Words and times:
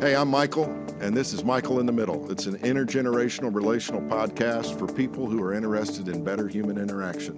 Hey, 0.00 0.14
I'm 0.14 0.28
Michael, 0.28 0.66
and 1.00 1.16
this 1.16 1.32
is 1.32 1.42
Michael 1.42 1.80
in 1.80 1.86
the 1.86 1.92
Middle. 1.92 2.30
It's 2.30 2.46
an 2.46 2.56
intergenerational 2.58 3.52
relational 3.52 4.00
podcast 4.02 4.78
for 4.78 4.86
people 4.86 5.26
who 5.28 5.42
are 5.42 5.52
interested 5.52 6.06
in 6.06 6.22
better 6.22 6.46
human 6.46 6.78
interaction. 6.78 7.36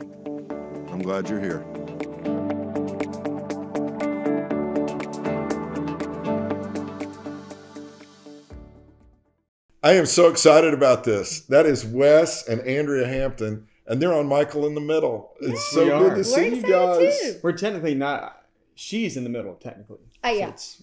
I'm 0.90 0.98
glad 1.00 1.30
you're 1.30 1.40
here. 1.40 1.64
I 9.82 9.92
am 9.94 10.06
so 10.06 10.28
excited 10.28 10.74
about 10.74 11.04
this. 11.04 11.40
That 11.46 11.64
is 11.66 11.84
Wes 11.86 12.46
and 12.46 12.60
Andrea 12.62 13.06
Hampton, 13.06 13.66
and 13.86 14.00
they're 14.00 14.12
on 14.12 14.26
Michael 14.26 14.66
in 14.66 14.74
the 14.74 14.80
Middle. 14.80 15.32
It's 15.40 15.70
so 15.70 15.84
We 15.84 15.90
good 15.90 16.12
are. 16.12 16.16
to 16.16 16.24
see 16.24 16.34
We're 16.36 16.46
you 16.48 16.54
excited 16.56 16.70
guys. 17.10 17.20
too. 17.20 17.40
We're 17.42 17.52
technically 17.56 17.94
not. 17.94 18.36
She's 18.74 19.16
in 19.16 19.24
the 19.24 19.30
middle, 19.30 19.54
technically. 19.54 19.98
Oh, 20.22 20.30
yeah. 20.30 20.48
it's- 20.48 20.82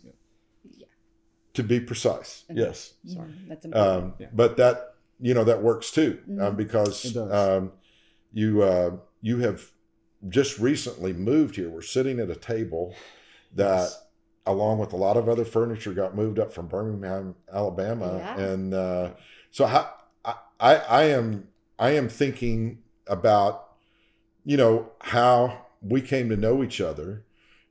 To 1.57 1.63
be 1.63 1.79
precise, 1.79 2.43
yes. 2.53 2.93
Sorry. 3.03 3.29
That's 3.49 3.65
important. 3.65 4.03
Um, 4.03 4.13
Yeah. 4.19 4.27
But 4.31 4.57
that 4.57 4.93
you 5.19 5.33
know 5.33 5.43
that 5.43 5.63
works 5.63 5.89
too 5.89 6.19
um, 6.29 6.35
Mhm. 6.37 6.55
because 6.57 7.17
um, 7.17 7.71
you 8.31 8.61
uh, 8.61 8.91
you 9.21 9.39
have 9.39 9.71
just 10.29 10.59
recently 10.59 11.13
moved 11.13 11.55
here. 11.55 11.67
We're 11.69 11.81
sitting 11.81 12.19
at 12.19 12.29
a 12.29 12.35
table 12.35 12.93
that, 13.55 13.79
Yes. 13.89 14.03
along 14.45 14.77
with 14.77 14.93
a 14.93 14.97
lot 14.97 15.17
of 15.17 15.27
other 15.27 15.45
furniture, 15.45 15.93
got 15.93 16.15
moved 16.15 16.37
up 16.37 16.51
from 16.53 16.67
Birmingham, 16.67 17.33
Alabama, 17.51 18.17
Yeah. 18.17 18.39
and 18.39 18.73
uh, 18.75 19.09
so 19.49 19.65
how, 19.65 19.89
I, 20.23 20.35
I 20.59 20.75
I 20.75 21.03
am 21.05 21.47
I 21.79 21.89
am 21.99 22.07
thinking 22.07 22.83
about 23.07 23.53
you 24.45 24.57
know 24.57 24.91
how 24.99 25.65
we 25.81 26.01
came 26.01 26.29
to 26.29 26.37
know 26.37 26.63
each 26.63 26.79
other. 26.81 27.23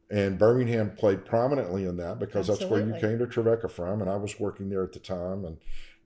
And 0.08 0.38
Birmingham 0.38 0.92
played 0.92 1.24
prominently 1.24 1.84
in 1.84 1.96
that 1.96 2.20
because 2.20 2.46
that's 2.46 2.64
where 2.64 2.80
you 2.80 2.94
came 3.00 3.18
to 3.18 3.26
Trevecca 3.26 3.68
from, 3.68 4.00
and 4.00 4.08
I 4.10 4.16
was 4.16 4.38
working 4.38 4.68
there 4.70 4.84
at 4.84 4.92
the 4.92 5.00
time. 5.00 5.44
And 5.44 5.56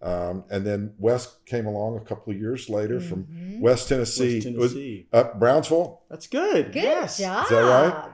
um, 0.03 0.45
and 0.51 0.67
then 0.67 0.95
Wes 0.99 1.37
came 1.45 1.67
along 1.67 1.99
a 1.99 2.01
couple 2.01 2.33
of 2.33 2.41
years 2.41 2.71
later 2.71 2.99
from 3.01 3.25
Mhm. 3.25 3.61
West 3.61 3.91
Tennessee, 3.91 4.37
West 4.37 4.57
Was- 4.57 4.73
Tennessee. 4.73 5.07
up 5.13 5.39
Brownsville, 5.39 6.01
That's 6.09 6.27
good. 6.27 6.73
Good 6.73 6.83
yes. 6.83 7.19
job. 7.19 7.47
that 7.51 7.61
right? 7.61 8.11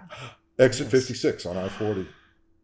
exit 0.58 0.86
Yes. 0.86 0.90
56 0.90 1.46
on 1.46 1.56
I 1.56 1.68
40. 1.68 2.08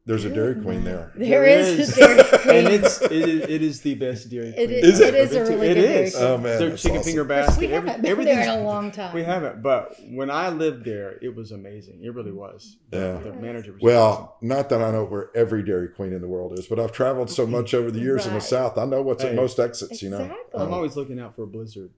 There's 0.04 0.24
a 0.24 0.30
Dairy 0.30 0.60
Queen 0.60 0.82
there. 0.82 1.12
There 1.14 1.28
There 1.42 1.44
is, 1.44 1.90
is. 1.90 1.94
Dairy 1.94 2.16
Queen. 2.42 2.56
And 2.56 2.68
it's 2.68 3.00
it 3.02 3.12
is, 3.12 3.42
it 3.48 3.62
is 3.62 3.80
the 3.82 3.94
best 3.94 4.28
Dairy 4.30 4.52
Queen. 4.52 4.64
It 4.64 4.70
is- 4.72 4.94
Is 4.94 5.00
it? 5.00 5.14
it 5.14 5.20
is 5.20 5.32
a 5.36 5.40
I've 5.42 5.46
been 5.46 5.54
to. 5.58 5.62
really 5.62 5.68
It 5.68 5.74
good 5.74 5.82
Dairy. 5.82 6.10
Queen. 6.10 6.22
Oh, 6.24 6.38
man, 6.38 6.58
Their 6.58 6.70
that's 6.70 6.82
chicken 6.82 6.96
awesome. 6.98 7.06
finger 7.08 7.24
basket. 7.24 7.60
we 7.60 7.66
haven't 7.68 8.04
every- 8.04 8.24
been 8.24 8.34
there 8.36 8.54
in 8.54 8.60
a 8.60 8.64
long 8.64 8.90
time. 8.90 9.14
We 9.14 9.22
haven't, 9.22 9.62
but 9.62 9.94
when 10.10 10.28
I 10.28 10.48
lived 10.48 10.84
there, 10.84 11.18
it 11.22 11.36
was 11.36 11.52
amazing. 11.52 12.00
It 12.02 12.12
really 12.14 12.32
was. 12.32 12.78
Yeah. 12.92 13.18
the 13.22 13.32
manager 13.34 13.74
was 13.74 13.80
Well, 13.82 14.36
not 14.42 14.70
that 14.70 14.82
I 14.82 14.90
know 14.90 15.04
where 15.04 15.30
every 15.36 15.62
Dairy 15.62 15.86
Queen 15.88 16.12
in 16.12 16.20
the 16.20 16.26
world 16.28 16.58
is, 16.58 16.66
but 16.66 16.80
I've 16.80 16.90
traveled 16.92 17.30
so 17.30 17.46
much 17.46 17.72
over 17.72 17.92
the 17.92 18.00
years 18.00 18.26
in 18.26 18.34
the 18.34 18.40
South. 18.40 18.76
I 18.78 18.84
know 18.86 19.02
what's 19.02 19.22
at 19.22 19.36
most 19.36 19.60
exits, 19.60 20.02
you 20.02 20.10
know. 20.10 20.34
I'm 20.52 20.72
always 20.72 20.96
looking 20.96 21.20
out 21.20 21.36
for 21.36 21.44
a 21.44 21.46
blizzard. 21.46 21.90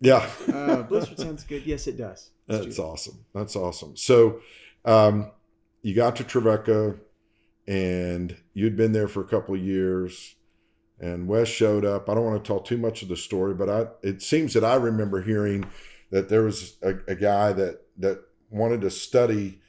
yeah. 0.00 0.28
Uh, 0.52 0.82
blizzard 0.82 1.16
sounds 1.18 1.44
good. 1.44 1.64
Yes, 1.64 1.86
it 1.86 1.96
does. 1.96 2.30
It's 2.48 2.58
That's 2.64 2.74
true. 2.76 2.84
awesome. 2.86 3.24
That's 3.32 3.54
awesome. 3.54 3.96
So, 3.96 4.40
um, 4.84 5.30
you 5.82 5.94
got 5.94 6.16
to 6.16 6.24
Trevecca, 6.24 6.96
and 7.66 8.36
you'd 8.54 8.76
been 8.76 8.92
there 8.92 9.08
for 9.08 9.20
a 9.20 9.26
couple 9.26 9.54
of 9.54 9.60
years, 9.60 10.34
and 11.00 11.26
Wes 11.28 11.48
showed 11.48 11.84
up. 11.84 12.08
I 12.08 12.14
don't 12.14 12.24
want 12.24 12.42
to 12.42 12.46
tell 12.46 12.60
too 12.60 12.76
much 12.78 13.02
of 13.02 13.08
the 13.08 13.16
story, 13.16 13.54
but 13.54 13.68
I 13.68 13.86
it 14.02 14.22
seems 14.22 14.54
that 14.54 14.64
I 14.64 14.74
remember 14.76 15.22
hearing 15.22 15.64
that 16.10 16.28
there 16.28 16.42
was 16.42 16.76
a, 16.82 16.94
a 17.08 17.14
guy 17.14 17.52
that 17.52 17.80
that 17.98 18.22
wanted 18.50 18.80
to 18.82 18.90
study 18.90 19.60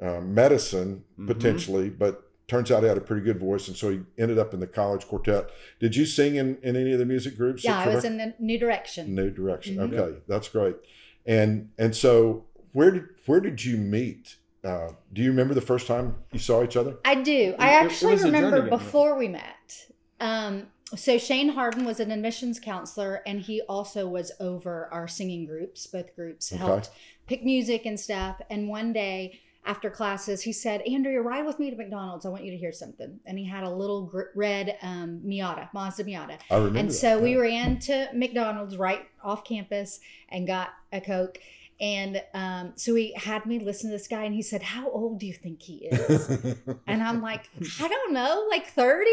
uh, 0.00 0.20
medicine 0.20 1.04
Mhm. 1.18 1.26
potentially, 1.28 1.88
but 1.90 2.28
turns 2.48 2.70
out 2.70 2.82
he 2.82 2.88
had 2.88 2.98
a 2.98 3.02
pretty 3.02 3.22
good 3.22 3.38
voice, 3.38 3.68
and 3.68 3.76
so 3.76 3.90
he 3.90 4.00
ended 4.18 4.38
up 4.38 4.52
in 4.52 4.60
the 4.60 4.66
college 4.66 5.06
quartet. 5.06 5.48
Did 5.78 5.94
you 5.96 6.04
sing 6.04 6.34
in, 6.36 6.58
in 6.62 6.74
any 6.76 6.92
of 6.92 6.98
the 6.98 7.06
music 7.06 7.36
groups? 7.36 7.62
yeah, 7.64 7.78
I 7.78 7.88
was 7.94 8.04
in 8.04 8.18
the 8.18 8.34
New 8.38 8.58
Direction. 8.58 9.14
New 9.14 9.30
direction. 9.30 9.76
Mhm. 9.76 9.92
Okay, 9.98 10.18
that's 10.26 10.48
great. 10.48 10.76
And 11.24 11.70
and 11.78 11.94
so 11.94 12.46
where 12.72 12.90
did 12.90 13.04
where 13.26 13.40
did 13.40 13.64
you 13.64 13.76
meet? 13.76 14.36
Uh, 14.64 14.90
do 15.12 15.22
you 15.22 15.30
remember 15.30 15.54
the 15.54 15.60
first 15.60 15.86
time 15.86 16.14
you 16.32 16.38
saw 16.38 16.62
each 16.62 16.76
other? 16.76 16.96
I 17.04 17.16
do. 17.16 17.32
it- 17.32 17.56
I 17.58 17.70
actually 17.74 18.12
was 18.12 18.22
a 18.22 18.30
journey 18.30 18.44
remember 18.44 18.68
before 18.70 19.16
we 19.18 19.28
met. 19.28 19.86
Um, 20.20 20.68
so 20.94 21.18
Shane 21.18 21.48
Harden 21.50 21.84
was 21.84 21.98
an 22.00 22.10
admissions 22.10 22.60
counselor, 22.60 23.22
and 23.26 23.40
he 23.40 23.62
also 23.62 24.06
was 24.06 24.30
over 24.38 24.88
our 24.92 25.08
singing 25.08 25.46
groups. 25.46 25.86
Both 25.86 26.14
groups 26.14 26.52
Okay. 26.52 26.62
helped 26.62 26.90
pick 27.26 27.42
music 27.44 27.86
and 27.86 27.98
stuff. 27.98 28.40
And 28.50 28.68
one 28.68 28.92
day 28.92 29.40
after 29.64 29.90
classes, 29.90 30.42
he 30.42 30.52
said, 30.52 30.82
"Andrea, 30.82 31.20
ride 31.22 31.46
with 31.46 31.58
me 31.58 31.70
to 31.70 31.76
McDonald's. 31.76 32.26
I 32.26 32.28
want 32.28 32.44
you 32.44 32.50
to 32.52 32.56
hear 32.58 32.72
something." 32.72 33.18
And 33.26 33.38
he 33.38 33.46
had 33.46 33.64
a 33.64 33.70
little 33.70 34.02
gr- 34.02 34.30
red 34.36 34.76
um, 34.82 35.22
Miata, 35.24 35.72
Mazda 35.72 36.04
Miata. 36.04 36.38
I 36.50 36.56
remember. 36.56 36.78
And 36.78 36.88
that, 36.90 36.94
so 36.94 37.18
we 37.18 37.36
ran 37.36 37.78
to 37.80 38.08
McDonald's 38.12 38.76
right 38.76 39.08
off 39.24 39.44
campus 39.44 39.98
and 40.28 40.46
got 40.46 40.68
a 40.92 41.00
Coke. 41.00 41.38
And 41.82 42.22
um, 42.32 42.72
so 42.76 42.94
he 42.94 43.12
had 43.14 43.44
me 43.44 43.58
listen 43.58 43.90
to 43.90 43.96
this 43.96 44.06
guy, 44.06 44.22
and 44.22 44.32
he 44.32 44.40
said, 44.40 44.62
How 44.62 44.88
old 44.88 45.18
do 45.18 45.26
you 45.26 45.32
think 45.32 45.60
he 45.60 45.86
is? 45.86 46.28
and 46.86 47.02
I'm 47.02 47.20
like, 47.20 47.50
I 47.80 47.88
don't 47.88 48.12
know, 48.12 48.46
like 48.48 48.68
30? 48.68 49.10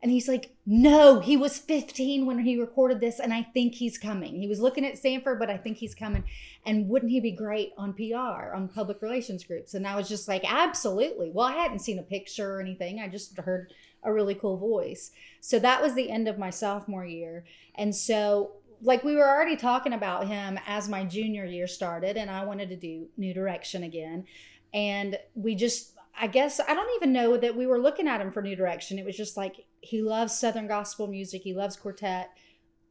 And 0.00 0.12
he's 0.12 0.28
like, 0.28 0.54
No, 0.64 1.18
he 1.18 1.36
was 1.36 1.58
15 1.58 2.24
when 2.24 2.38
he 2.44 2.56
recorded 2.56 3.00
this, 3.00 3.18
and 3.18 3.34
I 3.34 3.42
think 3.42 3.74
he's 3.74 3.98
coming. 3.98 4.36
He 4.40 4.46
was 4.46 4.60
looking 4.60 4.86
at 4.86 4.96
Stanford, 4.96 5.40
but 5.40 5.50
I 5.50 5.56
think 5.56 5.78
he's 5.78 5.94
coming. 5.96 6.22
And 6.64 6.88
wouldn't 6.88 7.10
he 7.10 7.18
be 7.18 7.32
great 7.32 7.72
on 7.76 7.94
PR, 7.94 8.54
on 8.54 8.68
public 8.72 9.02
relations 9.02 9.42
groups? 9.42 9.74
And 9.74 9.84
I 9.84 9.96
was 9.96 10.08
just 10.08 10.28
like, 10.28 10.44
Absolutely. 10.48 11.32
Well, 11.34 11.48
I 11.48 11.54
hadn't 11.54 11.80
seen 11.80 11.98
a 11.98 12.04
picture 12.04 12.54
or 12.54 12.60
anything, 12.60 13.00
I 13.00 13.08
just 13.08 13.36
heard 13.38 13.72
a 14.04 14.12
really 14.12 14.36
cool 14.36 14.56
voice. 14.56 15.10
So 15.40 15.58
that 15.58 15.82
was 15.82 15.94
the 15.94 16.10
end 16.10 16.28
of 16.28 16.38
my 16.38 16.50
sophomore 16.50 17.06
year. 17.06 17.44
And 17.74 17.94
so, 17.94 18.52
like, 18.84 19.02
we 19.02 19.16
were 19.16 19.28
already 19.28 19.56
talking 19.56 19.92
about 19.92 20.28
him 20.28 20.58
as 20.66 20.88
my 20.88 21.04
junior 21.04 21.44
year 21.44 21.66
started, 21.66 22.16
and 22.16 22.30
I 22.30 22.44
wanted 22.44 22.68
to 22.68 22.76
do 22.76 23.08
New 23.16 23.34
Direction 23.34 23.82
again. 23.82 24.26
And 24.72 25.18
we 25.34 25.54
just, 25.54 25.94
I 26.18 26.26
guess, 26.26 26.60
I 26.60 26.74
don't 26.74 26.94
even 26.96 27.12
know 27.12 27.36
that 27.36 27.56
we 27.56 27.66
were 27.66 27.80
looking 27.80 28.06
at 28.06 28.20
him 28.20 28.30
for 28.30 28.42
New 28.42 28.54
Direction. 28.54 28.98
It 28.98 29.04
was 29.04 29.16
just 29.16 29.36
like, 29.36 29.64
he 29.80 30.02
loves 30.02 30.38
Southern 30.38 30.68
gospel 30.68 31.06
music, 31.06 31.42
he 31.42 31.54
loves 31.54 31.76
quartet. 31.76 32.30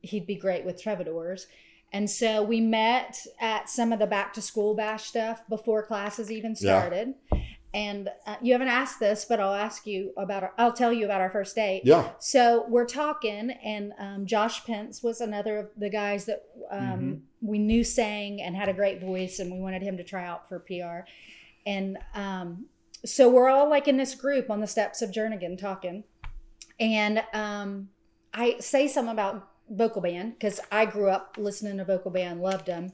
He'd 0.02 0.28
be 0.28 0.36
great 0.36 0.66
with 0.66 0.82
troubadours. 0.82 1.48
And 1.94 2.10
so 2.10 2.44
we 2.44 2.60
met 2.60 3.18
at 3.40 3.70
some 3.70 3.94
of 3.94 4.00
the 4.00 4.08
back 4.08 4.34
to 4.34 4.42
school 4.42 4.76
bash 4.76 5.06
stuff 5.06 5.44
before 5.48 5.86
classes 5.86 6.32
even 6.32 6.56
Yeah. 7.32 7.38
And 7.74 8.10
uh, 8.28 8.36
you 8.42 8.54
haven't 8.54 8.68
asked 8.68 9.00
this, 9.00 9.26
but 9.26 9.40
I'll 9.40 9.54
ask 9.56 9.88
you 9.88 10.14
about. 10.16 10.44
Our, 10.44 10.54
I'll 10.60 10.74
tell 10.74 10.94
you 10.94 11.06
about 11.06 11.22
our 11.22 11.32
first 11.32 11.56
date. 11.56 11.82
yeah. 11.86 12.12
So 12.20 12.66
we're 12.70 12.86
talking, 12.86 13.50
and 13.50 13.94
um, 13.98 14.26
Josh 14.28 14.64
Pence 14.64 15.02
was 15.02 15.22
another 15.22 15.58
of 15.58 15.70
the 15.76 15.90
guys 15.90 16.26
that 16.26 16.44
um, 16.70 16.80
Mhm. 16.80 17.22
we 17.42 17.58
knew 17.58 17.84
sang 17.84 18.42
and 18.42 18.56
had 18.56 18.70
a 18.70 18.74
great 18.74 19.02
voice, 19.02 19.40
and 19.40 19.52
we 19.52 19.60
wanted 19.60 19.82
him 19.82 19.98
to 19.98 20.04
try 20.04 20.24
out 20.24 20.48
for 20.48 20.60
PR. 20.60 21.10
And 21.66 21.98
um, 22.14 22.66
so 23.06 23.28
we're 23.28 23.50
all 23.50 23.68
like 23.70 23.88
in 23.88 23.98
this 23.98 24.14
group 24.14 24.52
on 24.52 24.60
the 24.62 24.68
steps 24.68 25.02
of 25.02 25.10
Jernigan 25.10 25.58
talking, 25.58 26.04
and 26.80 27.24
um, 27.34 27.90
I 28.36 28.58
say 28.60 28.88
something 28.88 29.12
about 29.14 29.48
vocal 29.70 30.02
band 30.02 30.34
because 30.34 30.60
I 30.72 30.86
grew 30.86 31.10
up 31.10 31.38
listening 31.40 31.78
to 31.78 31.86
vocal 31.86 32.12
band, 32.12 32.42
loved 32.42 32.68
them, 32.68 32.92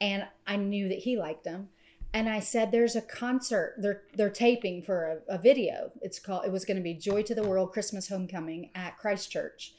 and 0.00 0.24
I 0.46 0.56
knew 0.56 0.88
that 0.88 0.98
he 1.00 1.16
liked 1.18 1.44
them. 1.44 1.68
And 2.14 2.28
I 2.28 2.38
said, 2.38 2.70
"There's 2.70 2.94
a 2.94 3.02
concert. 3.02 3.74
They're 3.76 4.02
they're 4.14 4.30
taping 4.30 4.82
for 4.82 5.20
a, 5.28 5.34
a 5.34 5.38
video. 5.38 5.90
It's 6.00 6.20
called. 6.20 6.46
It 6.46 6.52
was 6.52 6.64
going 6.64 6.76
to 6.76 6.82
be 6.82 6.94
Joy 6.94 7.22
to 7.24 7.34
the 7.34 7.42
World 7.42 7.72
Christmas 7.72 8.08
Homecoming 8.08 8.70
at 8.74 8.96
Christchurch." 8.96 9.74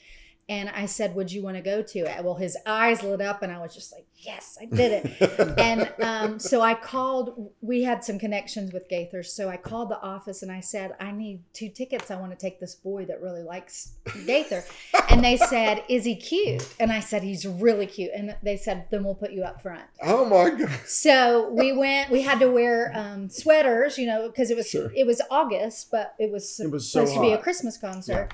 And 0.47 0.69
I 0.69 0.85
said, 0.85 1.16
"Would 1.16 1.31
you 1.31 1.41
want 1.41 1.56
to 1.57 1.61
go 1.63 1.81
to 1.81 2.00
it?" 2.00 2.23
Well, 2.23 2.35
his 2.35 2.56
eyes 2.67 3.01
lit 3.01 3.19
up, 3.19 3.41
and 3.41 3.51
I 3.51 3.59
was 3.59 3.73
just 3.73 3.91
like, 3.91 4.06
"Yes, 4.16 4.59
I 4.61 4.66
did 4.66 5.03
it." 5.19 5.56
and 5.57 5.91
um, 6.00 6.38
so 6.39 6.61
I 6.61 6.75
called. 6.75 7.51
We 7.61 7.81
had 7.81 8.03
some 8.03 8.19
connections 8.19 8.72
with 8.72 8.88
Gaither, 8.88 9.23
so 9.23 9.50
I 9.50 9.57
called 9.57 9.89
the 9.89 10.00
office 10.00 10.44
and 10.44 10.51
I 10.51 10.59
said, 10.59 10.94
"I 11.00 11.11
need 11.11 11.41
two 11.53 11.69
tickets. 11.69 12.11
I 12.11 12.17
want 12.17 12.31
to 12.31 12.38
take 12.38 12.59
this 12.59 12.75
boy 12.75 13.05
that 13.05 13.22
really 13.23 13.41
likes 13.41 13.94
Gaither." 14.28 14.64
And 15.09 15.23
they 15.23 15.35
said, 15.37 15.84
"Is 15.90 16.05
he 16.05 16.16
cute?" 16.16 16.67
And 16.79 16.91
I 16.91 16.99
said, 16.99 17.23
"He's 17.23 17.47
really 17.47 17.87
cute." 17.87 18.11
And 18.16 18.35
they 18.43 18.55
said, 18.58 18.85
"Then 18.91 19.03
we'll 19.03 19.16
put 19.16 19.31
you 19.31 19.41
up 19.43 19.64
front." 19.64 19.85
oh 20.03 20.25
my 20.25 20.52
god. 20.52 20.70
So 20.85 21.49
we 21.49 21.73
went. 21.73 22.11
We 22.11 22.22
had 22.22 22.40
to 22.41 22.52
wear 22.52 22.91
um, 22.96 23.29
sweaters, 23.29 23.97
you 23.97 24.05
know, 24.05 24.28
because 24.28 24.52
it 24.52 24.58
was 24.58 24.70
Sure. 24.70 24.91
it 24.96 25.08
was 25.08 25.23
August, 25.31 25.90
but 25.90 26.14
it 26.20 26.31
was 26.31 26.59
It 26.59 26.70
was 26.70 26.87
so 26.87 26.99
supposed 27.05 27.16
to 27.16 27.22
be 27.22 27.31
a. 27.31 27.37
Christmas 27.40 27.78
concert. 27.78 28.29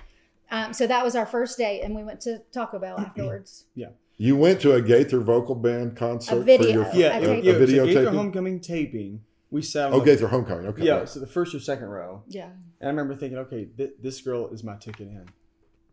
Um, 0.52 0.74
so 0.74 0.86
that 0.88 1.04
was 1.04 1.16
our 1.16 1.26
first 1.26 1.58
date, 1.58 1.82
and 1.82 1.96
we 1.96 2.04
went 2.04 2.22
to 2.22 2.40
Taco 2.52 2.78
Bell 2.80 3.00
afterwards. 3.00 3.66
Yeah. 3.76 3.88
You 4.18 4.36
went 4.36 4.62
to 4.62 4.74
a 4.74 4.82
Gaither 4.82 5.20
vocal 5.22 5.56
band 5.56 5.96
concert 5.96 6.36
A 6.38 6.40
video. 6.42 6.84
for 6.84 6.96
your 6.96 6.96
Yeah, 6.96 7.16
I 7.16 7.20
it, 7.22 7.44
yeah, 7.44 7.54
a 7.54 7.58
video 7.60 7.84
a 7.84 7.88
Gaither 7.88 8.02
taping? 8.04 8.18
homecoming 8.20 8.60
taping. 8.60 9.22
We 9.50 9.62
sat 9.64 9.88
on 9.88 9.94
Oh, 9.94 10.00
the- 10.00 10.06
Gaither 10.06 10.28
Homecoming. 10.28 10.68
Okay. 10.68 10.84
Yeah, 10.86 11.06
so 11.06 11.20
the 11.20 11.28
first 11.28 11.56
or 11.56 11.60
second 11.60 11.88
row. 11.90 12.24
Yeah, 12.28 12.50
And 12.80 12.88
I 12.88 12.88
remember 12.88 13.16
thinking, 13.16 13.38
okay, 13.40 13.66
th- 13.66 13.94
this 14.02 14.22
girl 14.22 14.48
is 14.50 14.64
my 14.64 14.76
ticket 14.78 15.08
in. 15.08 15.26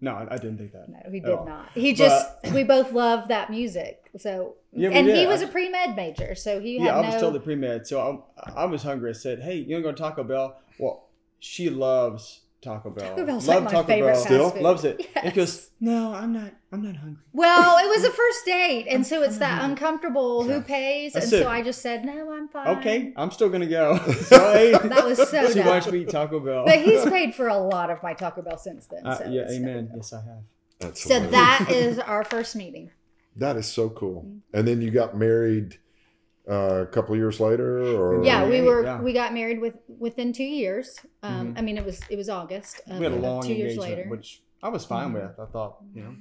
No, 0.00 0.12
I, 0.12 0.34
I 0.34 0.36
didn't 0.36 0.58
think 0.58 0.72
that. 0.72 0.88
no, 0.88 0.98
he 1.10 1.18
did 1.18 1.30
all. 1.30 1.44
not. 1.46 1.70
He 1.74 1.92
just 1.92 2.26
we 2.54 2.62
both 2.62 2.92
love 2.92 3.28
that 3.28 3.50
music. 3.50 4.10
So 4.18 4.54
Yeah, 4.72 4.90
we 4.90 4.94
and 4.94 5.08
he 5.08 5.26
was 5.26 5.42
I- 5.42 5.46
a 5.46 5.48
pre 5.48 5.68
med 5.70 5.96
major, 5.96 6.34
so 6.36 6.60
he 6.60 6.78
had 6.78 6.84
Yeah, 6.86 6.98
I 6.98 7.02
no. 7.02 7.08
was 7.08 7.20
totally 7.20 7.40
pre 7.40 7.54
med. 7.56 7.86
So 7.86 8.22
I, 8.36 8.62
I 8.62 8.64
was 8.66 8.82
hungry. 8.84 9.10
I 9.10 9.14
said, 9.14 9.40
hey, 9.40 9.56
you 9.56 9.74
want 9.74 9.84
to 9.86 9.90
go 9.90 9.92
to 9.92 10.02
Taco 10.02 10.22
Bell? 10.24 10.60
Well, 10.78 11.08
she 11.40 11.68
loves 11.70 12.42
Taco 12.60 12.90
Bell. 12.90 13.08
Taco 13.10 13.24
Bell's 13.26 13.46
Love 13.46 13.62
like 13.62 13.64
my 13.64 13.70
Taco 13.70 13.86
favorite 13.86 14.06
Bell. 14.08 14.14
fast 14.16 14.26
Still? 14.26 14.50
food. 14.50 14.62
Loves 14.62 14.84
it. 14.84 15.06
Yes. 15.16 15.24
It 15.26 15.34
goes, 15.34 15.70
no, 15.80 16.12
I'm 16.14 16.32
not. 16.32 16.52
I'm 16.72 16.82
not 16.82 16.96
hungry. 16.96 17.22
Well, 17.32 17.78
it 17.78 17.88
was 17.88 18.04
a 18.04 18.10
first 18.10 18.44
date, 18.44 18.86
and 18.88 19.06
so 19.06 19.22
it's 19.22 19.38
that 19.38 19.62
uncomfortable 19.64 20.44
Yeah. 20.46 20.54
who 20.54 20.60
pays, 20.62 21.12
That's 21.12 21.26
and 21.26 21.34
it. 21.34 21.42
so 21.44 21.48
I 21.48 21.62
just 21.62 21.80
said 21.82 22.04
no, 22.04 22.32
I'm 22.32 22.48
fine. 22.48 22.78
Okay, 22.78 23.12
I'm 23.16 23.30
still 23.30 23.48
gonna 23.48 23.66
go. 23.66 23.96
Sorry. 24.22 24.72
That 24.72 25.04
was 25.04 25.18
so 25.30 25.48
She 25.48 25.54
dumb. 25.54 25.66
watched 25.66 25.90
me 25.92 26.00
eat 26.00 26.10
Taco 26.10 26.40
Bell. 26.40 26.64
But 26.66 26.80
he's 26.80 27.04
paid 27.04 27.34
for 27.34 27.48
a 27.48 27.58
lot 27.58 27.90
of 27.90 28.02
my 28.02 28.12
Taco 28.14 28.42
Bell 28.42 28.58
since 28.58 28.86
then. 28.86 29.06
Uh, 29.06 29.16
so 29.18 29.24
yeah, 29.26 29.42
it's- 29.42 29.56
amen. 29.56 29.90
Yes, 29.94 30.12
I 30.12 30.16
have. 30.16 30.42
That's 30.80 31.02
So 31.02 31.14
hilarious. 31.14 31.32
that 31.32 31.70
is 31.70 31.98
our 32.00 32.22
first 32.24 32.54
meeting. 32.56 32.90
that 33.36 33.56
is 33.56 33.66
so 33.66 33.88
cool. 33.90 34.22
Mm-hmm. 34.22 34.38
And 34.58 34.68
then 34.68 34.82
you 34.82 34.90
got 34.90 35.16
married 35.16 35.78
uh, 36.48 36.82
a 36.82 36.86
couple 36.86 37.14
years 37.16 37.40
later, 37.40 37.78
or 37.96 38.24
Yeah, 38.24 38.48
we 38.48 38.62
were 38.62 38.84
yeah. 38.84 39.00
we 39.00 39.12
got 39.12 39.34
married 39.34 39.60
with 39.60 39.74
within 39.88 40.32
two 40.32 40.44
years. 40.44 40.98
Um, 41.22 41.54
Mhm. 41.54 41.58
I 41.58 41.62
mean, 41.62 41.76
it 41.78 41.84
was 41.84 42.00
it 42.10 42.16
was 42.16 42.28
August. 42.28 42.80
Um, 42.88 42.98
we 42.98 43.04
had 43.04 43.12
a 43.12 43.16
long 43.16 43.42
two 43.42 43.54
years 43.54 43.76
later. 43.76 44.06
which 44.08 44.42
I 44.62 44.68
was 44.70 44.84
fine 44.84 45.10
Mhm. 45.10 45.14
with. 45.14 45.38
I 45.38 45.46
thought, 45.46 45.78
you 45.94 46.02
know, 46.02 46.16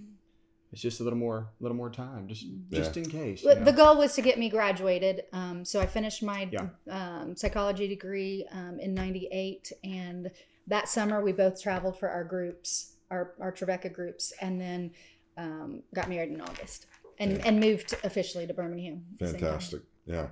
it's 0.74 0.82
just 0.82 1.00
a 1.00 1.04
little 1.04 1.18
more, 1.18 1.38
a 1.60 1.64
little 1.64 1.78
more 1.78 1.90
time, 1.90 2.28
just, 2.28 2.44
Yeah. 2.44 2.80
just 2.80 2.98
in 2.98 3.06
case. 3.10 3.42
But 3.42 3.64
the 3.66 3.72
know. 3.72 3.78
goal 3.78 3.98
was 3.98 4.14
to 4.16 4.22
get 4.22 4.38
me 4.38 4.50
graduated. 4.50 5.24
Um, 5.32 5.64
so 5.64 5.80
I 5.80 5.86
finished 5.86 6.22
my 6.22 6.50
Yeah. 6.52 6.68
um, 6.90 7.36
psychology 7.38 7.88
degree 7.88 8.46
um, 8.52 8.80
in 8.80 8.94
'98, 8.94 9.72
and 9.84 10.30
that 10.68 10.90
summer 10.90 11.24
we 11.24 11.32
both 11.32 11.62
traveled 11.62 11.98
for 11.98 12.10
our 12.10 12.26
groups, 12.26 12.98
our 13.10 13.34
our 13.40 13.52
Trevecca 13.54 13.90
groups, 13.90 14.34
and 14.42 14.60
then 14.60 14.92
um, 15.38 15.84
got 15.94 16.10
married 16.10 16.32
in 16.32 16.42
August, 16.42 16.88
and 17.20 17.32
Yeah. 17.38 17.44
and 17.48 17.60
moved 17.60 17.94
officially 18.04 18.46
to 18.48 18.54
Birmingham. 18.54 19.06
at 19.14 19.20
the 19.20 19.26
same 19.28 19.34
time. 19.40 19.50
fantastic. 19.52 19.82
Yeah, 20.08 20.28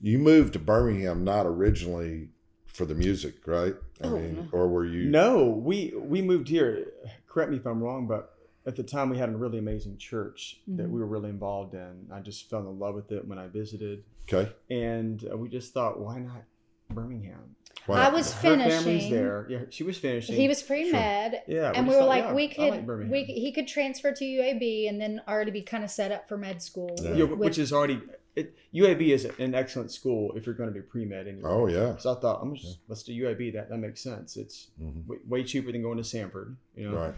you 0.00 0.18
moved 0.18 0.52
to 0.54 0.58
Birmingham 0.58 1.24
not 1.24 1.46
originally 1.46 2.28
for 2.66 2.84
the 2.86 2.94
music, 2.94 3.46
right? 3.46 3.74
I 4.02 4.06
Oh, 4.06 4.18
mean, 4.18 4.48
or 4.52 4.68
were 4.68 4.84
you? 4.86 5.08
No, 5.10 5.46
we 5.48 5.92
we 5.96 6.22
moved 6.22 6.48
here. 6.48 6.86
Correct 7.26 7.50
me 7.50 7.56
if 7.56 7.66
I'm 7.66 7.82
wrong, 7.82 8.06
but 8.06 8.32
at 8.66 8.76
the 8.76 8.82
time 8.82 9.10
we 9.10 9.18
had 9.18 9.28
a 9.28 9.36
really 9.36 9.58
amazing 9.58 9.96
church 9.98 10.60
that 10.68 10.86
Mhm. 10.86 10.90
we 10.90 11.00
were 11.00 11.06
really 11.06 11.30
involved 11.30 11.74
in. 11.74 12.06
I 12.12 12.20
just 12.20 12.48
fell 12.50 12.60
in 12.68 12.78
love 12.78 12.94
with 12.94 13.12
it 13.12 13.26
when 13.26 13.38
I 13.38 13.48
visited, 13.48 14.04
Okay. 14.32 14.50
and 14.70 15.24
uh, 15.30 15.36
we 15.36 15.48
just 15.48 15.72
thought, 15.72 16.00
why 16.00 16.18
not 16.18 16.44
Birmingham? 16.90 17.56
Why 17.86 18.06
I 18.06 18.08
was 18.08 18.32
Her 18.34 18.56
family's 18.56 18.82
finishing. 18.82 19.12
there. 19.12 19.46
Yeah, 19.48 19.58
she 19.70 19.84
was 19.84 19.96
finishing. 19.96 20.34
He 20.34 20.48
was 20.48 20.60
pre 20.62 20.90
med. 20.90 21.42
Yeah, 21.46 21.70
and 21.74 21.86
we 21.86 21.92
just 21.92 22.00
were 22.00 22.00
thought, 22.02 22.08
like, 22.08 22.24
yeah, 22.24 22.34
we 22.34 22.48
could, 22.48 22.86
like 22.88 23.10
we 23.10 23.24
he 23.24 23.52
could 23.52 23.68
transfer 23.68 24.10
to 24.12 24.24
UAB 24.24 24.88
and 24.88 25.00
then 25.00 25.20
already 25.28 25.52
be 25.52 25.62
kind 25.62 25.84
of 25.84 25.90
set 25.90 26.10
up 26.10 26.26
for 26.28 26.36
med 26.36 26.60
school. 26.62 26.96
Yeah. 27.00 27.14
Yeah, 27.14 27.24
with- 27.24 27.38
which 27.38 27.58
is 27.58 27.72
already 27.72 28.00
it, 28.36 28.54
UAB 28.74 29.08
is 29.08 29.24
an 29.38 29.54
excellent 29.54 29.90
school 29.90 30.32
if 30.36 30.44
you're 30.46 30.54
going 30.54 30.68
to 30.68 30.74
be 30.74 30.82
pre 30.82 31.04
med 31.04 31.26
anyway. 31.26 31.48
Oh 31.50 31.66
yeah. 31.66 31.96
So 31.96 32.12
I 32.14 32.20
thought, 32.20 32.40
I'm 32.42 32.54
just 32.54 32.78
let's 32.88 33.02
do 33.02 33.12
UAB. 33.12 33.52
That 33.54 33.70
that 33.70 33.78
makes 33.78 34.00
sense. 34.02 34.36
It's 34.36 34.68
Mhm. 34.80 35.06
way, 35.06 35.16
way 35.26 35.42
cheaper 35.44 35.72
than 35.72 35.82
going 35.82 35.96
to 35.98 36.04
Stanford. 36.04 36.56
You 36.76 36.90
know. 36.90 36.96
Right. 36.98 37.14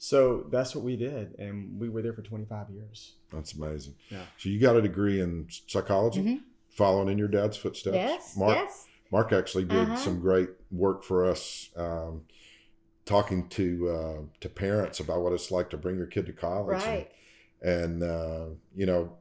So 0.00 0.46
that's 0.52 0.74
what 0.76 0.84
we 0.84 0.94
did, 0.96 1.36
and 1.40 1.80
we 1.80 1.88
were 1.88 2.02
there 2.02 2.12
for 2.12 2.22
25 2.22 2.70
years. 2.70 3.14
That's 3.32 3.54
amazing. 3.54 3.96
Yeah. 4.10 4.26
So 4.38 4.48
you 4.48 4.60
got 4.60 4.76
a 4.76 4.82
degree 4.82 5.20
in 5.20 5.48
psychology, 5.66 6.22
Mhm. 6.22 6.42
following 6.68 7.08
in 7.08 7.18
your 7.18 7.26
dad's 7.28 7.56
footsteps. 7.56 7.96
yes, 7.96 8.36
Mark. 8.36 8.54
yes. 8.56 8.86
Mark 9.10 9.32
actually 9.32 9.64
did 9.64 9.88
Uh-huh. 9.88 9.96
some 9.96 10.20
great 10.20 10.50
work 10.70 11.02
for 11.02 11.24
us, 11.24 11.70
um, 11.76 12.26
talking 13.06 13.48
to 13.48 13.88
uh, 13.88 14.18
to 14.40 14.48
parents 14.48 15.00
about 15.00 15.22
what 15.22 15.32
it's 15.32 15.50
like 15.50 15.70
to 15.70 15.76
bring 15.78 15.96
your 15.96 16.06
kid 16.06 16.26
to 16.26 16.32
college. 16.32 16.82
Right. 16.84 17.10
And, 17.62 18.02
and 18.02 18.02
uh, 18.04 18.46
you 18.76 18.86
know, 18.86 19.16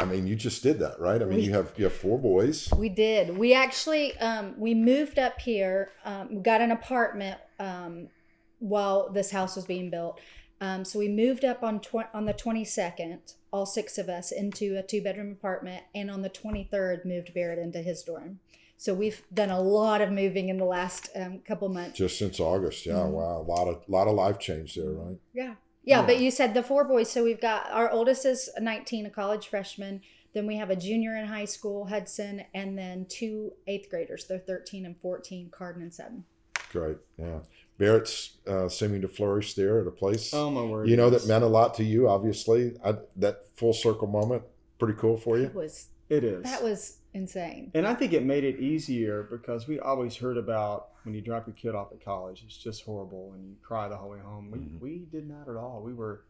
I 0.00 0.04
mean, 0.04 0.26
you 0.26 0.34
just 0.34 0.62
did 0.62 0.80
that, 0.80 0.98
right? 0.98 1.22
I 1.22 1.24
mean, 1.24 1.38
We- 1.38 1.44
you 1.44 1.52
have 1.52 1.72
you 1.76 1.84
have 1.84 1.92
four 1.92 2.18
boys. 2.18 2.68
We 2.76 2.88
did. 2.88 3.36
We 3.38 3.54
actually 3.54 4.16
um, 4.18 4.54
we 4.58 4.74
moved 4.74 5.18
up 5.18 5.40
here. 5.40 5.92
Um, 6.04 6.34
we 6.36 6.40
got 6.42 6.60
an 6.60 6.70
apartment 6.72 7.38
um, 7.60 8.08
while 8.58 9.10
this 9.10 9.30
house 9.30 9.56
was 9.56 9.66
being 9.66 9.90
built. 9.90 10.20
Um, 10.60 10.84
so 10.84 10.98
we 10.98 11.08
moved 11.08 11.44
up 11.44 11.62
on 11.62 11.80
tw- 11.80 12.12
on 12.12 12.24
the 12.26 12.32
twenty 12.32 12.64
second, 12.64 13.20
all 13.52 13.66
six 13.66 13.96
of 13.98 14.08
us, 14.08 14.32
into 14.32 14.76
a 14.78 14.82
two 14.82 15.00
bedroom 15.02 15.30
apartment, 15.32 15.84
and 15.94 16.10
on 16.10 16.22
the 16.22 16.28
twenty 16.28 16.66
third 16.70 17.04
moved 17.04 17.32
Barrett 17.32 17.58
into 17.58 17.78
his 17.80 18.02
dorm. 18.02 18.40
So 18.76 18.92
we've 18.94 19.22
done 19.32 19.50
a 19.50 19.60
lot 19.60 20.00
of 20.00 20.10
moving 20.10 20.48
in 20.48 20.58
the 20.58 20.64
last 20.64 21.08
um, 21.14 21.38
couple 21.46 21.68
months. 21.68 21.96
Just 21.96 22.18
since 22.18 22.40
August, 22.40 22.84
yeah, 22.84 22.94
Mhm. 22.94 23.10
wow, 23.12 23.40
a 23.40 23.46
lot 23.48 23.68
of 23.68 23.88
lot 23.88 24.08
of 24.08 24.14
life 24.14 24.38
change 24.40 24.74
there, 24.74 24.90
right? 24.90 25.18
Yeah. 25.32 25.54
Yeah, 25.84 26.00
Yeah. 26.00 26.06
but 26.06 26.18
you 26.20 26.30
said 26.30 26.54
the 26.54 26.62
four 26.62 26.84
boys. 26.84 27.10
So 27.10 27.22
we've 27.24 27.40
got 27.40 27.70
our 27.70 27.90
oldest 27.90 28.24
is 28.24 28.48
19, 28.58 29.06
a 29.06 29.10
college 29.10 29.48
freshman. 29.48 30.00
Then 30.32 30.46
we 30.46 30.56
have 30.56 30.70
a 30.70 30.76
junior 30.76 31.14
in 31.16 31.26
high 31.26 31.44
school, 31.44 31.86
Hudson, 31.86 32.42
and 32.54 32.76
then 32.76 33.06
two 33.08 33.52
eighth 33.66 33.88
graders. 33.88 34.24
They're 34.26 34.38
13 34.38 34.84
and 34.84 34.96
14, 35.00 35.50
Carden 35.50 35.82
and 35.82 35.94
Seven. 35.94 36.24
Great, 36.72 36.96
yeah. 37.18 37.38
Barrett's 37.78 38.36
uh, 38.48 38.68
seeming 38.68 39.00
to 39.02 39.08
flourish 39.08 39.54
there 39.54 39.80
at 39.80 39.86
a 39.86 39.90
place. 39.92 40.32
Oh 40.34 40.50
my 40.50 40.62
word! 40.64 40.88
you 40.88 40.96
know 40.96 41.08
that 41.10 41.26
meant 41.28 41.44
a 41.44 41.48
lot 41.48 41.74
to 41.74 41.84
you, 41.84 42.08
obviously. 42.08 42.72
I, 42.84 42.94
that 43.16 43.42
full 43.56 43.72
circle 43.72 44.08
moment, 44.08 44.42
pretty 44.78 44.94
cool 44.98 45.16
for 45.16 45.36
you. 45.36 45.44
That 45.44 45.54
was 45.54 45.88
it 46.08 46.24
is. 46.24 46.42
that 46.44 46.62
was 46.62 46.98
insane. 47.12 47.70
and 47.74 47.86
I 47.86 47.94
think 47.94 48.12
it 48.12 48.24
made 48.24 48.42
it 48.44 48.58
easier 48.60 49.22
because 49.30 49.68
we 49.68 49.78
always 49.78 50.16
heard 50.16 50.36
about 50.36 50.88
when 51.04 51.14
you 51.14 51.20
drop 51.20 51.46
your 51.46 51.54
kid 51.54 51.74
off 51.74 51.92
at 51.92 52.04
college, 52.04 52.42
it's 52.44 52.56
just 52.56 52.84
horrible 52.84 53.32
and 53.34 53.46
you 53.46 53.54
cry 53.62 53.88
the 53.88 53.96
whole 53.96 54.10
way 54.10 54.18
home. 54.18 54.50
We, 54.50 54.58
Mhm. 54.58 54.80
we 54.80 54.98
did 55.10 55.28
not 55.28 55.48
at 55.48 55.56
all. 55.56 55.82
We 55.82 55.92
were 55.94 56.24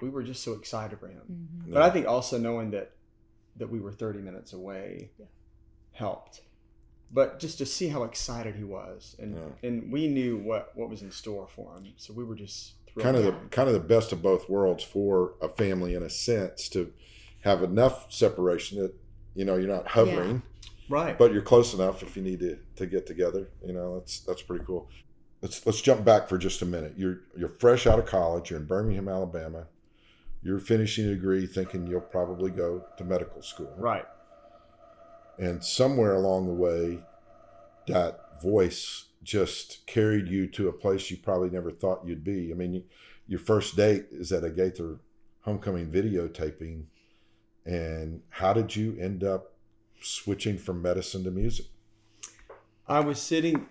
we 0.00 0.08
were 0.08 0.22
just 0.22 0.44
so 0.44 0.52
excited 0.52 0.96
for 1.00 1.08
him. 1.08 1.48
Mhm. 1.66 1.72
But 1.72 1.82
I 1.82 1.90
think 1.90 2.06
also 2.06 2.38
knowing 2.38 2.70
that 2.70 2.92
that 3.56 3.68
we 3.68 3.80
were 3.80 3.90
30 3.92 4.20
minutes 4.20 4.52
away 4.52 5.10
Yeah. 5.18 5.26
helped. 5.92 6.42
But 7.10 7.40
just 7.40 7.58
to 7.58 7.66
see 7.66 7.88
how 7.88 8.04
excited 8.04 8.54
he 8.54 8.62
was, 8.64 9.16
and 9.18 9.34
Yeah. 9.34 9.48
and 9.68 9.90
we 9.90 10.06
knew 10.08 10.38
what 10.38 10.76
what 10.76 10.88
was 10.88 11.02
in 11.02 11.10
store 11.10 11.48
for 11.48 11.74
him, 11.76 11.94
so 11.96 12.12
we 12.14 12.22
were 12.22 12.36
just 12.36 12.74
kind 12.96 13.16
of 13.16 13.24
the 13.24 13.32
kind 13.50 13.68
of 13.68 13.74
the 13.74 13.80
best 13.80 14.12
of 14.12 14.22
both 14.22 14.48
worlds 14.48 14.84
for 14.84 15.34
a 15.40 15.48
family 15.48 15.94
in 15.94 16.02
a 16.04 16.10
sense 16.10 16.68
to 16.70 16.92
have 17.40 17.62
enough 17.64 18.12
separation 18.12 18.78
that 18.80 18.94
you 19.34 19.44
know 19.44 19.56
you're 19.56 19.68
not 19.68 19.88
hovering 19.88 20.42
right. 20.88 21.18
but 21.18 21.32
you're 21.32 21.42
close 21.42 21.74
enough 21.74 22.02
if 22.02 22.16
you 22.16 22.22
need 22.22 22.40
to, 22.40 22.58
to 22.76 22.86
get 22.86 23.06
together 23.06 23.48
you 23.64 23.72
know 23.72 23.98
that's 23.98 24.20
that's 24.20 24.42
pretty 24.42 24.64
cool. 24.64 24.88
Let's 25.40 25.64
let's 25.64 25.80
jump 25.80 26.04
back 26.04 26.28
for 26.28 26.36
just 26.36 26.62
a 26.62 26.66
minute. 26.66 26.94
You're 26.96 27.20
you're 27.36 27.48
fresh 27.48 27.86
out 27.86 27.98
of 28.00 28.06
college. 28.06 28.50
You're 28.50 28.58
in 28.58 28.66
birmingham 28.66 29.08
alabama. 29.08 29.68
You're 30.42 30.58
finishing 30.58 31.06
a 31.06 31.10
degree 31.10 31.46
thinking 31.46 31.86
you'll 31.86 32.00
probably 32.00 32.50
go 32.50 32.84
to 32.96 33.04
medical 33.04 33.42
school. 33.42 33.72
Right. 33.76 34.04
and 35.38 35.64
somewhere 35.64 36.14
along 36.14 36.46
the 36.48 36.54
way 36.54 37.00
that 37.86 38.42
voice 38.42 39.04
just 39.22 39.86
carried 39.86 40.28
you 40.28 40.46
to 40.48 40.68
a 40.68 40.72
place 40.72 41.10
you 41.10 41.16
probably 41.16 41.50
never 41.50 41.70
thought 41.70 42.06
you'd 42.06 42.24
be. 42.24 42.50
I 42.50 42.54
mean 42.54 42.74
you, 42.74 42.84
your 43.26 43.40
first 43.40 43.76
date 43.76 44.06
is 44.10 44.32
at 44.32 44.44
a 44.44 44.50
gaither 44.50 44.98
homecoming 45.42 45.90
videotaping. 45.90 46.84
And 47.64 48.22
how 48.30 48.52
did 48.52 48.74
you 48.74 48.96
end 48.98 49.22
up 49.22 49.52
switching 50.00 50.58
from 50.58 50.80
medicine 50.82 51.24
to 51.24 51.30
music 51.30 51.66
I 52.86 53.00
was 53.00 53.20
sitting, 53.20 53.66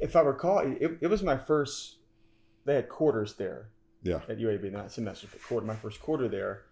if 0.00 0.14
I 0.14 0.20
recall, 0.20 0.60
it, 0.60 0.98
it 1.00 1.08
was 1.08 1.22
my 1.22 1.36
first. 1.36 1.96
They 2.64 2.76
had 2.76 2.88
quarters 2.88 3.34
there 3.34 3.70
yeah 4.04 4.20
at 4.28 4.38
UAB, 4.38 4.70
not 4.70 4.92
semester, 4.92 5.26
but 5.30 5.42
quarter. 5.42 5.66
My 5.66 5.74
first 5.74 6.00
quarter 6.00 6.28
there, 6.28 6.62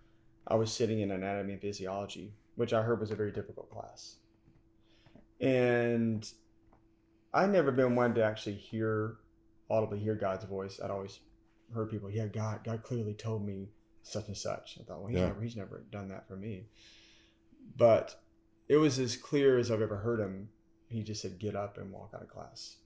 I 0.47 0.55
was 0.55 0.73
sitting 0.73 1.01
in 1.01 1.11
anatomy 1.11 1.55
and 1.55 1.61
physiology, 1.61 2.35
which 2.55 2.73
I 2.73 2.83
heard 2.83 3.01
was 3.01 3.11
a 3.11 3.17
very 3.17 3.33
difficult 3.33 3.71
class. 3.71 4.17
And 5.41 6.31
I 7.35 7.47
never 7.47 7.73
been 7.73 7.97
one 7.97 8.15
to 8.15 8.23
actually 8.25 8.55
hear 8.55 9.17
audibly 9.69 9.99
hear 9.99 10.15
God's 10.15 10.45
voice. 10.45 10.79
I'd 10.83 10.91
always 10.91 11.19
heard 11.75 11.91
people, 11.91 12.11
yeah, 12.11 12.27
God, 12.27 12.61
God 12.63 12.83
clearly 12.83 13.15
told 13.15 13.45
me 13.45 13.71
such 14.03 14.29
and 14.29 14.37
such. 14.37 14.79
I 14.81 14.85
thought, 14.85 15.01
well, 15.01 15.09
he's, 15.09 15.19
Yeah. 15.19 15.27
never, 15.29 15.43
he's 15.43 15.57
never 15.57 15.85
done 15.91 16.09
that 16.11 16.29
for 16.29 16.37
me. 16.37 16.67
But 17.77 18.22
it 18.69 18.77
was 18.77 18.99
as 18.99 19.17
clear 19.17 19.59
as 19.59 19.71
I've 19.71 19.83
ever 19.83 19.97
heard 19.97 20.21
him. 20.21 20.49
He 20.89 21.03
just 21.03 21.23
said, 21.23 21.39
get 21.39 21.57
up 21.57 21.79
and 21.79 21.91
walk 21.91 22.13
out 22.15 22.23
of 22.23 22.29
class. 22.29 22.77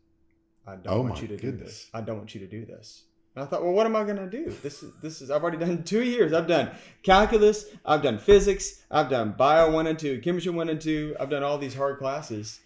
I 0.67 0.77
don't 0.77 0.93
Oh 0.93 1.01
want 1.03 1.23
you 1.23 1.29
to 1.29 1.37
do 1.37 1.53
this. 1.53 1.89
I 1.95 2.01
don't 2.01 2.19
want 2.19 2.35
you 2.35 2.41
to 2.41 2.47
do 2.47 2.65
this. 2.65 3.05
And 3.35 3.45
I 3.45 3.47
thought, 3.47 3.63
well, 3.63 3.73
what 3.73 3.87
am 3.87 3.95
I 3.95 4.05
going 4.05 4.17
to 4.17 4.31
do? 4.31 4.51
This 4.63 4.83
is 4.83 4.93
this 5.03 5.21
is 5.21 5.31
I've 5.31 5.43
already 5.43 5.59
done 5.59 5.83
two 5.85 6.03
years. 6.03 6.33
I've 6.33 6.47
done 6.47 6.71
calculus. 7.03 7.67
I've 7.85 8.03
done 8.03 8.19
physics. 8.19 8.83
I've 8.91 9.11
done 9.11 9.35
bio 9.37 9.71
one 9.71 9.87
and 9.87 9.99
two, 9.99 10.21
chemistry 10.21 10.53
one 10.53 10.69
and 10.69 10.81
two. 10.81 11.15
I've 11.21 11.31
done 11.31 11.43
all 11.43 11.59
these 11.59 11.75
hard 11.75 11.99
classes, 11.99 12.61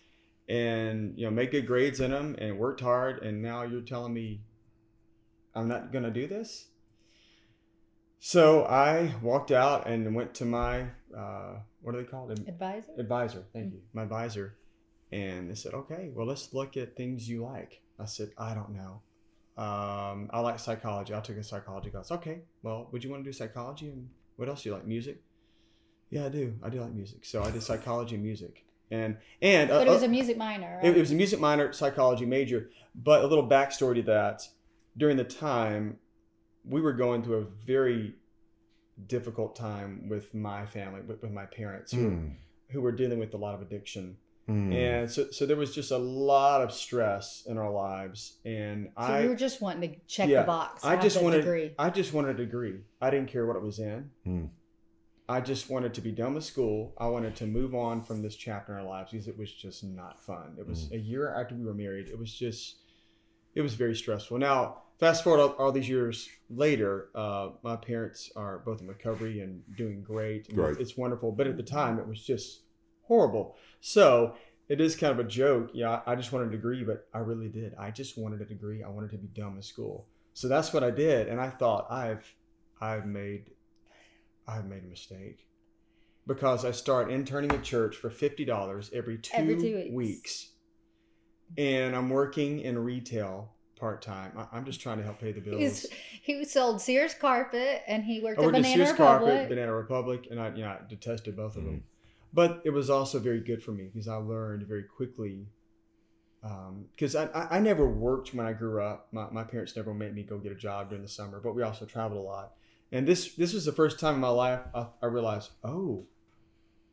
and 0.48 1.18
you 1.18 1.24
know, 1.24 1.30
make 1.30 1.50
good 1.50 1.66
grades 1.66 2.00
in 2.00 2.12
them 2.12 2.36
and 2.38 2.58
worked 2.58 2.80
hard. 2.80 3.22
And 3.22 3.42
now 3.42 3.64
you're 3.64 3.80
telling 3.80 4.14
me 4.14 4.42
I'm 5.54 5.68
not 5.68 5.92
going 5.92 6.04
to 6.04 6.10
do 6.10 6.26
this. 6.26 6.68
So 8.20 8.64
I 8.64 9.14
walked 9.22 9.50
out 9.50 9.88
and 9.88 10.14
went 10.14 10.34
to 10.34 10.44
my 10.44 10.86
uh, 11.16 11.58
what 11.82 11.94
are 11.94 11.98
they 11.98 12.04
called? 12.08 12.30
Advisor? 12.32 12.92
advisor. 12.98 13.44
Thank 13.52 13.72
you, 13.72 13.80
my 13.92 14.02
advisor. 14.02 14.56
And 15.12 15.50
they 15.50 15.54
said, 15.56 15.74
okay, 15.74 16.10
well, 16.14 16.26
let's 16.26 16.54
look 16.54 16.76
at 16.76 16.96
things 16.96 17.28
you 17.28 17.42
like. 17.44 17.82
I 17.98 18.04
said, 18.04 18.30
I 18.38 18.54
don't 18.54 18.70
know. 18.70 19.02
Um, 19.60 20.30
I 20.32 20.40
like 20.40 20.58
psychology. 20.60 21.12
I 21.14 21.20
took 21.20 21.36
a 21.36 21.42
psychology 21.42 21.90
class. 21.90 22.10
Okay, 22.12 22.42
well, 22.62 22.88
would 22.92 23.02
you 23.02 23.10
want 23.10 23.24
to 23.24 23.28
do 23.28 23.32
psychology 23.32 23.88
and 23.88 24.08
what 24.36 24.48
else 24.48 24.62
do 24.62 24.68
you 24.70 24.74
like? 24.74 24.86
Music? 24.86 25.20
Yeah, 26.10 26.26
I 26.26 26.28
do. 26.28 26.54
I 26.62 26.70
do 26.70 26.80
like 26.80 26.92
music. 26.92 27.24
So 27.24 27.42
I 27.42 27.50
did 27.50 27.62
psychology 27.62 28.14
and 28.14 28.24
music. 28.24 28.64
and 28.90 29.16
and 29.42 29.68
But 29.68 29.86
uh, 29.86 29.90
it 29.90 29.94
was 29.94 30.02
a 30.02 30.08
music 30.08 30.36
minor. 30.36 30.80
it, 30.82 30.96
it 30.96 31.00
was 31.00 31.10
a 31.10 31.14
music 31.14 31.40
minor, 31.40 31.72
psychology 31.72 32.24
major. 32.26 32.70
But 32.94 33.22
a 33.22 33.26
little 33.26 33.46
backstory 33.48 33.96
to 33.96 34.02
that: 34.02 34.42
during 34.96 35.16
the 35.16 35.24
time, 35.24 35.98
we 36.64 36.80
were 36.80 36.92
going 36.92 37.22
through 37.22 37.38
a 37.38 37.44
very 37.66 38.14
difficult 39.06 39.56
time 39.56 40.08
with 40.08 40.34
my 40.34 40.66
family, 40.66 41.00
with, 41.02 41.22
with 41.22 41.32
my 41.32 41.46
parents, 41.46 41.92
who, 41.92 42.10
Mm, 42.10 42.34
who 42.70 42.80
were 42.80 42.92
dealing 42.92 43.18
with 43.18 43.34
a 43.34 43.36
lot 43.36 43.54
of 43.54 43.62
addiction, 43.62 44.16
mm. 44.48 44.72
and 44.72 45.10
so 45.10 45.30
so 45.30 45.44
there 45.46 45.56
was 45.56 45.74
just 45.74 45.90
a 45.90 45.98
lot 45.98 46.62
of 46.62 46.72
stress 46.72 47.44
in 47.46 47.58
our 47.58 47.70
lives, 47.70 48.38
and 48.44 48.90
so 48.96 49.02
I 49.02 49.20
you 49.22 49.28
were 49.28 49.34
just 49.34 49.60
wanting 49.60 49.90
to 49.90 50.00
check 50.06 50.28
Yeah, 50.28 50.42
the 50.42 50.46
box. 50.46 50.84
I 50.84 50.96
just 50.96 51.22
wanted 51.22 51.38
degree. 51.38 51.72
I 51.78 51.90
just 51.90 52.12
wanted 52.12 52.38
a 52.38 52.44
degree. 52.44 52.80
I 53.00 53.10
didn't 53.10 53.28
care 53.28 53.46
what 53.46 53.56
it 53.56 53.62
was 53.62 53.78
in. 53.78 54.10
Hmm. 54.24 54.44
I 55.28 55.40
just 55.40 55.70
wanted 55.70 55.94
to 55.94 56.00
be 56.00 56.10
done 56.10 56.34
with 56.34 56.42
school. 56.42 56.92
I 56.98 57.06
wanted 57.06 57.36
to 57.36 57.46
move 57.46 57.72
on 57.72 58.02
from 58.02 58.20
this 58.20 58.34
chapter 58.34 58.72
in 58.72 58.80
our 58.80 58.84
lives 58.84 59.12
because 59.12 59.28
it 59.28 59.38
was 59.38 59.52
just 59.52 59.84
not 59.84 60.20
fun. 60.20 60.56
It 60.58 60.66
was 60.66 60.90
a 60.90 60.98
year 60.98 61.32
after 61.32 61.54
we 61.54 61.64
were 61.64 61.72
married. 61.72 62.08
It 62.08 62.18
was 62.18 62.34
just, 62.34 62.78
it 63.54 63.60
was 63.60 63.74
very 63.74 63.94
stressful. 63.94 64.38
Now, 64.38 64.82
fast 65.00 65.24
forward 65.24 65.40
all, 65.40 65.48
all 65.58 65.72
these 65.72 65.88
years 65.88 66.28
later, 66.48 67.08
uh, 67.14 67.50
my 67.62 67.74
parents 67.76 68.30
are 68.36 68.58
both 68.58 68.80
in 68.80 68.86
recovery 68.86 69.40
and 69.40 69.62
doing 69.76 70.02
great. 70.02 70.48
and 70.48 70.56
Great. 70.56 70.78
It's 70.78 70.96
wonderful. 70.96 71.32
But 71.32 71.46
at 71.46 71.56
the 71.56 71.62
time, 71.62 71.98
it 71.98 72.06
was 72.06 72.22
just 72.22 72.60
horrible. 73.02 73.56
So 73.80 74.36
it 74.68 74.80
is 74.80 74.94
kind 74.94 75.12
of 75.12 75.18
a 75.18 75.28
joke. 75.28 75.70
Yeah, 75.72 76.00
I 76.06 76.14
just 76.14 76.32
wanted 76.32 76.48
a 76.48 76.52
degree, 76.52 76.84
but 76.84 77.08
I 77.12 77.18
really 77.18 77.48
did. 77.48 77.74
I 77.78 77.90
just 77.90 78.16
wanted 78.16 78.40
a 78.40 78.44
degree. 78.44 78.84
I 78.84 78.88
wanted 78.88 79.10
to 79.10 79.18
be 79.18 79.26
dumb 79.28 79.56
in 79.56 79.62
school. 79.62 80.06
So 80.34 80.46
that's 80.46 80.72
what 80.72 80.84
I 80.84 80.90
did, 80.92 81.26
and 81.26 81.40
I 81.40 81.50
thought 81.50 81.90
I've, 81.90 82.24
I've 82.80 83.04
made, 83.04 83.50
I've 84.46 84.64
made 84.66 84.84
a 84.84 84.86
mistake, 84.86 85.44
because 86.26 86.64
I 86.64 86.70
start 86.70 87.10
interning 87.10 87.50
at 87.50 87.64
church 87.64 87.96
for 87.96 88.10
fifty 88.10 88.44
dollars 88.44 88.90
every 88.94 89.18
two, 89.18 89.32
Every 89.34 89.56
two 89.56 89.74
weeks. 89.74 89.90
weeks, 89.92 90.50
and 91.58 91.96
I'm 91.96 92.10
working 92.10 92.60
in 92.60 92.78
retail 92.78 93.54
part 93.80 94.02
time. 94.02 94.32
I'm 94.52 94.64
just 94.64 94.80
trying 94.80 94.98
to 94.98 95.04
help 95.04 95.18
pay 95.18 95.32
the 95.32 95.40
bills. 95.40 95.58
He's, 95.58 95.86
he 96.22 96.44
sold 96.44 96.80
Sears 96.80 97.14
carpet 97.14 97.82
and 97.86 98.04
he 98.04 98.20
worked 98.20 98.38
I 98.38 98.42
at 98.42 98.46
worked 98.46 98.56
at 98.58 98.62
Banana 98.62 98.76
Sears 98.86 98.90
Republic. 98.98 99.32
Carpet, 99.32 99.48
Banana 99.48 99.74
Republic, 99.74 100.26
and 100.30 100.40
I, 100.40 100.48
you 100.54 100.62
know, 100.62 100.68
I 100.68 100.78
detested 100.88 101.36
both 101.36 101.56
of 101.56 101.62
Mm. 101.62 101.66
them. 101.66 101.84
But 102.32 102.62
it 102.64 102.70
was 102.70 102.90
also 102.90 103.18
very 103.18 103.40
good 103.40 103.62
for 103.62 103.72
me 103.72 103.84
because 103.92 104.06
I 104.06 104.14
learned 104.16 104.62
very 104.68 104.84
quickly. 104.84 105.46
Because 106.94 107.16
I, 107.16 107.24
I, 107.26 107.56
I 107.56 107.60
never 107.60 107.86
worked 107.90 108.32
when 108.32 108.46
I 108.46 108.52
grew 108.52 108.80
up. 108.82 109.08
My, 109.12 109.28
my 109.30 109.42
parents 109.44 109.74
never 109.76 109.92
made 109.92 110.14
me 110.14 110.22
go 110.22 110.38
get 110.38 110.52
a 110.52 110.54
job 110.54 110.88
during 110.90 111.02
the 111.02 111.08
summer, 111.08 111.40
but 111.40 111.54
we 111.54 111.62
also 111.62 111.84
traveled 111.86 112.20
a 112.20 112.22
lot. 112.22 112.52
And 112.92 113.06
this 113.06 113.34
this 113.34 113.52
was 113.52 113.64
the 113.64 113.72
first 113.72 113.98
time 114.00 114.14
in 114.14 114.20
my 114.20 114.28
life 114.28 114.60
I, 114.74 114.86
I 115.02 115.06
realized, 115.06 115.50
oh, 115.64 116.06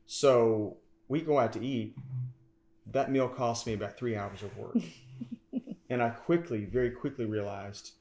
so 0.05 0.77
we 1.07 1.21
go 1.21 1.39
out 1.39 1.53
to 1.53 1.63
eat. 1.65 1.95
That 2.91 3.11
meal 3.11 3.27
costs 3.27 3.65
me 3.67 3.73
about 3.73 3.97
three 3.97 4.15
hours 4.15 4.41
of 4.43 4.57
work. 4.57 4.75
and 5.89 6.01
I 6.01 6.09
quickly, 6.09 6.65
very 6.65 6.91
quickly 6.91 7.25
realized 7.25 7.91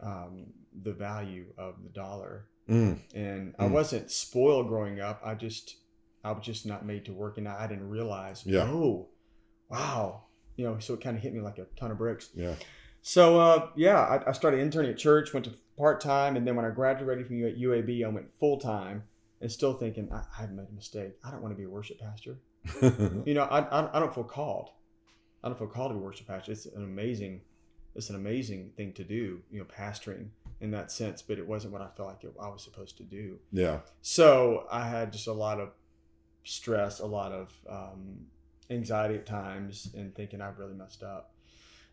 um, 0.00 0.46
the 0.82 0.92
value 0.92 1.46
of 1.58 1.82
the 1.82 1.88
dollar 1.90 2.46
Mm. 2.68 2.98
and 3.14 3.54
I 3.58 3.64
Mm. 3.66 3.72
wasn't 3.72 4.10
spoiled 4.12 4.68
growing 4.68 5.00
up. 5.00 5.20
I 5.24 5.34
just 5.34 5.76
I 6.22 6.30
was 6.32 6.44
just 6.44 6.66
not 6.66 6.84
made 6.86 7.04
to 7.06 7.12
work, 7.12 7.38
and 7.38 7.48
I, 7.48 7.64
I 7.64 7.66
didn't 7.66 7.88
realize. 7.88 8.44
Yeah. 8.46 8.64
Oh, 8.70 9.08
wow. 9.68 10.24
You 10.56 10.66
know, 10.66 10.78
so 10.78 10.94
it 10.94 11.00
kind 11.00 11.16
of 11.16 11.22
hit 11.22 11.32
me 11.34 11.40
like 11.40 11.58
a 11.58 11.64
ton 11.76 11.90
of 11.90 11.98
bricks. 11.98 12.28
Yeah. 12.34 12.54
So 13.02 13.40
uh, 13.40 13.70
yeah, 13.76 13.98
I, 13.98 14.28
I 14.28 14.32
started 14.32 14.60
interning 14.60 14.90
at 14.90 14.98
church, 14.98 15.32
went 15.32 15.46
to 15.46 15.52
part 15.78 16.00
time, 16.00 16.36
and 16.36 16.46
then 16.46 16.54
when 16.56 16.64
I 16.64 16.70
graduated 16.70 17.26
from 17.26 17.36
UAB, 17.36 18.04
I 18.04 18.08
went 18.08 18.26
full 18.38 18.58
time, 18.60 19.04
and 19.40 19.50
still 19.50 19.72
thinking 19.74 20.08
I, 20.12 20.22
I've 20.38 20.52
made 20.52 20.66
a 20.70 20.74
mistake. 20.74 21.12
I 21.24 21.30
don't 21.30 21.42
want 21.42 21.52
to 21.52 21.56
be 21.58 21.64
a 21.64 21.70
worship 21.70 21.98
pastor. 21.98 22.38
You 23.26 23.34
know, 23.34 23.44
I, 23.44 23.60
I, 23.62 23.96
I 23.96 24.00
don't 24.00 24.14
feel 24.14 24.24
called. 24.24 24.68
I 25.42 25.48
don't 25.48 25.58
feel 25.58 25.66
called 25.68 25.90
to 25.90 25.94
be 25.94 26.00
a 26.00 26.02
worship 26.04 26.26
pastor. 26.26 26.52
It's 26.52 26.66
an 26.66 26.84
amazing, 26.84 27.40
it's 27.94 28.10
an 28.10 28.16
amazing 28.16 28.72
thing 28.76 28.92
to 28.94 29.04
do. 29.04 29.40
You 29.50 29.60
know, 29.60 29.64
pastoring 29.64 30.28
in 30.60 30.70
that 30.72 30.92
sense, 30.92 31.22
but 31.22 31.38
it 31.38 31.46
wasn't 31.46 31.72
what 31.72 31.82
I 31.82 31.88
felt 31.96 32.08
like 32.08 32.24
it, 32.24 32.34
I 32.40 32.48
was 32.48 32.62
supposed 32.62 32.96
to 32.98 33.02
do. 33.02 33.38
yeah. 33.50 33.80
So 34.02 34.66
I 34.70 34.86
had 34.86 35.12
just 35.12 35.26
a 35.26 35.32
lot 35.32 35.58
of 35.58 35.70
stress, 36.44 37.00
a 37.00 37.06
lot 37.06 37.32
of 37.32 37.52
um, 37.68 38.26
anxiety 38.68 39.14
at 39.14 39.26
times, 39.26 39.90
and 39.96 40.14
thinking 40.14 40.40
I've 40.40 40.58
really 40.58 40.74
messed 40.74 41.02
up. 41.02 41.32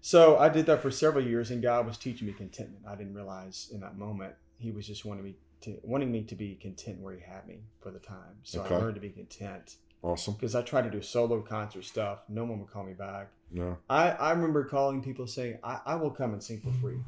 So 0.02 0.38
I 0.38 0.50
did 0.50 0.66
that 0.68 0.82
for 0.82 0.92
several 0.92 1.26
years, 1.26 1.50
and 1.52 1.62
God 1.62 1.86
was 1.88 1.98
teaching 1.98 2.28
me 2.28 2.34
contentment. 2.34 2.86
I 2.88 2.96
didn't 2.96 3.14
realize 3.14 3.70
in 3.74 3.80
that 3.82 3.98
moment 3.98 4.36
He 4.60 4.72
was 4.72 4.86
just 4.86 5.06
wanting 5.06 5.24
me 5.24 5.36
to 5.62 5.80
wanting 5.84 6.12
me 6.12 6.24
to 6.24 6.36
be 6.36 6.56
content 6.56 7.00
where 7.00 7.16
He 7.16 7.22
had 7.22 7.48
me 7.48 7.62
for 7.82 7.92
the 7.92 8.00
time. 8.00 8.36
So 8.44 8.62
Okay. 8.62 8.76
I 8.76 8.78
learned 8.80 8.96
to 8.96 9.02
be 9.02 9.10
content 9.10 9.78
Awesome. 10.04 10.36
because 10.36 10.56
I 10.56 10.62
tried 10.62 10.84
to 10.84 10.90
do 10.92 11.02
solo 11.02 11.42
concert 11.42 11.84
stuff. 11.86 12.20
No 12.30 12.46
one 12.46 12.60
would 12.60 12.70
call 12.72 12.84
me 12.84 12.94
back. 12.94 13.30
No. 13.52 13.78
I, 13.90 14.12
I 14.12 14.32
remember 14.32 14.64
calling 14.66 15.02
people 15.02 15.28
saying, 15.28 15.58
I, 15.64 15.80
I 15.86 15.96
will 15.96 16.12
come 16.12 16.34
and 16.34 16.42
sing 16.44 16.60
for 16.62 16.72
free 16.82 17.00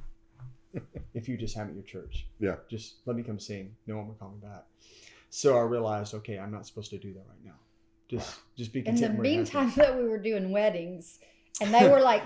if 1.14 1.28
you 1.30 1.38
just 1.38 1.56
have 1.56 1.68
me 1.68 1.72
at 1.72 1.76
your 1.76 1.84
church. 2.04 2.28
Yeah. 2.40 2.56
Just 2.70 2.96
let 3.06 3.16
me 3.16 3.24
come 3.24 3.40
sing. 3.40 3.76
No 3.88 3.98
one 3.98 4.08
would 4.08 4.20
call 4.20 4.30
me 4.32 4.38
back. 4.42 4.66
So 5.30 5.58
I 5.58 5.62
realized, 5.62 6.14
okay, 6.16 6.40
I'm 6.40 6.52
not 6.52 6.66
supposed 6.66 6.90
to 6.92 6.98
do 6.98 7.14
that 7.14 7.26
right 7.30 7.46
now. 7.46 7.54
Just 8.08 8.40
just 8.58 8.74
be 8.74 8.80
In 8.80 8.86
content. 8.86 9.18
the 9.18 9.18
where 9.22 9.28
you 9.28 9.38
have 9.38 9.54
me. 9.54 9.60
meantime, 9.62 9.74
that 9.78 9.96
we 9.98 10.08
were 10.10 10.18
doing 10.18 10.50
weddings, 10.52 11.20
and 11.62 11.72
they 11.72 11.88
were 11.88 12.00
like 12.02 12.24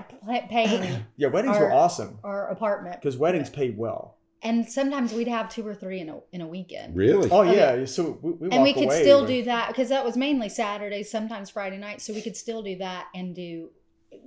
paying 0.50 1.03
Yeah, 1.17 1.27
weddings 1.27 1.58
were 1.60 1.74
awesome 1.74 2.20
our 2.24 2.48
apartment, 2.48 2.96
because 3.01 3.17
weddings 3.17 3.50
paid 3.50 3.77
well. 3.77 4.15
And 4.43 4.67
sometimes 4.69 5.13
we'd 5.13 5.27
have 5.27 5.50
two 5.50 5.65
or 5.65 5.73
three 5.73 6.00
in 6.00 6.09
a 6.09 6.19
in 6.31 6.41
a 6.41 6.47
weekend. 6.47 6.95
Really? 6.95 7.29
Oh 7.31 7.41
Okay. 7.43 7.55
yeah, 7.79 7.85
so 7.85 8.19
we, 8.21 8.31
we 8.33 8.50
and 8.51 8.62
we 8.63 8.73
could 8.73 8.85
away 8.85 9.01
still 9.01 9.21
with- 9.21 9.29
do 9.29 9.43
that 9.45 9.69
because 9.69 9.89
that 9.89 10.03
was 10.05 10.15
mainly 10.17 10.50
Saturdays, 10.50 11.09
sometimes 11.09 11.50
Friday 11.50 11.77
nights. 11.77 12.05
So 12.05 12.13
we 12.13 12.21
could 12.21 12.35
still 12.38 12.62
do 12.62 12.77
that 12.77 13.07
and 13.15 13.33
do, 13.35 13.69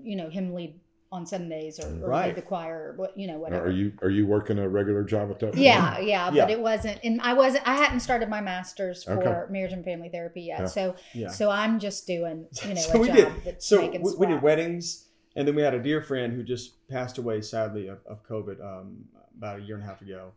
you 0.02 0.16
know, 0.16 0.28
him 0.30 0.52
lead 0.54 0.80
on 1.12 1.24
Sundays 1.24 1.78
or, 1.78 1.86
or 2.04 2.08
Right. 2.08 2.26
lead 2.26 2.34
the 2.34 2.42
choir 2.42 2.90
or 2.90 2.92
what 2.96 3.16
you 3.16 3.28
know 3.28 3.38
whatever. 3.38 3.66
Are 3.66 3.70
you 3.70 3.92
are 4.02 4.10
you 4.10 4.26
working 4.26 4.58
a 4.58 4.68
regular 4.68 5.04
job 5.04 5.30
at 5.30 5.38
that? 5.38 5.52
point? 5.52 5.58
Yeah, 5.58 5.98
yeah, 6.00 6.30
Yeah. 6.32 6.44
but 6.44 6.50
it 6.50 6.60
wasn't, 6.60 6.98
and 7.04 7.20
I 7.22 7.32
wasn't. 7.34 7.66
I 7.66 7.76
hadn't 7.76 8.00
started 8.00 8.28
my 8.28 8.40
master's 8.40 9.04
for 9.04 9.12
Okay. 9.22 9.52
marriage 9.52 9.72
and 9.72 9.84
family 9.84 10.08
therapy 10.08 10.42
yet, 10.42 10.60
Yeah. 10.60 10.66
so 10.66 10.94
Yeah. 11.14 11.28
so 11.28 11.48
I'm 11.50 11.78
just 11.78 12.06
doing, 12.08 12.46
you 12.66 12.74
know, 12.74 12.80
So 12.80 12.94
a 12.94 13.00
we 13.00 13.06
job 13.06 13.16
did. 13.16 13.32
that's 13.44 13.66
So 13.66 13.80
making 13.82 14.02
we, 14.02 14.14
we 14.18 14.26
did 14.26 14.42
weddings, 14.42 15.06
and 15.36 15.46
then 15.46 15.54
we 15.54 15.62
had 15.62 15.74
a 15.74 15.82
dear 15.82 16.02
friend 16.02 16.32
who 16.34 16.42
just 16.42 16.86
passed 16.88 17.18
away 17.18 17.40
sadly 17.40 17.86
of, 17.86 17.98
of 18.06 18.26
COVID 18.26 18.60
um, 18.60 19.04
about 19.36 19.58
a 19.60 19.62
year 19.62 19.74
and 19.76 19.84
a 19.84 19.86
half 19.86 20.02
ago, 20.02 20.32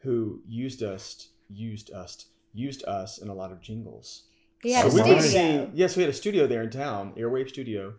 who 0.00 0.40
used 0.48 0.82
us, 0.82 1.28
used 1.50 1.90
us, 1.92 2.26
used 2.52 2.84
us 2.84 3.18
in 3.18 3.28
a 3.28 3.34
lot 3.34 3.52
of 3.52 3.60
jingles. 3.60 4.24
He 4.62 4.72
had 4.72 4.90
So 4.90 4.98
a 4.98 5.02
we 5.04 5.10
would 5.14 5.22
studio. 5.22 5.64
sing. 5.66 5.70
Yes, 5.74 5.96
we 5.96 6.02
had 6.02 6.10
a 6.10 6.14
studio 6.14 6.46
there 6.46 6.62
in 6.62 6.70
town, 6.70 7.12
Airwave 7.16 7.48
Studio, 7.48 7.94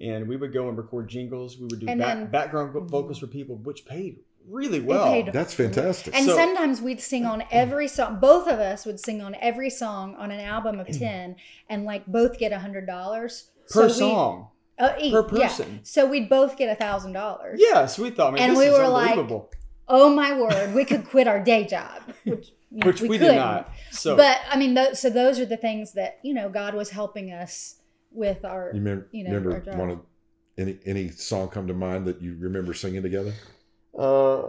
and 0.00 0.28
we 0.28 0.36
would 0.36 0.52
go 0.52 0.68
and 0.68 0.76
record 0.76 1.08
jingles. 1.08 1.58
We 1.58 1.66
would 1.66 1.80
do 1.80 1.86
back, 1.86 1.96
then- 1.98 2.26
background 2.26 2.72
vo- 2.72 2.80
vocals 2.84 3.18
for 3.18 3.26
people, 3.26 3.56
which 3.56 3.84
paid 3.86 4.18
really 4.48 4.80
well. 4.80 5.04
paid 5.06 5.32
That's 5.32 5.54
fantastic. 5.54 6.14
And 6.16 6.26
So- 6.26 6.34
sometimes 6.34 6.82
we'd 6.82 7.00
sing 7.00 7.24
on 7.24 7.44
every 7.50 7.88
song. 7.88 8.18
Both 8.20 8.46
of 8.48 8.58
us 8.58 8.84
would 8.84 8.98
sing 9.00 9.22
on 9.22 9.34
every 9.36 9.70
song 9.70 10.14
on 10.16 10.30
an 10.30 10.40
album 10.40 10.80
of 10.80 10.86
ten, 10.98 11.36
and 11.68 11.84
like 11.84 12.06
both 12.06 12.38
get 12.38 12.52
a 12.52 12.58
hundred 12.58 12.86
dollars 12.86 13.50
per 13.70 13.88
song. 13.88 14.48
uh, 14.78 14.94
each, 15.00 15.12
per 15.12 15.26
yeah. 15.38 15.46
person. 15.46 15.80
So 15.84 16.04
we'd 16.06 16.28
both 16.28 16.56
get 16.58 16.68
a 16.68 16.74
thousand 16.74 17.12
dollars. 17.12 17.60
Yes, 17.62 17.98
we 17.98 18.10
thought, 18.10 18.32
man, 18.34 18.42
And 18.42 18.52
this 18.52 18.58
we 18.58 18.66
is 18.66 18.78
were 18.78 18.88
like, 18.88 19.10
unbelievable. 19.12 19.50
Oh 19.94 20.08
my 20.08 20.32
word, 20.32 20.74
we 20.74 20.86
could 20.86 21.04
quit 21.04 21.28
our 21.28 21.38
day 21.38 21.66
job, 21.66 22.02
which, 22.24 22.52
you 22.70 22.80
which 22.82 23.02
we, 23.02 23.18
did 23.18 23.28
couldn't. 23.28 23.66
So, 23.90 24.16
But 24.16 24.40
I 24.50 24.56
mean, 24.56 24.72
those, 24.72 24.98
so 24.98 25.10
those 25.10 25.38
are 25.38 25.44
the 25.44 25.58
things 25.58 25.92
that 25.92 26.18
you 26.22 26.32
know 26.32 26.48
God 26.48 26.74
was 26.74 26.88
helping 26.88 27.30
us 27.30 27.76
with 28.10 28.42
our. 28.42 28.70
you 28.72 28.80
remember, 28.80 29.08
you 29.12 29.24
know, 29.24 29.30
our 29.30 29.36
remember 29.36 29.60
job. 29.60 29.78
one 29.78 29.90
of 29.90 30.00
any 30.56 30.78
any 30.86 31.10
song 31.10 31.48
come 31.48 31.66
to 31.66 31.74
mind 31.74 32.06
that 32.06 32.22
you 32.22 32.36
remember 32.40 32.72
singing 32.72 33.02
together? 33.02 33.34
uh, 33.98 34.48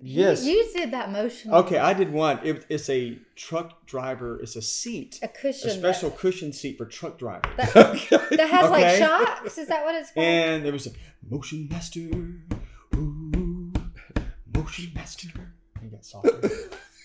yes. 0.00 0.46
you, 0.46 0.52
you 0.52 0.72
did 0.72 0.90
that 0.92 1.12
motion. 1.12 1.52
Okay, 1.52 1.76
I 1.76 1.92
did 1.92 2.10
one. 2.10 2.40
It, 2.42 2.64
it's 2.70 2.88
a 2.88 3.18
truck 3.36 3.84
driver. 3.84 4.40
It's 4.40 4.56
a 4.56 4.62
seat, 4.62 5.18
a 5.22 5.28
cushion 5.28 5.68
a 5.68 5.72
special 5.74 6.10
cushion 6.10 6.50
seat 6.54 6.78
for 6.78 6.86
truck 6.86 7.18
drivers. 7.18 7.54
that, 7.58 8.28
that 8.30 8.48
has 8.50 8.70
like 8.70 8.96
shocks. 8.98 9.58
Is 9.58 9.68
that 9.68 9.84
what 9.84 9.94
it's 9.94 10.12
called? 10.12 10.24
And 10.24 10.64
there 10.64 10.72
was 10.72 10.86
a 10.86 10.92
motion 11.28 11.68
master. 11.70 12.00
Ooh, 14.68 14.70
motion 14.70 14.92
master. 14.94 15.28
You 15.82 15.88
got 15.90 16.04
softer. 16.04 16.50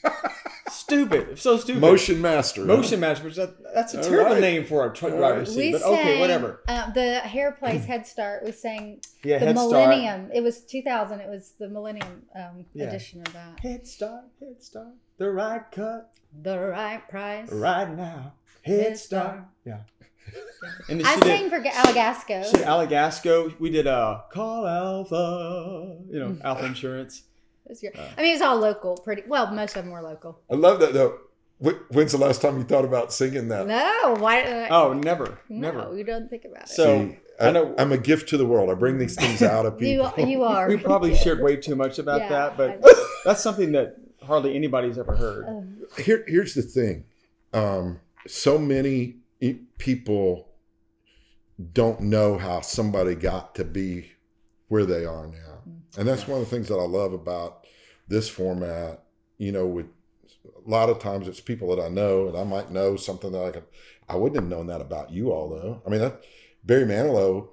stupid. 0.69 1.39
So 1.39 1.57
stupid. 1.57 1.81
Motion 1.81 2.21
Master. 2.21 2.65
Motion 2.65 2.99
master. 2.99 3.29
that- 3.31 3.73
That's 3.73 3.93
a 3.93 3.97
All 3.97 4.03
terrible 4.03 4.31
right. 4.33 4.41
name 4.41 4.65
for 4.65 4.85
a 4.89 4.93
truck 4.93 5.11
All 5.13 5.17
driver 5.19 5.39
right. 5.39 5.47
seat. 5.47 5.57
we 5.57 5.71
But 5.73 5.81
sang 5.81 5.93
okay, 5.99 6.19
whatever. 6.19 6.61
Uh, 6.67 6.91
the 6.91 7.19
hair 7.19 7.51
place 7.53 7.85
Head 7.85 8.05
Start. 8.07 8.43
We 8.43 8.51
sang 8.51 8.99
Yeah, 9.23 9.39
the 9.39 9.45
Head 9.47 9.57
Start. 9.57 9.71
Millennium. 9.71 10.29
It 10.33 10.41
was 10.41 10.61
2000. 10.65 11.19
It 11.21 11.29
was 11.29 11.53
the 11.59 11.69
Millennium 11.69 12.23
um, 12.35 12.65
Yeah. 12.73 12.85
edition 12.85 13.21
of 13.21 13.31
that. 13.33 13.59
Head 13.61 13.87
start, 13.87 14.23
head 14.39 14.61
start. 14.61 14.87
The 15.17 15.29
right 15.31 15.61
cut 15.71 16.11
The 16.41 16.59
right 16.59 17.07
price. 17.07 17.51
right 17.51 17.89
now. 17.95 18.33
Head 18.63 18.79
Head 18.81 18.97
start. 18.97 19.25
Start. 19.27 19.43
Yeah. 19.65 19.79
And 20.89 21.05
I 21.05 21.15
she 21.15 21.19
did- 21.21 21.27
sang 21.27 21.49
for 21.49 21.59
Alagasco. 21.61 22.45
She 22.45 22.57
did 22.57 22.65
Alagasco. 22.65 23.59
We 23.59 23.69
did 23.69 23.87
uh, 23.87 24.21
Call 24.31 24.65
Alpha, 24.65 25.97
you 26.09 26.17
know, 26.19 26.37
Alpha 26.43 26.65
Insurance. 26.65 27.23
It 27.65 27.69
was 27.69 27.83
your- 27.83 27.93
I 27.95 28.21
mean, 28.21 28.29
it 28.31 28.33
was 28.33 28.41
all 28.41 28.57
local. 28.57 28.97
Pretty 28.97 29.23
well. 29.27 29.51
Most 29.51 29.75
of 29.77 29.83
them 29.83 29.93
were 29.93 30.01
local. 30.01 30.39
I 30.51 30.55
love 30.55 30.79
that 30.81 30.93
though. 30.93 31.19
When's 31.91 32.11
the 32.11 32.17
last 32.17 32.41
time 32.41 32.57
you 32.57 32.63
thought 32.65 32.83
about 32.83 33.13
singing 33.13 33.47
that? 33.47 33.67
No, 33.67 34.15
why? 34.19 34.41
Uh, 34.41 34.67
Oh, 34.69 34.93
never, 34.93 35.39
no, 35.47 35.71
never. 35.71 35.95
you 35.97 36.03
don't 36.03 36.29
think 36.29 36.43
about 36.45 36.63
it. 36.63 36.69
So- 36.69 37.07
See, 37.07 37.17
I, 37.39 37.47
I 37.47 37.51
know- 37.51 37.73
I'm 37.77 37.91
a 37.93 37.97
gift 37.97 38.27
to 38.29 38.37
the 38.37 38.45
world. 38.45 38.69
I 38.69 38.73
bring 38.73 38.97
these 38.97 39.15
things 39.15 39.41
out 39.41 39.65
of 39.65 39.77
people. 39.79 40.11
you 40.27 40.43
are. 40.43 40.67
We 40.67 40.77
probably 40.77 41.11
Yeah. 41.11 41.17
shared 41.17 41.41
way 41.41 41.55
too 41.55 41.75
much 41.75 41.99
about 41.99 42.19
Yeah, 42.21 42.29
that, 42.29 42.57
but 42.57 42.83
that's 43.23 43.41
something 43.41 43.71
that 43.73 43.95
hardly 44.21 44.55
anybody's 44.55 44.97
ever 44.97 45.15
heard. 45.15 45.45
Um, 45.47 45.77
Here, 45.97 46.23
here's 46.27 46.53
the 46.53 46.61
thing. 46.63 47.05
Um, 47.53 48.01
so 48.27 48.57
many 48.57 49.17
e- 49.39 49.59
people 49.77 50.49
don't 51.71 52.01
know 52.01 52.37
how 52.37 52.61
somebody 52.61 53.15
got 53.15 53.55
to 53.55 53.63
be 53.63 54.11
where 54.67 54.85
they 54.85 55.05
are 55.05 55.27
now, 55.27 55.52
and 55.97 56.07
that's 56.07 56.27
one 56.27 56.41
of 56.41 56.49
the 56.49 56.55
things 56.55 56.67
that 56.69 56.75
I 56.77 56.85
love 56.85 57.13
about 57.13 57.65
this 58.07 58.29
format. 58.29 59.03
You 59.37 59.51
know, 59.51 59.65
with 59.65 59.87
a 60.45 60.69
lot 60.69 60.89
of 60.89 60.99
times 60.99 61.27
it's 61.27 61.39
people 61.41 61.75
that 61.75 61.81
I 61.81 61.89
know, 61.89 62.27
and 62.27 62.37
I 62.37 62.43
might 62.43 62.71
know 62.71 62.95
something 62.95 63.31
that 63.31 63.43
I 63.43 63.51
could, 63.51 63.63
I 64.07 64.15
wouldn't 64.15 64.39
have 64.41 64.49
known 64.49 64.67
that 64.67 64.81
about 64.81 65.11
you 65.11 65.31
all, 65.31 65.49
though. 65.49 65.81
I 65.85 65.89
mean, 65.89 66.01
that 66.01 66.23
Barry 66.63 66.85
Manilow. 66.85 67.49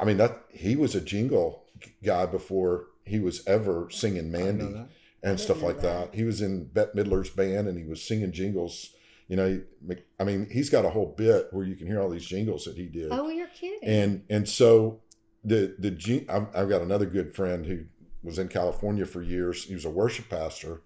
I 0.00 0.04
mean, 0.04 0.16
that 0.16 0.44
he 0.50 0.76
was 0.76 0.94
a 0.94 1.00
jingle 1.00 1.64
guy 2.02 2.24
before 2.26 2.86
he 3.04 3.18
was 3.20 3.46
ever 3.46 3.88
singing 3.90 4.34
I 4.34 4.38
didn't 4.38 4.58
know 4.58 4.64
Mandy 4.70 4.90
and 5.22 5.38
stuff 5.38 5.58
didn't 5.58 5.68
like 5.68 5.80
that. 5.82 6.14
He 6.14 6.24
was 6.24 6.40
in 6.40 6.64
Bette 6.66 6.92
Midler's 6.94 7.28
band 7.28 7.68
and 7.68 7.76
he 7.78 7.84
was 7.84 8.02
singing 8.02 8.32
jingles. 8.32 8.94
You 9.28 9.36
know, 9.36 9.60
he- 9.88 9.94
I 10.18 10.24
mean, 10.24 10.48
he's 10.50 10.70
got 10.70 10.86
a 10.86 10.90
whole 10.90 11.14
bit 11.16 11.48
where 11.52 11.66
you 11.66 11.76
can 11.76 11.86
hear 11.86 12.00
all 12.00 12.08
these 12.08 12.24
jingles 12.24 12.64
that 12.64 12.76
he 12.76 12.86
did. 12.86 13.08
oh, 13.10 13.28
you're 13.28 13.46
kidding. 13.48 13.86
And 13.86 14.24
and 14.30 14.48
so 14.48 15.00
the 15.44 15.74
the 15.78 16.24
I've, 16.28 16.46
I've 16.54 16.68
got 16.68 16.82
another 16.82 17.06
good 17.06 17.34
friend 17.34 17.66
who 17.66 17.84
was 18.22 18.38
in 18.38 18.48
California 18.48 19.04
for 19.04 19.22
years. 19.22 19.64
He 19.64 19.74
was 19.74 19.84
a 19.84 19.90
worship 19.90 20.28
pastor, 20.30 20.82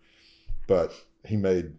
but 0.67 0.93
he 1.25 1.37
made 1.37 1.73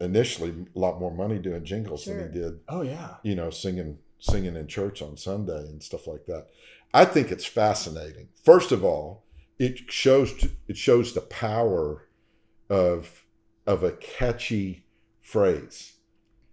initially 0.00 0.52
a 0.74 0.78
lot 0.78 0.98
more 0.98 1.12
money 1.14 1.38
doing 1.38 1.64
jingles 1.64 2.02
Sure. 2.02 2.16
than 2.16 2.32
he 2.32 2.38
did 2.40 2.60
Oh 2.68 2.82
yeah. 2.82 3.14
you 3.22 3.34
know, 3.34 3.50
singing 3.50 3.98
singing 4.18 4.56
in 4.56 4.66
church 4.66 5.00
on 5.02 5.16
Sunday 5.16 5.60
and 5.68 5.82
stuff 5.82 6.06
like 6.06 6.26
that. 6.26 6.46
I 6.92 7.04
think 7.04 7.30
it's 7.30 7.44
fascinating. 7.46 8.28
First 8.42 8.72
of 8.72 8.84
all, 8.84 9.24
it 9.58 9.90
shows 9.90 10.46
it 10.66 10.76
shows 10.76 11.12
the 11.14 11.20
power 11.20 12.08
of 12.68 13.24
of 13.66 13.82
a 13.82 13.92
catchy 13.92 14.84
phrase, 15.22 15.94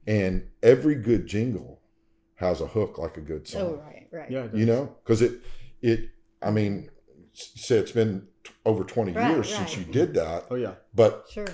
and 0.07 0.47
every 0.63 0.95
good 0.95 1.25
jingle 1.27 1.81
has 2.35 2.61
a 2.61 2.67
hook 2.67 2.97
like 2.97 3.17
a 3.17 3.21
good 3.21 3.47
song. 3.47 3.61
oh, 3.61 3.83
right, 3.85 4.07
right. 4.11 4.31
Yeah. 4.31 4.45
it 4.45 4.53
You 4.55 4.65
know, 4.65 4.95
because 5.03 5.21
it 5.21 5.41
it 5.81 6.09
I 6.41 6.51
mean, 6.51 6.89
say 7.33 7.77
it's 7.77 7.91
been 7.91 8.27
t- 8.43 8.51
over 8.65 8.83
twenty 8.83 9.11
Right, 9.11 9.31
years 9.31 9.53
since 9.53 9.77
you 9.77 9.83
did 9.85 10.13
that, 10.15 10.45
Oh 10.50 10.55
yeah. 10.55 10.75
but 10.93 11.25
Sure. 11.29 11.47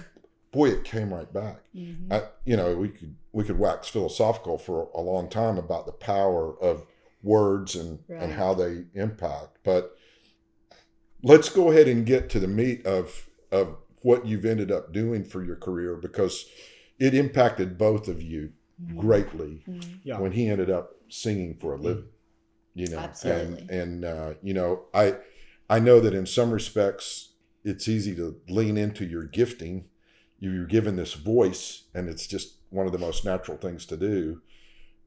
boy, 0.52 0.70
it 0.70 0.84
came 0.86 1.14
right 1.14 1.32
back. 1.32 1.64
Mhm. 1.76 2.12
I, 2.12 2.24
you 2.46 2.56
know, 2.58 2.76
we 2.76 2.90
could 2.90 3.16
we 3.34 3.44
could 3.44 3.60
wax 3.60 3.88
philosophical 3.90 4.58
for 4.58 4.90
a 4.96 5.02
long 5.02 5.30
time 5.30 5.58
about 5.58 5.86
the 5.86 5.92
power 5.92 6.58
of 6.62 6.86
words 7.22 7.76
and 7.76 8.00
Right. 8.08 8.24
and 8.24 8.34
how 8.34 8.54
they 8.54 8.86
impact. 8.94 9.58
But 9.64 9.96
let's 11.24 11.50
go 11.50 11.72
ahead 11.72 11.88
and 11.88 12.06
get 12.06 12.30
to 12.32 12.40
the 12.40 12.48
meat 12.48 12.86
of 12.86 13.30
of 13.52 13.78
what 14.02 14.26
you've 14.26 14.46
ended 14.46 14.72
up 14.72 14.94
doing 14.94 15.24
for 15.24 15.44
your 15.44 15.56
career 15.56 15.96
because 15.96 16.46
it 17.00 17.14
impacted 17.14 17.78
both 17.78 18.08
of 18.08 18.22
you 18.22 18.52
Mhm. 18.82 18.98
greatly 18.98 19.64
Mhm. 19.68 20.00
Yeah. 20.04 20.20
when 20.20 20.32
he 20.34 20.48
ended 20.48 20.70
up 20.70 20.96
singing 21.10 21.56
for 21.56 21.74
a 21.74 21.78
living. 21.78 22.06
You 22.78 22.88
know, 22.90 23.00
Absolutely. 23.00 23.62
and 23.62 23.70
and 23.72 24.06
uh, 24.06 24.34
you 24.44 24.54
know, 24.54 24.84
I 24.94 25.16
I 25.70 25.80
know 25.80 26.00
that 26.00 26.14
in 26.14 26.26
some 26.28 26.52
respects 26.52 27.30
it's 27.64 27.88
easy 27.88 28.16
to 28.16 28.40
lean 28.48 28.78
into 28.78 29.04
your 29.04 29.24
gifting. 29.24 29.86
You're 30.40 30.66
given 30.68 30.96
this 30.96 31.14
voice, 31.14 31.84
and 31.96 32.08
it's 32.08 32.28
just 32.28 32.58
one 32.70 32.86
of 32.86 32.92
the 32.92 33.00
most 33.00 33.26
natural 33.26 33.58
things 33.58 33.86
to 33.88 33.98
do. 33.98 34.42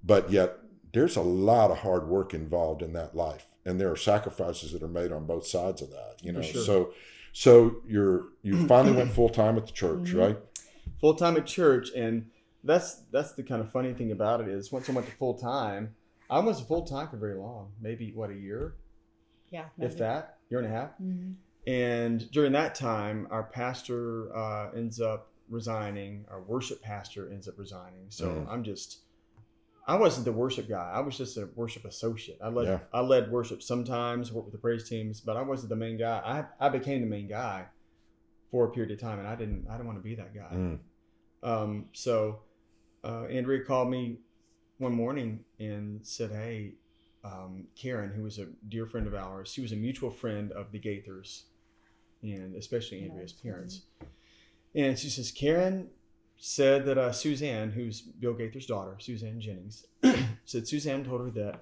But 0.02 0.30
yet, 0.32 0.56
there's 0.92 1.14
a 1.16 1.22
lot 1.22 1.70
of 1.70 1.78
hard 1.78 2.08
work 2.08 2.34
involved 2.34 2.82
in 2.82 2.92
that 2.94 3.14
life, 3.14 3.46
and 3.64 3.80
there 3.80 3.90
are 3.92 3.96
sacrifices 3.96 4.72
that 4.72 4.82
are 4.82 4.88
made 4.88 5.12
on 5.12 5.26
both 5.26 5.46
sides 5.46 5.80
of 5.80 5.90
that. 5.90 6.16
You 6.22 6.32
know, 6.32 6.42
sure. 6.42 6.62
so 6.64 6.92
so 7.32 7.76
you're 7.86 8.24
you 8.42 8.66
finally 8.72 8.96
went 8.96 9.12
full 9.12 9.28
time 9.28 9.56
at 9.56 9.66
the 9.66 9.72
church, 9.72 10.12
Mhm. 10.12 10.18
right? 10.18 10.38
Full 11.00 11.14
time 11.14 11.36
at 11.36 11.46
church, 11.46 11.90
and 11.94 12.26
that's 12.64 12.96
that's 13.12 13.32
the 13.34 13.44
kind 13.44 13.60
of 13.60 13.70
funny 13.70 13.94
thing 13.94 14.10
about 14.10 14.40
it 14.40 14.48
is 14.48 14.72
once 14.72 14.90
I 14.90 14.92
went 14.92 15.06
to 15.06 15.12
full 15.14 15.34
time, 15.34 15.94
I 16.30 16.38
wasn't 16.40 16.68
full 16.68 16.82
time 16.82 17.08
for 17.08 17.16
very 17.16 17.34
long. 17.36 17.72
Maybe 17.80 18.12
what 18.12 18.30
a 18.30 18.34
year, 18.34 18.74
Yeah. 19.50 19.66
if 19.78 19.96
that, 19.98 20.38
year 20.48 20.60
and 20.60 20.68
a 20.68 20.70
half. 20.70 20.96
Mhm. 20.98 21.34
And 21.66 22.30
during 22.30 22.52
that 22.52 22.74
time, 22.74 23.26
our 23.30 23.42
pastor 23.44 24.34
uh, 24.34 24.70
ends 24.74 25.00
up 25.00 25.32
resigning. 25.48 26.24
Our 26.30 26.40
worship 26.42 26.80
pastor 26.80 27.30
ends 27.30 27.48
up 27.48 27.58
resigning. 27.58 28.06
So 28.10 28.28
Mm. 28.30 28.46
I'm 28.48 28.62
just, 28.62 29.00
I 29.86 29.96
wasn't 29.96 30.24
the 30.24 30.32
worship 30.32 30.68
guy. 30.68 30.90
I 30.94 31.00
was 31.00 31.18
just 31.18 31.36
a 31.36 31.48
worship 31.56 31.84
associate. 31.84 32.38
I 32.40 32.48
led, 32.48 32.68
Yeah. 32.68 32.80
I 32.92 33.00
led 33.00 33.30
worship 33.32 33.60
sometimes, 33.62 34.32
worked 34.32 34.46
with 34.46 34.52
the 34.52 34.58
praise 34.60 34.88
teams, 34.88 35.20
but 35.20 35.36
I 35.36 35.42
wasn't 35.42 35.70
the 35.70 35.76
main 35.76 35.96
guy. 35.98 36.46
I, 36.60 36.66
I 36.66 36.68
became 36.68 37.00
the 37.00 37.06
main 37.08 37.26
guy 37.28 37.66
for 38.52 38.66
a 38.66 38.70
period 38.70 38.92
of 38.92 39.00
time, 39.00 39.18
and 39.18 39.26
I 39.28 39.34
didn't, 39.34 39.66
I 39.68 39.72
didn't 39.72 39.86
want 39.86 39.98
to 39.98 40.02
be 40.02 40.14
that 40.14 40.32
guy. 40.34 40.50
Mm. 40.54 40.78
Um, 41.42 41.88
so 41.92 42.40
uh, 43.04 43.24
Andrea 43.24 43.64
called 43.64 43.90
me 43.90 44.18
one 44.80 44.92
morning 44.92 45.44
and 45.58 46.00
said, 46.02 46.30
"Hey, 46.32 46.72
um, 47.22 47.68
Karen, 47.76 48.10
who 48.12 48.22
was 48.22 48.38
a 48.38 48.46
dear 48.68 48.86
friend 48.86 49.06
of 49.06 49.14
ours, 49.14 49.52
she 49.52 49.60
was 49.60 49.72
a 49.72 49.76
mutual 49.76 50.10
friend 50.10 50.50
of 50.52 50.72
the 50.72 50.78
Gaithers, 50.80 51.42
and 52.22 52.56
especially 52.56 53.02
Andrea's 53.04 53.32
Yes, 53.32 53.40
parents." 53.42 53.82
And 54.74 54.98
she 54.98 55.08
says, 55.10 55.30
"Karen 55.30 55.90
said 56.38 56.86
that 56.86 56.96
uh, 56.96 57.12
Suzanne, 57.12 57.70
who's 57.72 58.00
Bill 58.00 58.32
Gaither's 58.34 58.66
daughter, 58.66 58.96
Suzanne 58.98 59.40
Jennings, 59.40 59.84
said 60.46 60.66
Suzanne 60.66 61.04
told 61.04 61.20
her 61.20 61.30
that 61.32 61.60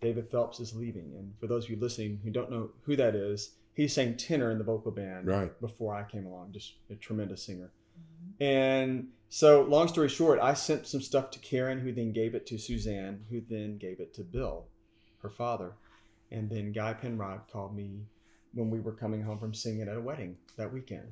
David 0.00 0.30
Phelps 0.30 0.58
is 0.60 0.74
leaving. 0.74 1.12
And 1.18 1.34
for 1.38 1.46
those 1.46 1.64
of 1.64 1.70
you 1.70 1.76
listening 1.76 2.20
who 2.24 2.30
don't 2.30 2.50
know 2.50 2.70
who 2.84 2.96
that 2.96 3.14
is, 3.14 3.50
he 3.74 3.86
sang 3.88 4.16
tenor 4.16 4.50
in 4.50 4.56
the 4.58 4.64
vocal 4.64 4.90
band 4.92 5.26
Right. 5.26 5.60
before 5.60 5.94
I 5.94 6.04
came 6.04 6.24
along. 6.24 6.52
Just 6.52 6.74
a 6.90 6.94
tremendous 6.94 7.42
singer." 7.42 7.70
And 8.40 9.08
so, 9.28 9.62
long 9.62 9.88
story 9.88 10.08
short, 10.08 10.38
I 10.40 10.54
sent 10.54 10.86
some 10.86 11.00
stuff 11.00 11.30
to 11.32 11.38
Karen, 11.38 11.80
who 11.80 11.92
then 11.92 12.12
gave 12.12 12.34
it 12.34 12.46
to 12.46 12.58
Suzanne, 12.58 13.24
who 13.30 13.40
then 13.40 13.78
gave 13.78 14.00
it 14.00 14.14
to 14.14 14.22
Bill, 14.22 14.66
her 15.22 15.30
father. 15.30 15.72
And 16.30 16.50
then 16.50 16.72
Guy 16.72 16.94
Penrod 16.94 17.42
called 17.52 17.74
me 17.74 18.02
when 18.54 18.70
we 18.70 18.80
were 18.80 18.92
coming 18.92 19.22
home 19.22 19.38
from 19.38 19.54
singing 19.54 19.88
at 19.88 19.96
a 19.96 20.00
wedding 20.00 20.36
that 20.56 20.72
weekend. 20.72 21.08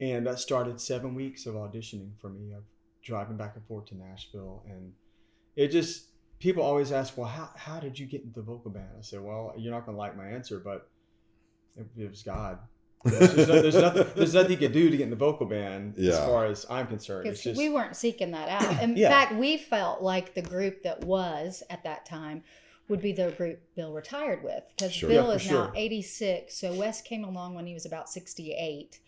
And 0.00 0.26
that 0.26 0.38
started 0.38 0.80
seven 0.80 1.14
weeks 1.14 1.46
of 1.46 1.54
auditioning 1.54 2.10
for 2.20 2.28
me, 2.28 2.52
of 2.52 2.62
driving 3.02 3.36
back 3.36 3.56
and 3.56 3.66
forth 3.66 3.86
to 3.86 3.96
Nashville. 3.96 4.62
And 4.68 4.92
it 5.56 5.68
just, 5.68 6.06
people 6.38 6.62
always 6.62 6.92
ask, 6.92 7.16
well, 7.16 7.26
how, 7.26 7.50
how 7.56 7.80
did 7.80 7.98
you 7.98 8.06
get 8.06 8.22
into 8.22 8.34
the 8.34 8.42
vocal 8.42 8.70
band? 8.70 8.90
I 8.96 9.02
said, 9.02 9.20
well, 9.20 9.52
you're 9.56 9.72
not 9.72 9.86
going 9.86 9.96
to 9.96 9.98
like 9.98 10.16
my 10.16 10.28
answer, 10.28 10.60
but 10.60 10.88
it, 11.76 11.86
it 11.96 12.10
was 12.10 12.22
God. 12.22 12.58
There's, 13.04 13.48
no- 13.48 13.62
there's 13.62 13.74
nothing. 13.76 14.06
There's 14.16 14.34
nothing 14.34 14.50
you 14.52 14.56
can 14.58 14.72
do 14.72 14.90
to 14.90 14.96
get 14.96 15.04
in 15.04 15.10
the 15.10 15.16
vocal 15.16 15.46
band, 15.46 15.98
as 15.98 16.18
far 16.18 16.46
as 16.46 16.66
I'm 16.68 16.86
concerned. 16.86 17.26
It's 17.26 17.38
Because 17.42 17.56
just 17.56 17.58
we 17.58 17.68
weren't 17.68 17.96
seeking 17.96 18.32
that 18.32 18.48
out. 18.48 18.82
In 18.82 18.96
Yeah. 18.96 19.08
fact, 19.08 19.34
we 19.34 19.56
felt 19.56 20.02
like 20.02 20.34
the 20.34 20.42
group 20.42 20.82
that 20.82 21.04
was 21.04 21.62
at 21.70 21.84
that 21.84 22.04
time 22.06 22.42
would 22.88 23.00
be 23.00 23.12
the 23.12 23.30
group 23.36 23.60
Bill 23.76 23.92
retired 23.92 24.42
with. 24.42 24.62
Because 24.76 24.92
Sure. 24.92 25.08
Bill 25.10 25.28
Yeah, 25.28 25.34
is 25.34 25.46
for 25.46 25.52
now 25.52 25.72
86. 25.76 26.56
So 26.58 26.74
Wes 26.74 27.00
came 27.02 27.22
along 27.24 27.54
when 27.54 27.66
he 27.66 27.74
was 27.74 27.84
about 27.86 28.08
68. 28.08 28.98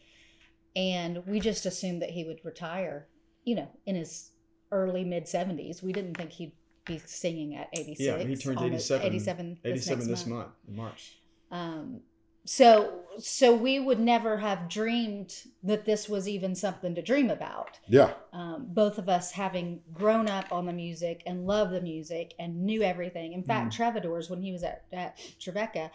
And 0.76 1.26
we 1.26 1.40
just 1.40 1.66
assumed 1.66 2.00
that 2.02 2.10
he 2.10 2.24
would 2.24 2.40
retire, 2.44 3.08
you 3.44 3.54
know, 3.56 3.68
in 3.86 3.96
his 3.96 4.30
early 4.70 5.02
mid 5.04 5.24
70s. 5.24 5.82
We 5.82 5.92
didn't 5.92 6.16
think 6.16 6.30
he'd 6.32 6.52
be 6.84 7.00
singing 7.06 7.56
at 7.56 7.68
86. 7.72 8.00
yeah. 8.00 8.18
He 8.18 8.36
turned 8.36 8.58
almost 8.58 8.90
87. 8.90 9.06
87 9.06 9.58
this 9.62 9.72
87 9.88 9.98
next 9.98 10.08
this 10.20 10.26
month. 10.28 10.44
month 10.46 10.54
in 10.68 10.76
March. 10.76 11.18
Um, 11.50 12.00
so 12.44 12.96
so 13.18 13.54
we 13.54 13.78
would 13.78 14.00
never 14.00 14.38
have 14.38 14.68
dreamed 14.68 15.34
that 15.62 15.84
this 15.84 16.08
was 16.08 16.26
even 16.28 16.54
something 16.54 16.94
to 16.94 17.02
dream 17.02 17.28
about 17.28 17.78
Yeah. 17.88 18.12
um, 18.32 18.66
both 18.70 18.98
of 18.98 19.08
us 19.08 19.32
having 19.32 19.80
grown 19.92 20.26
up 20.28 20.50
on 20.52 20.64
the 20.64 20.72
music 20.72 21.22
and 21.26 21.46
loved 21.46 21.72
the 21.74 21.80
music 21.82 22.34
and 22.38 22.64
knew 22.64 22.82
everything. 22.82 23.32
In 23.34 23.42
fact, 23.42 23.74
Troubadours, 23.74 24.30
when 24.30 24.40
he 24.42 24.52
was 24.52 24.62
at, 24.62 24.84
at 24.92 25.18
Trevecca, 25.38 25.90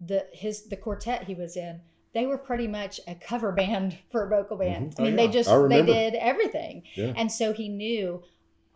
the 0.00 0.26
his 0.32 0.68
the 0.68 0.76
quartet 0.76 1.24
he 1.24 1.34
was 1.34 1.56
in, 1.56 1.80
they 2.14 2.26
were 2.26 2.38
pretty 2.38 2.68
much 2.68 3.00
a 3.08 3.14
cover 3.16 3.50
band 3.50 3.98
for 4.12 4.24
a 4.24 4.28
vocal 4.28 4.56
band. 4.56 4.94
Mhm. 4.94 5.00
I 5.00 5.02
mean, 5.04 5.14
Oh, 5.14 5.16
they 5.16 5.28
just 5.28 5.68
they 5.68 5.82
did 5.82 6.14
everything, 6.14 6.84
Yeah. 6.94 7.12
and 7.16 7.32
so 7.32 7.52
he 7.52 7.68
knew 7.68 8.22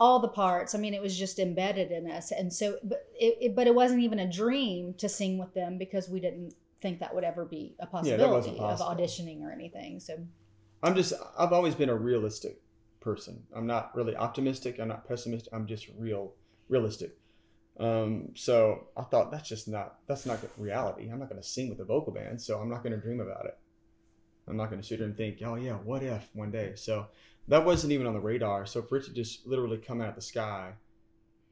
all 0.00 0.18
the 0.18 0.28
parts. 0.28 0.74
I 0.74 0.78
mean, 0.78 0.94
it 0.94 1.02
was 1.02 1.16
just 1.16 1.38
embedded 1.38 1.92
in 1.92 2.10
us, 2.10 2.32
and 2.32 2.52
so 2.52 2.78
but 2.82 3.06
it, 3.20 3.38
it 3.40 3.54
but 3.54 3.68
it 3.68 3.74
wasn't 3.76 4.00
even 4.02 4.18
a 4.18 4.28
dream 4.30 4.94
to 4.94 5.08
sing 5.08 5.38
with 5.38 5.54
them 5.54 5.78
because 5.78 6.08
we 6.08 6.18
didn't 6.18 6.54
think 6.82 7.00
that 7.00 7.14
would 7.14 7.24
ever 7.24 7.44
be 7.44 7.74
a 7.78 7.86
possibility 7.86 8.22
that 8.22 8.30
wasn't 8.30 8.58
of 8.58 8.80
auditioning 8.80 9.42
or 9.42 9.52
anything. 9.52 10.00
So 10.00 10.18
I'm 10.82 10.94
just. 10.94 11.14
I've 11.38 11.52
always 11.52 11.74
been 11.74 11.88
a 11.88 11.94
realistic 11.94 12.60
person. 13.00 13.44
I'm 13.54 13.66
not 13.66 13.94
really 13.94 14.16
optimistic. 14.16 14.78
I'm 14.78 14.88
not 14.88 15.06
pessimistic. 15.06 15.52
I'm 15.54 15.66
just 15.66 15.86
real, 15.96 16.34
realistic. 16.68 17.16
Um, 17.78 18.30
so 18.34 18.88
I 18.96 19.02
thought 19.02 19.30
that's 19.30 19.48
just 19.48 19.68
not. 19.68 19.98
That's 20.06 20.26
not 20.26 20.40
reality. 20.58 21.08
I'm 21.10 21.20
not 21.20 21.30
going 21.30 21.40
to 21.40 21.48
sing 21.48 21.70
with 21.70 21.80
a 21.80 21.84
vocal 21.84 22.12
band, 22.12 22.40
so 22.40 22.58
I'm 22.58 22.68
not 22.68 22.82
going 22.82 22.92
to 22.92 23.00
dream 23.00 23.20
about 23.20 23.46
it. 23.46 23.56
I'm 24.48 24.56
not 24.56 24.70
going 24.70 24.82
to 24.82 24.86
sit 24.86 24.98
here 24.98 25.06
and 25.06 25.16
think, 25.16 25.38
oh 25.44 25.54
yeah, 25.54 25.74
what 25.74 26.02
if 26.02 26.28
one 26.32 26.50
day? 26.50 26.72
So 26.74 27.06
that 27.48 27.64
wasn't 27.64 27.92
even 27.92 28.06
on 28.06 28.14
the 28.14 28.20
radar. 28.20 28.66
So 28.66 28.82
for 28.82 28.96
it 28.96 29.04
to 29.04 29.12
just 29.12 29.46
literally 29.46 29.78
come 29.78 30.00
out 30.00 30.10
of 30.10 30.14
the 30.16 30.22
sky, 30.22 30.72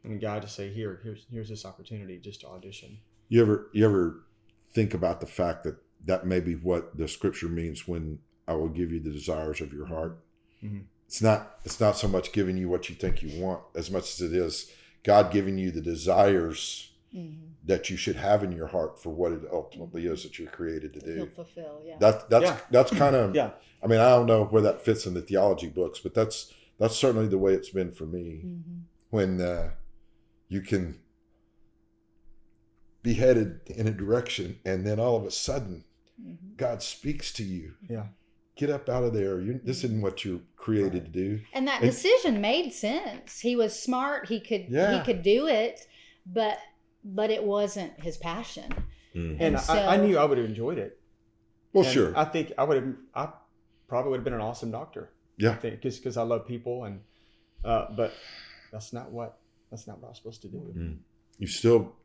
and 0.02 0.20
God 0.20 0.42
just 0.42 0.56
say, 0.56 0.72
here, 0.72 1.00
here's 1.02 1.26
here's 1.30 1.48
this 1.48 1.64
opportunity 1.64 2.18
just 2.18 2.40
to 2.40 2.48
audition. 2.48 2.98
You 3.28 3.42
ever 3.42 3.70
you 3.72 3.84
ever 3.84 4.24
think 4.72 4.94
about 4.94 5.20
the 5.20 5.26
fact 5.26 5.64
that 5.64 5.76
that 6.06 6.26
may 6.26 6.40
be 6.40 6.54
what 6.54 6.96
the 6.96 7.08
scripture 7.08 7.48
means 7.48 7.86
when 7.88 8.18
I 8.48 8.54
will 8.54 8.68
give 8.68 8.90
you 8.90 9.00
the 9.00 9.10
desires 9.10 9.60
of 9.60 9.72
your 9.72 9.86
heart. 9.86 10.18
Mhm. 10.62 10.84
It's 11.06 11.20
not 11.22 11.58
it's 11.64 11.80
not 11.80 11.96
so 11.96 12.08
much 12.08 12.32
giving 12.32 12.56
you 12.56 12.68
what 12.68 12.88
you 12.88 12.94
think 12.94 13.22
you 13.22 13.40
want 13.42 13.62
as 13.74 13.90
much 13.90 14.12
as 14.14 14.20
it 14.20 14.32
is 14.32 14.70
God 15.02 15.32
giving 15.32 15.58
you 15.58 15.70
the 15.70 15.80
desires 15.80 16.92
Mhm. 17.14 17.48
that 17.64 17.90
you 17.90 17.96
should 17.96 18.16
have 18.16 18.44
in 18.44 18.52
your 18.52 18.68
heart 18.68 19.02
for 19.02 19.10
what 19.10 19.32
it 19.32 19.42
ultimately 19.52 20.06
is 20.06 20.22
that 20.22 20.38
you're 20.38 20.50
created 20.50 20.94
to 20.94 21.00
He'll 21.00 21.24
do. 21.26 21.30
fulfill. 21.32 21.82
Yeah. 21.84 21.98
That 21.98 22.30
that's 22.30 22.44
Yeah. 22.44 22.60
that's 22.70 22.92
kind 22.92 23.16
of 23.16 23.34
Yeah. 23.40 23.50
I 23.82 23.86
mean 23.88 23.98
I 24.00 24.10
don't 24.10 24.26
know 24.26 24.44
where 24.44 24.62
that 24.62 24.82
fits 24.84 25.06
in 25.06 25.14
the 25.14 25.22
theology 25.22 25.68
books, 25.68 25.98
but 25.98 26.14
that's 26.14 26.52
that's 26.78 26.96
certainly 26.96 27.28
the 27.28 27.38
way 27.38 27.52
it's 27.54 27.70
been 27.70 27.90
for 27.92 28.06
me 28.06 28.42
Mhm. 28.44 28.82
when 29.10 29.40
uh, 29.40 29.72
you 30.48 30.60
can 30.62 30.98
be 33.02 33.14
headed 33.14 33.60
in 33.66 33.86
a 33.86 33.90
direction 33.92 34.58
and 34.64 34.86
then 34.86 35.00
all 35.00 35.16
of 35.16 35.24
a 35.24 35.30
sudden 35.30 35.84
Mhm. 36.20 36.56
God 36.56 36.82
speaks 36.82 37.32
to 37.34 37.42
you. 37.44 37.74
Yeah. 37.88 38.08
Get 38.56 38.68
up 38.68 38.88
out 38.90 39.04
of 39.04 39.14
there. 39.14 39.40
You, 39.40 39.58
this 39.64 39.84
isn't 39.84 40.02
what 40.02 40.22
you're 40.24 40.40
created 40.56 41.06
to 41.06 41.10
do. 41.10 41.40
And 41.54 41.66
that 41.66 41.80
And- 41.82 41.90
decision 41.90 42.40
made 42.42 42.72
sense. 42.72 43.40
He 43.40 43.56
was 43.56 43.78
smart. 43.82 44.28
He 44.28 44.38
could 44.40 44.66
Yeah. 44.68 44.98
he 44.98 45.04
could 45.04 45.22
do 45.22 45.46
it, 45.46 45.86
but 46.26 46.58
but 47.02 47.30
it 47.30 47.42
wasn't 47.44 47.98
his 48.00 48.18
passion. 48.18 48.70
And, 49.14 49.40
And 49.40 49.56
I, 49.56 49.94
I 49.94 49.96
knew 49.96 50.18
I 50.18 50.24
would 50.26 50.36
have 50.36 50.46
enjoyed 50.46 50.76
it. 50.76 51.00
Well, 51.72 51.84
And 51.84 51.92
sure. 51.92 52.12
I 52.18 52.24
think 52.26 52.52
I 52.58 52.64
would 52.64 52.76
have. 52.82 52.94
I 53.14 53.32
probably 53.88 54.10
would 54.10 54.18
have 54.18 54.24
been 54.24 54.34
an 54.34 54.42
awesome 54.42 54.70
doctor. 54.70 55.10
Yeah. 55.38 55.52
I 55.52 55.54
think 55.54 55.80
because 55.80 56.18
I 56.18 56.22
love 56.22 56.46
people 56.46 56.84
and, 56.84 57.00
uh, 57.64 57.86
but 57.96 58.12
that's 58.70 58.92
not 58.92 59.10
what 59.10 59.38
that's 59.70 59.86
not 59.86 60.00
what 60.00 60.08
I'm 60.08 60.14
supposed 60.14 60.42
to 60.42 60.48
do. 60.48 60.98
you've 61.38 61.48
still 61.50 61.96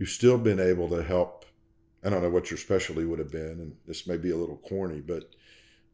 you've 0.00 0.08
still 0.08 0.38
been 0.38 0.58
able 0.58 0.88
to 0.88 1.02
help. 1.02 1.44
I 2.02 2.08
don't 2.08 2.22
know 2.22 2.30
what 2.30 2.50
your 2.50 2.56
specialty 2.56 3.04
would 3.04 3.18
have 3.18 3.30
been, 3.30 3.60
and 3.60 3.76
this 3.86 4.06
may 4.06 4.16
be 4.16 4.30
a 4.30 4.36
little 4.36 4.56
corny, 4.56 5.00
but 5.00 5.34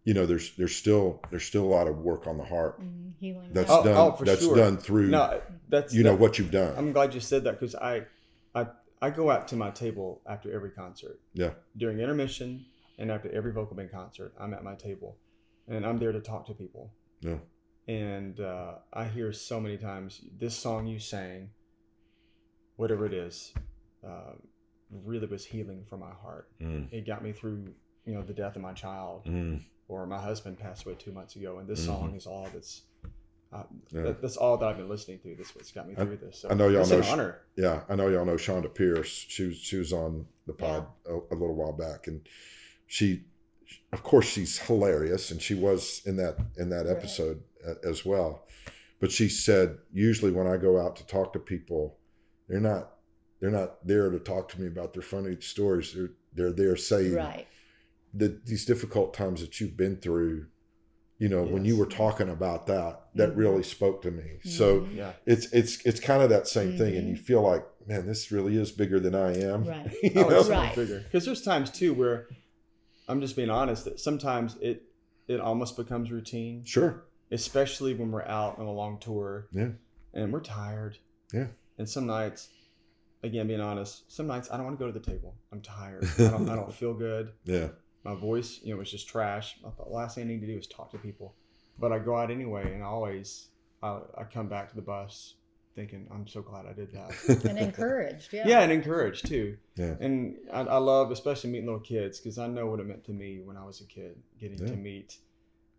you 0.04 0.14
know, 0.14 0.24
there's 0.24 0.54
there's 0.56 0.74
still 0.76 1.20
there's 1.30 1.44
still 1.44 1.64
a 1.64 1.72
lot 1.78 1.88
of 1.88 1.98
work 1.98 2.28
on 2.28 2.38
the 2.38 2.44
heart 2.44 2.80
Mhm. 2.80 3.12
Healing. 3.18 3.50
that's. 3.52 3.68
Oh, 3.70 3.82
done. 3.82 3.96
oh, 3.96 4.12
for 4.12 4.24
that's 4.24 4.42
sure. 4.44 4.54
done 4.56 4.76
through 4.76 5.08
No, 5.08 5.42
that's 5.68 5.92
you 5.92 6.04
know 6.04 6.14
what 6.14 6.38
you've 6.38 6.52
done. 6.52 6.72
I'm 6.78 6.92
glad 6.92 7.12
you 7.12 7.18
said 7.20 7.42
that 7.44 7.58
because 7.58 7.74
I, 7.74 8.06
I, 8.54 8.68
I 9.02 9.10
go 9.10 9.30
out 9.30 9.48
to 9.48 9.56
my 9.56 9.70
table 9.70 10.22
after 10.26 10.54
every 10.54 10.70
concert. 10.70 11.18
Yeah. 11.34 11.50
During 11.76 11.98
intermission 11.98 12.64
and 12.98 13.10
after 13.10 13.28
every 13.32 13.50
vocal 13.52 13.74
band 13.76 13.90
concert, 13.90 14.32
I'm 14.38 14.54
at 14.54 14.62
my 14.62 14.76
table, 14.76 15.16
and 15.66 15.84
I'm 15.84 15.98
there 15.98 16.12
to 16.12 16.20
talk 16.20 16.46
to 16.46 16.54
people. 16.54 16.92
Yeah. 17.20 17.38
And 17.88 18.38
uh, 18.38 18.74
I 18.92 19.04
hear 19.06 19.32
so 19.32 19.60
many 19.60 19.76
times 19.76 20.20
this 20.38 20.54
song 20.54 20.86
you 20.86 21.00
sang, 21.00 21.50
whatever 22.76 23.06
it 23.06 23.12
is, 23.12 23.52
uh, 24.06 24.32
really 25.04 25.26
was 25.26 25.44
healing 25.44 25.84
for 25.88 25.96
my 25.96 26.12
heart. 26.22 26.48
Mm, 26.60 26.92
It 26.92 27.06
got 27.06 27.22
me 27.22 27.32
through, 27.32 27.74
you 28.04 28.14
know, 28.14 28.22
the 28.22 28.32
death 28.32 28.56
of 28.56 28.62
my 28.62 28.72
child, 28.72 29.24
mm, 29.24 29.60
or 29.88 30.06
my 30.06 30.18
husband 30.20 30.58
passed 30.58 30.86
away 30.86 30.94
two 30.98 31.12
months 31.12 31.36
ago, 31.36 31.58
and 31.58 31.68
this 31.68 31.82
Mhm. 31.82 31.86
song 31.86 32.14
is 32.14 32.26
all 32.26 32.48
that's. 32.52 32.82
Uh, 33.52 33.62
Yeah. 33.92 34.02
that, 34.02 34.20
that's 34.22 34.36
all 34.36 34.56
that 34.58 34.68
I've 34.68 34.76
been 34.76 34.88
listening 34.88 35.20
to. 35.20 35.34
That's 35.36 35.54
what's 35.54 35.70
got 35.72 35.86
me 35.88 35.94
I- 35.96 36.04
through 36.04 36.16
this. 36.16 36.40
So 36.40 36.48
I 36.50 36.54
know 36.54 36.68
y'all 36.68 36.86
know 36.86 36.98
an 36.98 37.04
honor. 37.04 37.40
yeah, 37.56 37.84
I 37.88 37.94
know 37.94 38.08
y'all 38.08 38.24
know 38.24 38.34
Chonda 38.34 38.72
Pierce. 38.74 39.08
She 39.08 39.46
was 39.46 39.56
she 39.56 39.76
was 39.76 39.92
on 39.92 40.26
the 40.46 40.52
pod 40.52 40.86
a, 41.06 41.14
a 41.14 41.34
little 41.36 41.54
while 41.54 41.72
back, 41.72 42.08
and 42.08 42.28
she, 42.86 43.24
of 43.92 44.02
course, 44.02 44.26
she's 44.26 44.58
hilarious, 44.58 45.30
and 45.30 45.40
she 45.40 45.54
was 45.54 46.02
in 46.06 46.16
that 46.16 46.38
in 46.56 46.68
that 46.70 46.86
Right. 46.86 46.96
episode 46.96 47.42
a- 47.64 47.86
as 47.88 48.04
well. 48.04 48.46
But 48.98 49.12
she 49.12 49.28
said, 49.28 49.78
usually 49.92 50.32
when 50.32 50.46
I 50.48 50.56
go 50.56 50.80
out 50.80 50.96
to 50.96 51.06
talk 51.06 51.32
to 51.34 51.38
people, 51.38 51.98
they're 52.48 52.60
not 52.60 52.95
they're 53.40 53.50
not 53.50 53.86
there 53.86 54.10
to 54.10 54.18
talk 54.18 54.48
to 54.50 54.60
me 54.60 54.66
about 54.66 54.92
their 54.92 55.02
funny 55.02 55.36
stories. 55.40 55.92
They're 55.94 56.10
they're 56.34 56.52
there 56.52 56.76
saying 56.76 57.14
right. 57.14 57.46
that 58.14 58.44
these 58.46 58.64
difficult 58.66 59.14
times 59.14 59.40
that 59.40 59.60
you've 59.60 59.76
been 59.76 59.96
through. 59.96 60.46
You 61.18 61.30
know, 61.30 61.44
when 61.44 61.64
you 61.64 61.78
were 61.78 61.86
talking 61.86 62.28
about 62.28 62.66
that, 62.66 63.06
that 63.14 63.30
Mhm. 63.30 63.36
really 63.38 63.62
spoke 63.62 64.02
to 64.02 64.10
me. 64.10 64.38
So 64.44 64.80
Mhm. 64.80 64.96
Yeah. 64.96 65.12
it's 65.24 65.50
it's 65.50 65.80
it's 65.86 65.98
kind 65.98 66.22
of 66.22 66.28
that 66.28 66.46
same 66.46 66.76
thing, 66.76 66.94
and 66.94 67.08
you 67.08 67.16
feel 67.16 67.40
like, 67.40 67.64
man, 67.86 68.06
this 68.06 68.30
really 68.30 68.54
is 68.58 68.70
bigger 68.70 69.00
than 69.00 69.14
I 69.14 69.34
am. 69.40 69.64
Right. 69.64 69.90
You 70.02 70.10
Oh, 70.16 70.28
know? 70.28 70.42
Right. 70.42 70.74
bigger. 70.76 71.00
Because 71.00 71.24
there's 71.24 71.40
times 71.40 71.70
too 71.70 71.94
where 71.94 72.28
I'm 73.08 73.22
just 73.22 73.34
being 73.34 73.48
honest 73.48 73.86
that 73.86 73.98
sometimes 73.98 74.56
it 74.60 74.82
it 75.26 75.40
almost 75.40 75.76
becomes 75.76 76.12
routine, 76.12 76.64
Sure. 76.64 77.02
especially 77.30 77.94
when 77.94 78.12
we're 78.12 78.22
out 78.26 78.58
on 78.58 78.66
a 78.66 78.72
long 78.72 78.98
tour. 79.00 79.48
Yeah. 79.52 79.70
And 80.12 80.32
we're 80.34 80.40
tired. 80.40 80.98
Yeah. 81.32 81.46
And 81.78 81.88
some 81.88 82.06
nights, 82.06 82.50
again, 83.26 83.46
being 83.48 83.60
honest, 83.60 84.10
some 84.12 84.26
nights 84.26 84.48
I 84.50 84.56
don't 84.56 84.66
want 84.66 84.78
to 84.78 84.84
go 84.84 84.90
to 84.90 84.98
the 84.98 85.04
table. 85.04 85.34
I'm 85.52 85.60
tired. 85.60 86.04
I 86.18 86.22
don't, 86.28 86.48
I 86.48 86.56
don't 86.56 86.72
feel 86.72 86.94
good. 86.94 87.32
Yeah. 87.44 87.68
My 88.04 88.14
voice, 88.14 88.60
you 88.62 88.72
know, 88.72 88.78
was 88.78 88.90
just 88.90 89.08
trash. 89.08 89.56
I 89.66 89.70
thought 89.70 89.88
the 89.88 89.94
last 89.94 90.14
thing 90.14 90.24
I 90.24 90.26
need 90.28 90.40
to 90.40 90.46
do 90.46 90.56
is 90.56 90.66
talk 90.66 90.90
to 90.92 90.98
people. 90.98 91.34
But 91.78 91.92
I 91.92 91.98
go 91.98 92.16
out 92.16 92.30
anyway, 92.30 92.72
and 92.72 92.82
I 92.82 92.86
always 92.86 93.48
I, 93.82 93.98
I 94.16 94.24
come 94.24 94.48
back 94.48 94.68
to 94.70 94.76
the 94.76 94.82
bus 94.82 95.34
thinking, 95.74 96.06
I'm 96.10 96.26
so 96.26 96.40
glad 96.40 96.64
I 96.66 96.72
did 96.72 96.90
that. 96.92 97.44
And 97.48 97.58
encouraged. 97.58 98.32
Yeah. 98.32 98.44
yeah, 98.48 98.60
and 98.62 98.72
encouraged 98.72 99.26
too. 99.26 99.58
Yeah. 99.76 99.94
And 100.00 100.36
I, 100.50 100.60
I 100.60 100.78
love, 100.78 101.10
especially 101.10 101.50
meeting 101.50 101.66
little 101.66 101.80
kids, 101.80 102.18
because 102.18 102.38
I 102.38 102.46
know 102.46 102.66
what 102.66 102.80
it 102.80 102.86
meant 102.86 103.04
to 103.04 103.12
me 103.12 103.40
when 103.44 103.58
I 103.58 103.64
was 103.64 103.82
a 103.82 103.84
kid, 103.84 104.16
getting 104.40 104.58
Yeah. 104.58 104.68
to 104.68 104.76
meet 104.76 105.18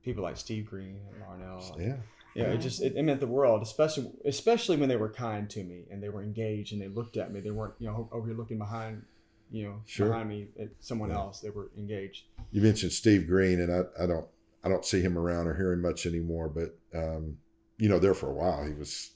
people 0.04 0.22
like 0.24 0.38
Steve 0.38 0.68
Green 0.68 1.00
and 1.12 1.24
Larnelle. 1.24 1.74
and- 1.80 1.98
Yeah. 2.36 2.48
yeah, 2.48 2.54
it 2.54 2.58
just 2.60 2.82
it, 2.82 2.96
it 2.96 3.04
meant 3.04 3.20
the 3.20 3.28
world, 3.28 3.62
especially 3.63 4.12
especially 4.26 4.78
when 4.78 4.90
they 4.90 4.96
were 4.98 5.10
kind 5.12 5.50
to 5.52 5.63
me 5.63 5.86
and 5.92 6.02
they 6.04 6.10
were 6.10 6.22
engaged 6.24 6.74
and 6.74 6.82
they 6.82 6.88
looked 6.88 7.18
at 7.18 7.32
me. 7.34 7.40
They 7.40 7.52
weren't 7.52 7.74
you 7.80 7.88
know 7.88 8.10
over 8.12 8.28
here 8.28 8.36
looking 8.38 8.58
behind, 8.60 9.04
you 9.52 9.63
know, 9.68 9.82
Sure. 9.86 10.10
behind 10.10 10.30
me 10.30 10.48
at 10.60 10.70
someone 10.80 11.10
Yeah. 11.10 11.16
else. 11.18 11.40
They 11.40 11.50
were 11.50 11.72
engaged. 11.78 12.26
You 12.52 12.62
mentioned 12.62 12.92
Steve 12.92 13.28
Green, 13.28 13.60
and 13.62 13.72
I, 13.74 14.04
I 14.04 14.06
don't 14.06 14.28
I 14.63 14.70
don't 14.70 14.86
see 14.86 15.02
him 15.02 15.18
around 15.18 15.48
or 15.48 15.56
hear 15.56 15.72
him 15.74 15.82
much 15.82 16.06
anymore. 16.06 16.50
But 16.50 16.78
um, 16.94 17.38
you 17.78 17.90
know, 17.90 18.00
there 18.00 18.13
for 18.13 18.30
a 18.30 18.34
while, 18.34 18.66
he 18.66 18.74
was 18.74 19.12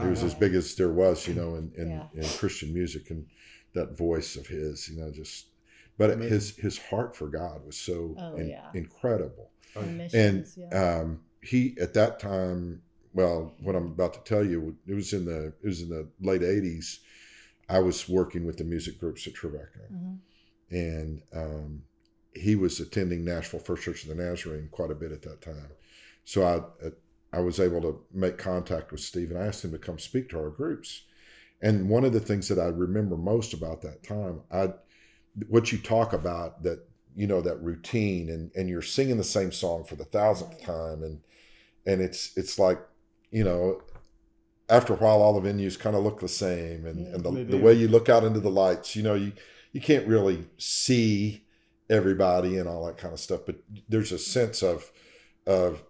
he 0.00 0.06
was 0.06 0.22
I 0.22 0.26
as 0.26 0.34
big 0.34 0.54
as 0.54 0.74
there 0.76 0.90
was. 0.92 1.26
You 1.26 1.34
know, 1.34 1.54
in 1.56 1.72
in, 1.76 1.90
Yeah. 1.90 2.06
in 2.14 2.28
Christian 2.38 2.72
music, 2.74 3.10
and 3.10 3.26
that 3.74 3.96
voice 3.96 4.36
of 4.36 4.46
his, 4.46 4.88
you 4.88 4.98
know, 5.00 5.10
just. 5.10 5.46
But 5.98 6.10
Amazing. 6.10 6.32
his 6.32 6.56
his 6.56 6.78
heart 6.78 7.16
for 7.16 7.26
God 7.28 7.64
was 7.64 7.76
so 7.78 8.14
Oh, 8.18 8.36
in- 8.36 8.48
yeah. 8.50 8.68
incredible. 8.74 9.50
Oh, 9.74 9.80
And 9.80 10.00
and 10.14 10.46
yeah. 10.56 10.98
um, 11.00 11.20
he 11.46 11.76
at 11.80 11.94
that 11.94 12.18
time 12.18 12.82
well 13.14 13.54
what 13.62 13.74
i'm 13.76 13.86
about 13.86 14.12
to 14.14 14.20
tell 14.34 14.44
you 14.44 14.76
it 14.86 14.94
was 14.94 15.12
in 15.12 15.24
the 15.24 15.46
it 15.62 15.66
was 15.66 15.80
in 15.82 15.88
the 15.88 16.06
late 16.20 16.42
80s 16.42 16.98
i 17.68 17.78
was 17.78 18.08
working 18.08 18.44
with 18.46 18.56
the 18.58 18.64
music 18.64 18.98
groups 19.00 19.26
at 19.26 19.34
Trevecca, 19.34 19.86
Mhm. 19.92 20.18
and 20.70 21.22
um, 21.34 21.82
he 22.34 22.54
was 22.56 22.80
attending 22.80 23.24
nashville 23.24 23.60
first 23.60 23.82
church 23.84 24.02
of 24.04 24.08
the 24.10 24.22
nazarene 24.22 24.68
quite 24.70 24.90
a 24.90 24.94
bit 24.94 25.12
at 25.12 25.22
that 25.22 25.40
time. 25.40 25.70
So 26.24 26.44
i 26.44 26.90
i 27.32 27.40
was 27.40 27.60
able 27.60 27.80
to 27.82 28.00
make 28.12 28.38
contact 28.38 28.90
with 28.92 29.00
steve 29.00 29.30
and 29.30 29.38
i 29.38 29.46
asked 29.46 29.64
him 29.64 29.72
to 29.72 29.78
come 29.78 29.98
speak 29.98 30.28
to 30.30 30.38
our 30.38 30.50
groups. 30.50 31.02
And 31.62 31.88
one 31.88 32.04
of 32.04 32.12
the 32.12 32.20
things 32.20 32.48
that 32.48 32.58
i 32.58 32.66
remember 32.66 33.16
most 33.16 33.54
about 33.54 33.80
that 33.82 34.02
time 34.02 34.42
i 34.50 34.72
what 35.48 35.70
you 35.72 35.78
talk 35.78 36.12
about 36.12 36.62
that 36.62 36.80
you 37.14 37.26
know 37.26 37.40
that 37.40 37.62
routine 37.62 38.28
and 38.30 38.50
and 38.54 38.68
you're 38.68 38.82
singing 38.82 39.16
the 39.16 39.24
same 39.24 39.50
song 39.52 39.84
for 39.84 39.96
the 39.96 40.04
thousandth 40.04 40.60
time 40.62 41.02
and 41.02 41.20
and 41.86 42.00
it's 42.00 42.36
it's 42.36 42.58
like 42.58 42.78
you 43.30 43.44
know 43.44 43.82
after 44.68 44.94
a 44.94 44.96
while 44.96 45.22
all 45.22 45.38
the 45.38 45.48
venues 45.48 45.78
kind 45.78 45.94
of 45.94 46.02
look 46.02 46.20
the 46.20 46.28
same 46.28 46.84
and, 46.86 47.06
and 47.14 47.24
the, 47.24 47.44
the 47.44 47.56
way 47.58 47.72
you 47.72 47.86
look 47.86 48.08
out 48.08 48.24
into 48.24 48.40
the 48.40 48.50
lights 48.50 48.96
you 48.96 49.02
know 49.02 49.14
you 49.14 49.32
you 49.72 49.80
can't 49.80 50.06
really 50.06 50.44
see 50.58 51.44
everybody 51.88 52.58
and 52.58 52.68
all 52.68 52.84
that 52.84 52.98
kind 52.98 53.14
of 53.14 53.20
stuff 53.20 53.40
but 53.46 53.56
there's 53.88 54.12
a 54.12 54.18
sense 54.18 54.62
of 54.62 54.90
of 55.46 55.82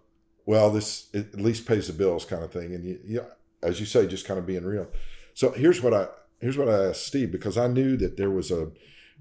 well 0.47 0.71
this 0.71 1.07
at 1.13 1.35
least 1.35 1.67
pays 1.67 1.87
the 1.87 1.93
bills 1.93 2.25
kind 2.25 2.43
of 2.43 2.51
thing. 2.51 2.73
And 2.73 2.83
you, 2.83 2.99
you 3.03 3.25
as 3.61 3.79
you 3.79 3.85
say 3.85 4.07
just 4.07 4.25
kind 4.25 4.39
of 4.39 4.45
being 4.45 4.63
real. 4.63 4.87
So 5.33 5.51
here's 5.51 5.81
what 5.83 5.93
i 5.93 6.07
here's 6.39 6.57
what 6.57 6.69
i 6.69 6.89
asked 6.89 7.05
steve 7.05 7.31
because 7.31 7.57
i 7.57 7.67
knew 7.67 7.97
that 7.97 8.15
there 8.15 8.29
was 8.29 8.51
a 8.51 8.69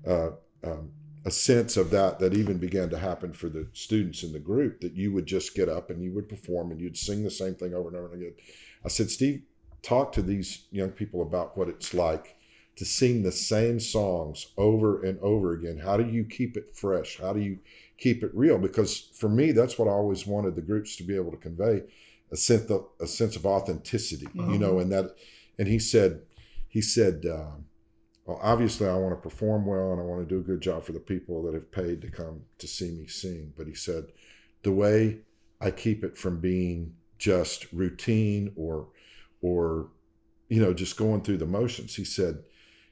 uh, 0.06 0.30
um, 0.62 0.92
a 1.26 1.30
sense 1.30 1.76
of 1.76 1.90
that 1.90 2.20
that 2.20 2.34
even 2.34 2.56
began 2.56 2.88
to 2.88 2.96
happen 2.96 3.32
for 3.32 3.48
the 3.48 3.66
students 3.72 4.22
in 4.22 4.32
the 4.32 4.38
group 4.38 4.80
that 4.80 4.92
you 4.92 5.12
would 5.12 5.26
just 5.26 5.56
get 5.56 5.68
up 5.68 5.90
and 5.90 6.00
you 6.00 6.12
would 6.12 6.28
perform 6.28 6.70
and 6.70 6.80
you'd 6.80 6.96
sing 6.96 7.24
the 7.24 7.30
same 7.30 7.56
thing 7.56 7.74
over 7.74 7.88
and 7.88 7.96
over 7.96 8.14
again. 8.14 8.32
I 8.84 8.88
said, 8.88 9.10
Steve, 9.10 9.42
talk 9.82 10.12
to 10.12 10.22
these 10.22 10.66
young 10.70 10.90
people 10.90 11.22
about 11.22 11.58
what 11.58 11.68
it's 11.68 11.92
like 11.92 12.36
to 12.76 12.84
sing 12.84 13.24
the 13.24 13.32
same 13.32 13.80
songs 13.80 14.46
over 14.56 15.02
and 15.02 15.18
over 15.18 15.52
again. 15.52 15.78
How 15.78 15.96
do 15.96 16.06
you 16.06 16.24
keep 16.24 16.56
it 16.56 16.76
fresh? 16.76 17.18
How 17.20 17.32
do 17.32 17.40
you 17.40 17.58
keep 17.98 18.22
it 18.22 18.30
real? 18.32 18.58
Because 18.58 19.10
for 19.14 19.28
me, 19.28 19.50
that's 19.50 19.78
what 19.78 19.88
I 19.88 19.92
always 19.92 20.28
wanted 20.28 20.54
the 20.54 20.62
groups 20.62 20.94
to 20.96 21.02
be 21.02 21.16
able 21.16 21.32
to 21.32 21.36
convey 21.38 21.82
a 22.30 22.36
sense 22.36 22.70
of, 22.70 22.86
a 23.00 23.06
sense 23.06 23.34
of 23.34 23.46
authenticity, 23.46 24.28
you 24.34 24.58
know, 24.58 24.78
and 24.78 24.92
that, 24.92 25.16
and 25.58 25.66
he 25.68 25.78
said, 25.78 26.22
he 26.68 26.80
said, 26.80 27.24
um, 27.30 27.65
well, 28.26 28.38
obviously, 28.42 28.88
I 28.88 28.94
want 28.96 29.14
to 29.14 29.20
perform 29.28 29.64
well 29.66 29.92
and 29.92 30.00
I 30.00 30.04
want 30.04 30.26
to 30.28 30.34
do 30.34 30.40
a 30.40 30.44
good 30.44 30.60
job 30.60 30.84
for 30.84 30.92
the 30.92 31.00
people 31.00 31.42
that 31.44 31.54
have 31.54 31.70
paid 31.70 32.02
to 32.02 32.10
come 32.10 32.42
to 32.58 32.66
see 32.66 32.90
me 32.90 33.06
sing. 33.06 33.52
But 33.56 33.66
he 33.68 33.74
said, 33.74 34.06
the 34.62 34.72
way 34.72 35.18
I 35.60 35.70
keep 35.70 36.02
it 36.04 36.18
from 36.18 36.40
being 36.40 36.94
just 37.18 37.72
routine 37.72 38.52
or, 38.56 38.88
or, 39.40 39.88
you 40.48 40.60
know, 40.60 40.74
just 40.74 40.96
going 40.96 41.22
through 41.22 41.38
the 41.38 41.46
motions. 41.46 41.94
He 41.94 42.04
said, 42.04 42.42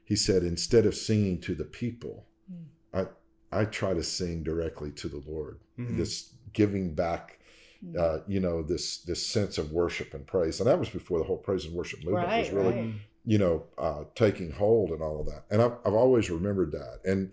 he 0.05 0.17
said, 0.17 0.43
instead 0.45 0.87
of 0.87 0.95
singing 0.95 1.41
to 1.43 1.55
the 1.55 1.65
people, 1.65 2.27
Mm. 2.53 3.09
I, 3.53 3.61
I 3.61 3.65
try 3.65 3.95
to 3.95 4.03
sing 4.03 4.43
directly 4.43 4.91
to 4.93 5.09
the 5.09 5.23
Lord. 5.27 5.61
Mhm. 5.79 5.97
This 5.97 6.35
giving 6.53 6.95
back, 6.95 7.39
Mm. 7.83 7.97
uh, 7.99 8.23
you 8.29 8.39
know, 8.39 8.63
this 8.63 8.99
this 8.99 9.27
sense 9.27 9.57
of 9.57 9.73
worship 9.73 10.13
and 10.13 10.27
praise, 10.27 10.61
and 10.61 10.69
that 10.69 10.79
was 10.79 10.91
before 10.91 11.19
the 11.19 11.25
whole 11.25 11.39
praise 11.39 11.65
and 11.65 11.75
worship 11.75 12.05
movement 12.05 12.29
was 12.29 12.51
really 12.51 12.75
right. 12.75 12.95
You 13.25 13.39
know, 13.39 13.65
uh, 13.79 14.05
taking 14.15 14.51
hold 14.51 14.91
and 14.91 15.01
all 15.03 15.21
of 15.21 15.27
that. 15.27 15.45
And 15.51 15.63
I've, 15.63 15.73
I've 15.85 15.95
always 15.95 16.31
remembered 16.31 16.73
that. 16.73 17.01
And 17.05 17.33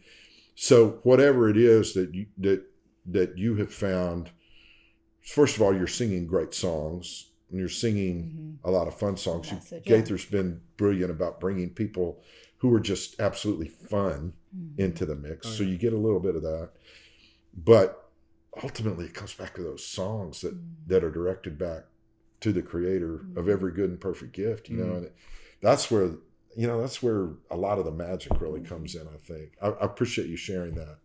so 0.56 1.00
whatever 1.04 1.50
it 1.50 1.58
is 1.58 1.94
that 1.96 2.14
you, 2.14 2.28
that, 2.38 2.64
that 3.08 3.38
you 3.38 3.56
have 3.56 3.74
found, 3.74 4.30
first 5.22 5.56
of 5.56 5.62
all, 5.62 5.76
you're 5.76 5.88
singing 5.88 6.28
great 6.28 6.54
songs 6.54 7.32
and 7.50 7.60
you're 7.60 7.68
singing 7.70 8.58
Mhm. 8.64 8.68
a 8.68 8.72
lot 8.72 8.88
of 8.88 8.98
fun 8.98 9.18
songs. 9.18 9.50
You- 9.50 9.58
Message, 9.58 9.84
yeah. 9.86 9.98
Gaither's 9.98 10.26
been 10.26 10.62
brilliant 10.78 11.12
about 11.12 11.40
bringing 11.42 11.72
people 11.74 12.24
who 12.60 12.74
are 12.74 12.80
just 12.80 13.20
absolutely 13.20 13.68
fun 13.68 14.34
Mhm. 14.56 14.80
into 14.80 15.06
the 15.06 15.16
mix. 15.16 15.48
Oh, 15.48 15.50
So 15.50 15.64
you 15.64 15.78
get 15.78 15.94
a 15.94 15.98
little 15.98 16.20
bit 16.22 16.36
of 16.36 16.44
that. 16.44 16.70
But 17.54 18.10
ultimately 18.64 19.06
it 19.06 19.14
comes 19.14 19.34
back 19.34 19.56
to 19.56 19.64
those 19.64 19.86
songs 19.86 20.42
that, 20.42 20.56
Mhm. 20.56 20.88
that 20.88 21.04
are 21.04 21.12
directed 21.12 21.58
back 21.58 21.86
to 22.42 22.52
the 22.54 22.62
creator 22.62 23.16
of 23.36 23.46
Mhm. 23.46 23.50
every 23.50 23.72
good 23.74 23.90
and 23.90 24.00
perfect 24.00 24.32
gift, 24.34 24.70
you 24.70 24.78
know, 24.78 24.86
Mhm. 24.94 24.98
and 24.98 25.12
that's 25.62 25.89
where, 25.91 26.12
you 26.56 26.67
know, 26.67 26.82
that's 26.82 27.02
where 27.04 27.30
a 27.50 27.56
lot 27.58 27.80
of 27.80 27.86
the 27.86 27.91
magic 27.91 28.39
really 28.41 28.62
comes 28.62 28.95
in, 28.95 29.08
I 29.08 29.17
think. 29.17 29.52
I, 29.62 29.67
I 29.69 29.86
appreciate 29.86 30.28
you 30.28 30.38
sharing 30.38 30.76
that. 30.76 30.97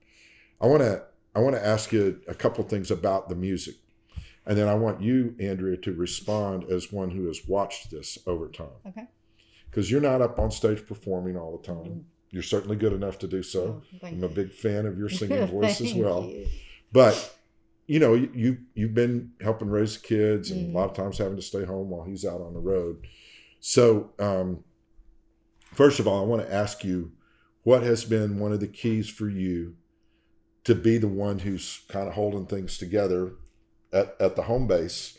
I 0.60 0.66
want 0.66 0.82
to, 0.82 1.02
I 1.34 1.40
want 1.40 1.54
to 1.54 1.64
ask 1.64 1.92
you 1.92 2.20
a 2.28 2.34
couple 2.34 2.64
things 2.64 2.90
about 2.90 3.28
the 3.28 3.34
music. 3.36 3.74
And 4.46 4.56
then 4.56 4.68
I 4.68 4.74
want 4.74 5.02
you, 5.02 5.34
Andrea, 5.40 5.76
to 5.78 5.92
respond 5.92 6.64
as 6.70 6.92
one 6.92 7.10
who 7.10 7.26
has 7.26 7.46
watched 7.48 7.90
this 7.90 8.16
over 8.26 8.48
time. 8.48 8.68
Okay. 8.86 9.06
Because 9.70 9.90
you're 9.90 10.00
not 10.00 10.22
up 10.22 10.38
on 10.38 10.50
stage 10.50 10.86
performing 10.86 11.36
all 11.36 11.56
the 11.58 11.66
time. 11.66 12.06
You're 12.30 12.42
certainly 12.44 12.76
good 12.76 12.92
enough 12.92 13.18
to 13.20 13.26
do 13.28 13.42
so. 13.42 13.82
Oh, 14.02 14.06
I'm 14.06 14.22
a 14.24 14.28
big 14.28 14.52
fan 14.52 14.86
of 14.86 14.98
your 14.98 15.08
singing 15.08 15.46
voice 15.58 15.80
as 15.80 15.92
well 15.94 16.24
you. 16.24 16.46
but 16.92 17.34
you 17.88 18.00
know 18.00 18.14
you 18.14 18.30
you- 18.34 18.58
you've 18.74 18.94
been 18.94 19.32
helping 19.40 19.68
raise 19.68 19.96
the 19.96 20.06
kids 20.06 20.50
and 20.50 20.68
Mm. 20.68 20.74
a 20.74 20.78
lot 20.78 20.90
of 20.90 20.96
times 20.96 21.18
having 21.18 21.36
to 21.36 21.42
stay 21.42 21.64
home 21.64 21.88
while 21.90 22.04
he's 22.04 22.24
out 22.24 22.40
on 22.40 22.52
the 22.54 22.58
road 22.60 23.06
so 23.60 24.12
um, 24.18 24.62
first 25.74 25.98
of 26.00 26.06
all 26.06 26.22
i 26.22 26.26
want 26.26 26.42
to 26.46 26.52
ask 26.52 26.84
you 26.84 27.12
what 27.62 27.82
has 27.82 28.04
been 28.04 28.38
one 28.38 28.52
of 28.52 28.60
the 28.60 28.66
keys 28.68 29.08
for 29.08 29.28
you 29.28 29.74
to 30.64 30.74
be 30.74 30.98
the 30.98 31.08
one 31.08 31.40
who's 31.40 31.82
kind 31.88 32.08
of 32.08 32.14
holding 32.14 32.46
things 32.46 32.78
together 32.78 33.32
at, 33.92 34.14
at 34.20 34.36
the 34.36 34.42
home 34.42 34.66
base 34.66 35.18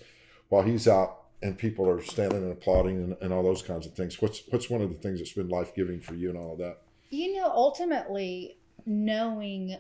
while 0.50 0.64
he's 0.64 0.88
out 0.88 1.24
and 1.42 1.58
people 1.58 1.88
are 1.90 2.02
standing 2.02 2.42
and 2.44 2.52
applauding 2.52 2.98
and, 2.98 3.18
and 3.22 3.32
all 3.34 3.44
those 3.44 3.62
kinds 3.62 3.86
of 3.86 3.94
things 3.94 4.22
what's 4.22 4.44
what's 4.50 4.70
one 4.70 4.82
of 4.82 4.90
the 4.90 4.96
things 4.96 5.20
that's 5.20 5.34
been 5.34 5.50
life-giving 5.50 6.00
for 6.02 6.16
you 6.16 6.30
and 6.30 6.38
all 6.38 6.54
of 6.54 6.60
that 6.60 6.78
You 7.10 7.36
know, 7.36 7.50
ultimately, 7.54 8.58
knowing 8.86 9.78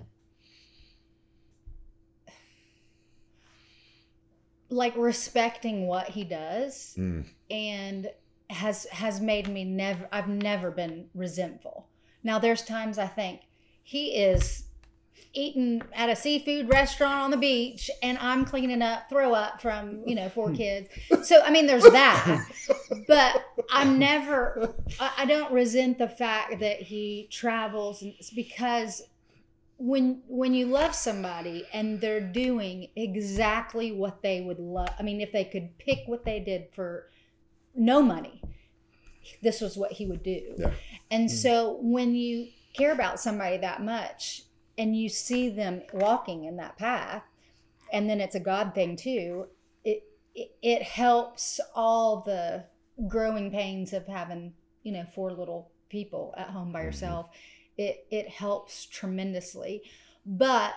like 4.70 4.96
respecting 4.98 5.88
what 5.88 6.10
he 6.10 6.24
does 6.24 6.94
Mm. 6.98 7.26
and 7.50 8.10
has 8.50 8.86
has 8.86 9.20
made 9.20 9.48
me 9.48 9.64
never 9.64 10.08
I've 10.12 10.30
never 10.30 10.72
been 10.72 11.10
resentful. 11.14 11.88
Now 12.24 12.40
there's 12.40 12.62
times 12.62 12.98
I 12.98 13.08
think 13.08 13.42
he 13.84 14.16
is 14.16 14.64
eating 15.34 15.82
at 15.94 16.10
a 16.10 16.16
seafood 16.16 16.70
restaurant 16.70 17.20
on 17.20 17.32
the 17.32 17.38
beach 17.38 17.92
and 18.02 18.18
I'm 18.18 18.46
cleaning 18.46 18.82
up 18.82 19.10
throw 19.10 19.34
up 19.34 19.62
from, 19.62 20.02
you 20.06 20.16
know, 20.16 20.30
four 20.30 20.50
hmm. 20.50 20.56
kids. 20.56 20.90
So 21.24 21.42
I 21.42 21.52
mean 21.52 21.68
there's 21.68 21.84
that. 21.84 22.46
But 23.08 23.46
I'm 23.70 24.00
never 24.00 24.74
I, 25.00 25.26
don't 25.26 25.52
resent 25.52 25.98
the 25.98 26.08
fact 26.08 26.60
that 26.60 26.82
he 26.82 27.28
travels 27.32 28.04
because 28.34 29.04
when 29.78 30.22
when 30.28 30.54
you 30.54 30.68
love 30.68 30.96
somebody 30.96 31.66
and 31.74 32.02
they're 32.02 32.22
doing 32.22 32.88
exactly 32.96 33.92
what 33.92 34.22
they 34.22 34.42
would 34.42 34.60
love 34.60 34.90
I 34.98 35.04
mean 35.04 35.22
if 35.22 35.32
they 35.32 35.44
could 35.44 35.78
pick 35.78 36.04
what 36.08 36.26
they 36.26 36.40
did 36.40 36.68
for 36.74 37.10
no 37.78 38.02
money. 38.02 38.42
This 39.42 39.62
was 39.62 39.78
what 39.78 39.94
he 39.94 40.06
would 40.06 40.24
do. 40.24 40.56
Yeah. 40.58 40.72
and 41.12 41.30
so 41.32 41.78
when 41.82 42.16
you 42.16 42.48
care 42.74 42.92
about 42.92 43.20
somebody 43.20 43.58
that 43.58 43.82
much 43.82 44.44
and 44.78 44.96
you 44.96 45.10
see 45.10 45.50
them 45.50 45.82
walking 45.94 46.44
in 46.46 46.58
that 46.58 46.78
path 46.78 47.24
and 47.92 48.10
then 48.10 48.20
it's 48.22 48.36
a 48.36 48.40
god 48.40 48.74
thing 48.76 48.96
too 48.96 49.48
it 49.84 50.04
it, 50.36 50.52
it 50.62 50.84
helps 50.84 51.60
all 51.76 52.22
the 52.22 52.66
growing 53.08 53.50
pains 53.52 53.94
of 53.94 54.06
having 54.08 54.54
you 54.84 54.92
know 54.92 55.06
four 55.16 55.32
little 55.32 55.72
people 55.90 56.34
at 56.38 56.50
home 56.50 56.72
by 56.72 56.82
Mhm. 56.82 56.86
yourself. 56.86 57.30
It 57.78 58.06
it 58.12 58.28
helps 58.30 58.86
tremendously. 58.86 59.82
But 60.26 60.74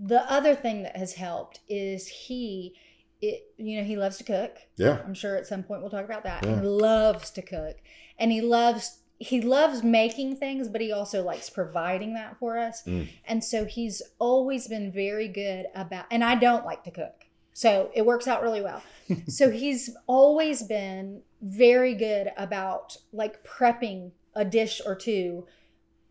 the 0.00 0.30
other 0.30 0.54
thing 0.54 0.82
that 0.82 0.96
has 0.96 1.14
helped 1.14 1.60
is 1.68 2.08
he 2.08 2.74
it 3.20 3.52
you 3.56 3.78
know 3.78 3.84
he 3.84 3.96
loves 3.96 4.18
to 4.18 4.24
cook. 4.24 4.56
Yeah. 4.76 5.00
I'm 5.04 5.14
sure 5.14 5.36
at 5.36 5.46
some 5.46 5.62
point 5.62 5.80
we'll 5.80 5.90
talk 5.90 6.04
about 6.04 6.24
that. 6.24 6.44
Yeah. 6.44 6.60
he 6.60 6.66
loves 6.66 7.30
to 7.32 7.42
cook. 7.42 7.76
And 8.18 8.32
he 8.32 8.40
loves 8.40 8.98
he 9.20 9.40
loves 9.40 9.82
making 9.82 10.36
things 10.36 10.68
but 10.68 10.80
he 10.80 10.92
also 10.92 11.24
likes 11.24 11.50
providing 11.50 12.14
that 12.14 12.38
for 12.38 12.56
us. 12.56 12.82
Mm. 12.84 13.08
and 13.26 13.42
so 13.42 13.64
he's 13.64 14.00
always 14.18 14.68
been 14.68 14.92
very 14.92 15.26
good 15.26 15.66
about 15.74 16.04
and 16.10 16.22
i 16.22 16.34
don't 16.36 16.64
like 16.64 16.84
to 16.84 16.90
cook. 16.90 17.24
So 17.52 17.90
it 17.92 18.06
works 18.06 18.28
out 18.28 18.42
really 18.42 18.62
well. 18.62 18.82
So 19.26 19.50
he's 19.50 19.90
always 20.06 20.62
been 20.62 21.22
very 21.42 21.94
good 21.94 22.30
about 22.36 22.96
like 23.12 23.42
prepping 23.44 24.12
a 24.36 24.44
dish 24.44 24.80
or 24.86 24.94
two 24.94 25.46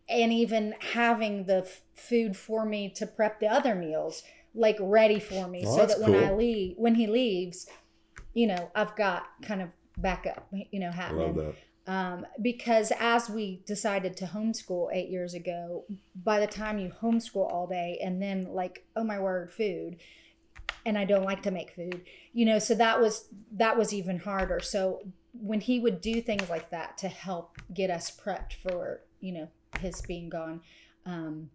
and 0.08 0.32
even 0.32 0.74
having 0.92 1.44
the 1.44 1.58
f- 1.58 1.82
food 1.94 2.36
for 2.36 2.64
me 2.66 2.90
to 2.90 3.06
prep 3.06 3.40
the 3.40 3.46
other 3.46 3.74
meals 3.74 4.22
like 4.54 4.76
ready 4.80 5.20
for 5.20 5.46
me 5.48 5.64
Oh, 5.66 5.76
so 5.76 5.86
that 5.86 6.00
when 6.00 6.14
I 6.14 6.32
leave 6.32 6.74
when 6.76 6.94
he 6.94 7.06
leaves 7.06 7.66
you 8.34 8.46
know 8.46 8.70
I've 8.74 8.94
got 8.96 9.26
kind 9.42 9.62
of 9.62 9.68
backup 9.96 10.48
you 10.70 10.80
know 10.80 10.90
happening. 10.92 11.34
um, 11.86 12.26
because 12.40 12.92
as 13.00 13.28
we 13.30 13.62
decided 13.66 14.16
to 14.18 14.26
homeschool 14.26 14.90
eight 14.92 15.08
years 15.08 15.32
ago, 15.34 15.84
by 16.14 16.38
the 16.38 16.46
time 16.46 16.78
you 16.78 16.90
homeschool 17.02 17.50
all 17.50 17.66
day 17.66 17.98
and 18.04 18.20
then 18.22 18.44
like, 18.52 18.84
oh 18.94 19.02
my 19.04 19.18
word, 19.18 19.50
food, 19.50 19.96
and 20.84 20.96
I 20.98 21.04
don't 21.04 21.24
like 21.24 21.42
to 21.44 21.50
make 21.50 21.70
food, 21.74 22.02
you 22.32 22.44
know, 22.44 22.58
so 22.58 22.74
that 22.74 23.00
was 23.00 23.28
that 23.52 23.76
was 23.78 23.92
even 23.94 24.18
harder. 24.18 24.60
So 24.60 25.02
when 25.32 25.60
he 25.60 25.80
would 25.80 26.00
do 26.00 26.20
things 26.20 26.48
like 26.50 26.70
that 26.70 26.98
to 26.98 27.08
help 27.08 27.56
get 27.72 27.90
us 27.90 28.10
prepped 28.10 28.54
for 28.62 29.00
you 29.20 29.32
know 29.32 29.48
his 29.80 30.00
being 30.02 30.28
gone, 30.28 30.60
um, 31.06 31.50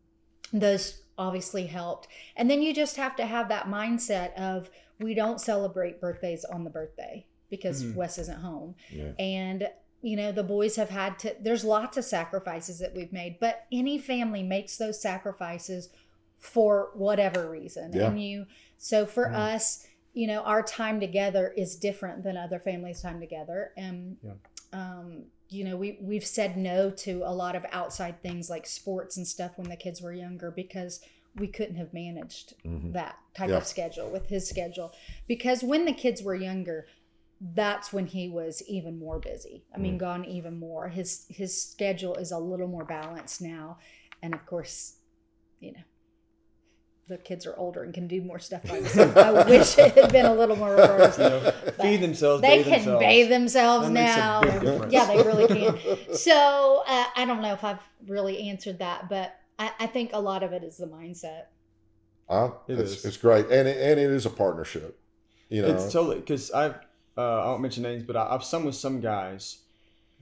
those 0.54 1.02
obviously 1.18 1.66
helped. 1.68 2.08
And 2.38 2.50
then 2.50 2.62
you 2.62 2.74
just 2.74 2.96
have 2.98 3.16
to 3.18 3.26
have 3.26 3.50
that 3.50 3.66
mindset 3.68 4.34
of 4.36 4.70
we 5.00 5.14
don't 5.14 5.42
celebrate 5.42 6.00
birthdays 6.00 6.46
on 6.46 6.64
the 6.64 6.70
birthday 6.70 7.26
because 7.50 7.84
Mhm. 7.84 7.96
Wes 7.96 8.18
isn't 8.18 8.40
home 8.40 8.76
yeah 8.92 9.12
and 9.20 9.68
you 10.02 10.16
know 10.16 10.32
the 10.32 10.44
boys 10.44 10.76
have 10.76 10.90
had 10.90 11.20
to 11.20 11.36
there's 11.40 11.64
lots 11.64 11.98
of 11.98 12.04
sacrifices 12.06 12.80
that 12.80 12.94
we've 12.96 13.12
made 13.14 13.38
but 13.40 13.66
any 13.72 13.98
family 13.98 14.42
makes 14.44 14.78
those 14.78 15.00
sacrifices 15.02 15.90
for 16.40 16.90
whatever 16.96 17.50
reason 17.50 17.94
Yeah. 17.94 18.08
and 18.08 18.22
you 18.24 18.48
so 18.78 19.06
for 19.06 19.28
Mhm. 19.28 19.36
us 19.56 19.86
you 20.14 20.26
know 20.28 20.42
our 20.44 20.62
time 20.64 21.00
together 21.00 21.50
is 21.56 21.76
different 21.76 22.24
than 22.24 22.38
other 22.38 22.60
families 22.60 23.02
time 23.02 23.20
together 23.20 23.72
and 23.78 24.18
um 24.72 25.26
you 25.54 25.64
know 25.64 25.76
we 25.78 25.98
we've 26.02 26.26
said 26.26 26.58
no 26.58 26.90
to 26.90 27.22
a 27.26 27.34
lot 27.34 27.56
of 27.56 27.66
outside 27.72 28.22
things 28.22 28.50
like 28.50 28.66
sports 28.66 29.18
and 29.18 29.28
stuff 29.28 29.52
when 29.58 29.70
the 29.70 29.76
kids 29.76 30.02
were 30.02 30.14
younger 30.14 30.50
because 30.52 31.00
we 31.36 31.48
couldn't 31.48 31.76
have 31.76 31.94
managed 31.94 32.54
Mhm. 32.66 32.94
that 32.94 33.18
type 33.36 33.50
Yeah. 33.50 33.58
of 33.58 33.66
schedule 33.68 34.10
with 34.10 34.28
his 34.28 34.48
schedule 34.48 34.92
because 35.28 35.64
when 35.64 35.86
the 35.86 35.94
kids 35.94 36.22
were 36.24 36.36
younger 36.36 36.88
that's 37.56 37.92
when 37.92 38.08
he 38.08 38.30
was 38.30 38.62
even 38.70 38.98
more 38.98 39.20
busy 39.20 39.66
i 39.76 39.78
mean 39.78 39.96
Mm. 39.96 40.00
gone 40.00 40.26
even 40.26 40.58
more 40.58 40.88
his 40.90 41.26
his 41.30 41.62
schedule 41.62 42.16
is 42.16 42.32
a 42.32 42.40
little 42.40 42.68
more 42.68 42.86
balanced 42.86 43.42
now 43.42 43.78
and 44.22 44.34
of 44.34 44.46
course 44.46 44.98
you 45.60 45.72
know 45.74 45.84
the 47.08 47.18
kids 47.18 47.46
are 47.46 47.56
older 47.58 47.84
and 47.84 47.94
can 47.94 48.08
do 48.08 48.22
more 48.22 48.40
stuff 48.40 48.64
by 48.64 48.80
themselves 48.80 49.16
i 49.18 49.32
wish 49.50 49.78
it 49.78 49.94
had 49.94 50.12
been 50.12 50.26
a 50.26 50.34
little 50.34 50.56
more 50.56 50.72
reversed 50.72 51.20
You 51.20 51.26
know, 51.26 51.52
feed 51.82 51.98
themselves. 51.98 52.42
they 52.42 52.58
bathe 52.58 52.66
can 52.66 52.74
themselves. 52.80 53.00
bathe 53.06 53.30
themselves 53.30 53.88
That 53.88 53.94
now 53.94 54.86
yeah 54.90 55.06
they 55.06 55.18
really 55.18 55.48
can 55.48 55.78
so 56.16 56.84
uh, 56.88 57.06
i 57.16 57.26
don't 57.26 57.42
know 57.42 57.54
if 57.54 57.64
i've 57.64 57.82
really 58.08 58.50
answered 58.50 58.80
that 58.80 59.10
but 59.10 59.36
I, 59.60 59.72
I 59.82 59.88
think 59.88 60.12
a 60.14 60.20
lot 60.20 60.44
of 60.44 60.52
it 60.54 60.64
is 60.64 60.78
the 60.78 60.88
mindset 60.88 61.44
Uh, 62.30 62.52
It 62.68 62.80
it's, 62.80 62.92
is. 62.92 63.06
it's 63.06 63.18
great, 63.18 63.46
and 63.52 63.68
it, 63.68 63.78
and 63.78 64.00
it 64.00 64.10
is 64.10 64.26
a 64.26 64.30
partnership. 64.32 64.98
You 65.50 65.62
know, 65.62 65.68
It's 65.68 65.92
totally 65.94 66.20
because 66.22 66.50
I've 66.52 66.76
uh, 67.18 67.22
I 67.44 67.46
won't 67.50 67.62
mention 67.62 67.84
names, 67.84 68.02
but 68.04 68.16
I, 68.18 68.34
I've 68.34 68.44
sung 68.44 68.66
with 68.66 68.74
some 68.76 69.00
guys 69.02 69.60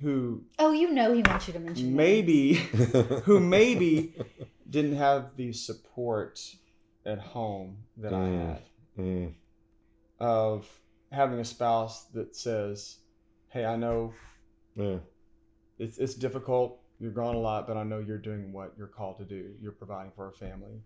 who 0.02 0.44
Oh, 0.60 0.74
you 0.74 0.92
know 0.92 1.14
he 1.14 1.22
wants 1.22 1.48
you 1.48 1.54
to 1.54 1.60
mention 1.60 1.86
names. 1.86 1.96
maybe 1.96 2.54
who 3.26 3.40
maybe 3.40 4.16
didn't 4.70 4.98
have 4.98 5.38
the 5.38 5.54
support 5.54 6.42
at 7.06 7.20
home 7.20 7.78
that 7.98 8.14
I 8.14 8.18
Mm. 8.28 8.48
had 8.48 8.62
Mm, 8.98 9.34
of 10.20 10.68
having 11.12 11.40
a 11.40 11.46
spouse 11.46 12.06
that 12.10 12.36
says, 12.36 13.00
"Hey, 13.50 13.66
I 13.66 13.76
know 13.76 14.14
yeah. 14.76 15.00
it's 15.80 15.98
it's 15.98 16.14
difficult. 16.16 16.80
You're 17.00 17.12
gone 17.12 17.36
a 17.36 17.40
lot, 17.40 17.68
but 17.68 17.78
I 17.78 17.84
know 17.84 18.00
you're 18.00 18.18
doing 18.20 18.54
what 18.54 18.74
you're 18.78 18.88
called 18.88 19.18
to 19.18 19.26
do. 19.26 19.56
You're 19.62 19.72
providing 19.72 20.12
for 20.12 20.28
a 20.28 20.32
family. 20.34 20.82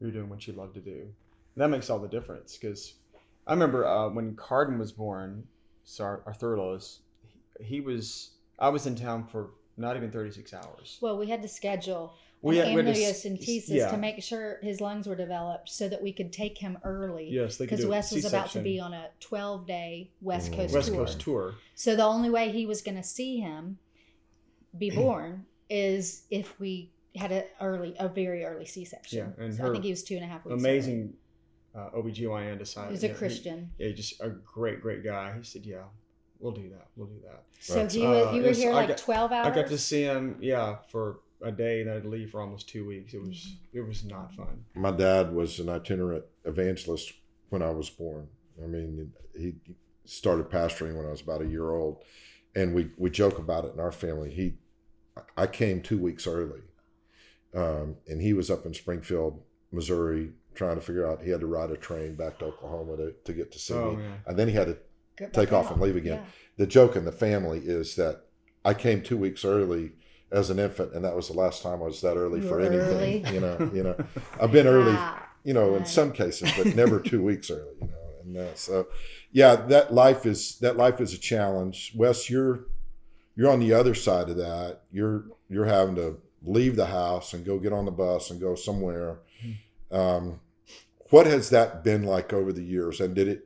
You're 0.00 0.12
doing 0.12 0.28
what 0.28 0.46
you 0.46 0.52
love 0.52 0.74
to 0.74 0.80
do. 0.80 1.00
And 1.00 1.62
that 1.62 1.68
makes 1.68 1.90
all 1.90 1.98
the 1.98 2.08
difference. 2.08 2.56
Because 2.56 2.94
I 3.46 3.52
remember 3.52 3.86
uh, 3.86 4.08
when 4.10 4.36
Carden 4.36 4.78
was 4.78 4.92
born, 4.92 5.48
so 5.84 6.04
our, 6.04 6.22
our 6.26 6.34
third 6.34 6.58
oldest, 6.58 7.00
he, 7.58 7.64
he 7.64 7.80
was. 7.80 8.32
I 8.58 8.68
was 8.68 8.86
in 8.86 8.94
town 8.96 9.26
for 9.26 9.50
not 9.76 9.96
even 9.96 10.10
36 10.10 10.54
hours. 10.54 10.98
Well, 11.00 11.18
we 11.18 11.26
had 11.28 11.42
to 11.42 11.48
schedule 11.48 12.14
We 12.42 12.58
an 12.60 12.66
had- 12.68 12.76
we 12.76 12.84
had 12.84 12.94
to 12.94 13.00
amniocentesis 13.00 13.68
yeah. 13.68 13.90
to 13.90 13.96
make 13.96 14.22
sure 14.22 14.58
his 14.62 14.80
lungs 14.80 15.06
were 15.06 15.16
developed 15.16 15.68
so 15.68 15.88
that 15.88 16.02
we 16.02 16.12
could 16.12 16.32
take 16.32 16.58
him 16.58 16.78
early. 16.84 17.28
Yes, 17.30 17.58
Because 17.58 17.84
Wes 17.86 18.12
was 18.12 18.24
about 18.24 18.50
to 18.50 18.60
be 18.60 18.78
on 18.80 18.92
a 18.92 19.08
12 19.20 19.66
day 19.66 20.10
West 20.20 20.52
Mm. 20.52 20.56
Coast 20.56 20.74
West 20.74 20.88
tour. 20.88 20.96
Coast 21.04 21.20
tour. 21.20 21.54
So 21.74 21.96
the 21.96 22.04
only 22.04 22.30
way 22.30 22.50
he 22.50 22.66
was 22.66 22.82
going 22.82 22.96
to 22.96 23.02
see 23.02 23.38
him 23.38 23.78
be 24.76 24.90
born 25.02 25.46
is 25.68 26.22
if 26.30 26.58
we 26.60 26.90
had 27.16 27.32
a 27.32 27.44
early, 27.60 27.94
a 27.98 28.08
very 28.08 28.44
early 28.44 28.66
C 28.66 28.84
section. 28.84 29.34
Yeah, 29.38 29.44
and 29.44 29.54
so 29.54 29.68
I 29.68 29.72
think 29.72 29.84
he 29.84 29.90
was 29.90 30.02
two 30.02 30.16
and 30.16 30.24
a 30.24 30.28
half 30.28 30.44
weeks. 30.44 30.60
Amazing 30.62 31.14
uh, 31.74 31.90
OBGYN 31.96 32.28
Early. 32.50 32.56
decided. 32.58 32.88
He 32.88 32.92
was 32.92 33.02
a 33.04 33.06
yeah, 33.08 33.12
he- 33.12 33.18
Christian. 33.18 33.70
Yeah, 33.78 33.90
just 33.92 34.20
a 34.20 34.28
great, 34.30 34.80
great 34.80 35.02
guy. 35.04 35.34
He 35.36 35.42
said, 35.42 35.64
"Yeah, 35.66 35.84
we'll 36.40 36.52
do 36.52 36.68
that. 36.70 36.88
We'll 36.96 37.08
do 37.08 37.20
that." 37.24 37.44
So 37.60 37.76
Right. 37.82 37.90
he 37.92 38.06
was, 38.06 38.26
Uh, 38.26 38.32
you 38.32 38.42
were 38.42 38.50
here 38.52 38.70
I 38.70 38.74
like 38.74 38.88
got- 38.88 38.98
12 38.98 39.32
hours. 39.32 39.46
I 39.46 39.54
got 39.54 39.66
to 39.68 39.78
see 39.78 40.02
him, 40.02 40.36
yeah, 40.40 40.76
for 40.88 41.20
a 41.42 41.52
day, 41.52 41.80
and 41.82 41.90
I'd 41.90 42.06
leave 42.06 42.30
for 42.30 42.40
almost 42.40 42.68
two 42.68 42.86
weeks. 42.86 43.12
It 43.14 43.20
was, 43.22 43.56
it 43.72 43.80
was 43.82 44.04
not 44.04 44.34
fun. 44.34 44.64
My 44.74 44.90
dad 44.90 45.34
was 45.34 45.60
an 45.60 45.68
itinerant 45.68 46.24
evangelist 46.44 47.12
when 47.50 47.62
I 47.62 47.70
was 47.70 47.90
born. 47.90 48.28
I 48.62 48.66
mean, 48.66 49.12
he 49.38 49.54
started 50.04 50.48
pastoring 50.48 50.96
when 50.96 51.06
I 51.06 51.10
was 51.10 51.20
about 51.20 51.42
a 51.42 51.46
year 51.46 51.70
old, 51.70 52.02
and 52.54 52.74
we 52.74 52.90
we 52.96 53.10
joke 53.10 53.38
about 53.38 53.64
it 53.66 53.74
in 53.74 53.80
our 53.80 53.92
family. 53.92 54.30
He, 54.30 54.54
I 55.36 55.46
came 55.46 55.82
two 55.82 55.98
weeks 55.98 56.26
early, 56.26 56.62
um, 57.54 57.96
and 58.08 58.20
he 58.22 58.32
was 58.32 58.50
up 58.50 58.64
in 58.66 58.74
Springfield, 58.74 59.42
Missouri, 59.72 60.32
trying 60.54 60.76
to 60.76 60.80
figure 60.80 61.06
out 61.06 61.22
he 61.22 61.30
had 61.30 61.40
to 61.40 61.46
ride 61.46 61.70
a 61.70 61.76
train 61.76 62.14
back 62.14 62.38
to 62.38 62.46
Oklahoma 62.46 62.96
to, 62.96 63.12
to 63.24 63.32
get 63.32 63.52
to 63.52 63.58
see 63.58 63.74
Oh 63.74 63.90
me, 63.92 63.96
man, 64.02 64.20
and 64.26 64.38
then 64.38 64.48
he 64.48 64.54
had 64.54 64.68
to 64.68 64.78
Go 65.16 65.28
take 65.28 65.52
off 65.52 65.66
out. 65.66 65.72
and 65.72 65.80
leave 65.80 65.96
again. 65.96 66.20
Yeah. 66.20 66.30
the 66.58 66.66
joke 66.66 66.96
in 66.96 67.04
the 67.04 67.12
family 67.12 67.60
is 67.60 67.96
that 67.96 68.22
I 68.64 68.74
came 68.74 69.02
two 69.02 69.16
weeks 69.16 69.44
early 69.44 69.92
as 70.32 70.50
an 70.50 70.58
infant, 70.58 70.92
and 70.94 71.04
that 71.04 71.14
was 71.14 71.28
the 71.28 71.34
last 71.34 71.62
time 71.62 71.80
I 71.82 71.86
was 71.86 72.00
that 72.02 72.16
early 72.16 72.40
You 72.40 72.48
for 72.48 72.60
anything. 72.60 72.78
early. 72.78 73.24
You 73.34 73.40
know, 73.40 73.70
you 73.72 73.82
know, 73.82 73.96
I've 74.40 74.52
been 74.52 74.66
early, 74.66 74.98
you 75.44 75.54
know, 75.54 75.76
in 75.76 75.84
some 75.86 76.12
cases, 76.12 76.50
but 76.56 76.66
never 76.74 77.00
two 77.00 77.22
weeks 77.22 77.50
early. 77.50 77.74
You 77.80 77.86
know, 77.88 78.10
and 78.22 78.36
uh, 78.36 78.54
so 78.54 78.88
yeah, 79.32 79.54
that 79.56 79.94
life 79.94 80.26
is 80.26 80.58
that 80.58 80.76
life 80.76 81.00
is 81.00 81.14
a 81.14 81.18
challenge. 81.18 81.92
Wes, 81.94 82.28
you're 82.28 82.64
you're 83.36 83.50
on 83.50 83.60
the 83.60 83.72
other 83.72 83.94
side 83.94 84.28
of 84.28 84.36
that. 84.38 84.80
You're 84.90 85.26
you're 85.48 85.66
having 85.66 85.94
to 85.96 86.18
leave 86.42 86.74
the 86.76 86.86
house 86.86 87.32
and 87.32 87.44
go 87.44 87.58
get 87.58 87.72
on 87.72 87.84
the 87.84 87.90
bus 87.90 88.30
and 88.30 88.40
go 88.40 88.54
somewhere. 88.56 89.18
Um, 89.92 90.40
what 91.10 91.26
has 91.26 91.50
that 91.50 91.84
been 91.84 92.02
like 92.02 92.32
over 92.32 92.52
the 92.52 92.62
years? 92.64 93.00
And 93.00 93.14
did 93.14 93.28
it 93.28 93.45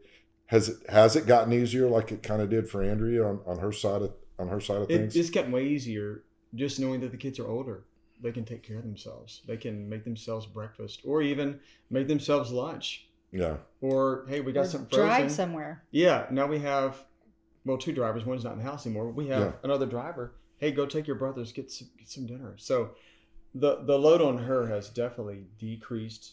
has 0.50 0.68
it 0.68 0.76
has 0.90 1.14
it 1.16 1.26
gotten 1.26 1.52
easier 1.52 1.86
like 1.88 2.10
it 2.12 2.22
kind 2.22 2.42
of 2.42 2.50
did 2.50 2.68
for 2.68 2.82
Andrea 2.82 3.24
on, 3.24 3.40
on 3.46 3.58
her 3.58 3.72
side 3.72 4.02
of 4.02 4.14
on 4.38 4.48
her 4.48 4.60
side 4.60 4.78
of 4.82 4.90
it, 4.90 4.96
things? 4.96 5.16
it's 5.16 5.30
gotten 5.30 5.52
way 5.52 5.64
easier 5.66 6.24
just 6.54 6.80
knowing 6.80 7.00
that 7.00 7.10
the 7.12 7.16
kids 7.16 7.38
are 7.38 7.46
older. 7.48 7.84
They 8.22 8.32
can 8.32 8.44
take 8.44 8.62
care 8.62 8.76
of 8.78 8.82
themselves. 8.82 9.40
They 9.46 9.56
can 9.56 9.88
make 9.88 10.04
themselves 10.04 10.44
breakfast, 10.46 11.00
or 11.04 11.22
even 11.22 11.60
make 11.88 12.06
themselves 12.08 12.50
lunch. 12.52 13.06
yeah, 13.32 13.56
Or 13.80 14.24
hey, 14.28 14.40
we 14.40 14.52
got 14.52 14.62
Or 14.66 14.68
something 14.68 14.88
frozen. 14.90 15.06
drive 15.06 15.30
somewhere. 15.32 15.84
Yeah, 15.90 16.26
now 16.30 16.46
we 16.46 16.58
have 16.58 17.02
well 17.64 17.78
two 17.78 17.92
drivers. 17.92 18.26
One's 18.26 18.44
not 18.44 18.54
in 18.54 18.58
the 18.58 18.64
house 18.64 18.84
anymore. 18.86 19.10
We 19.10 19.28
have 19.28 19.40
Yeah. 19.40 19.52
another 19.62 19.86
driver. 19.86 20.32
Hey, 20.58 20.70
go 20.72 20.84
take 20.84 21.06
your 21.06 21.16
brothers 21.16 21.52
get 21.52 21.70
some, 21.70 21.88
get 21.98 22.08
some 22.08 22.26
dinner. 22.26 22.54
So 22.58 22.90
the 23.54 23.82
the 23.84 23.98
load 23.98 24.20
on 24.20 24.36
her 24.38 24.66
has 24.66 24.88
definitely 24.90 25.44
decreased. 25.58 26.32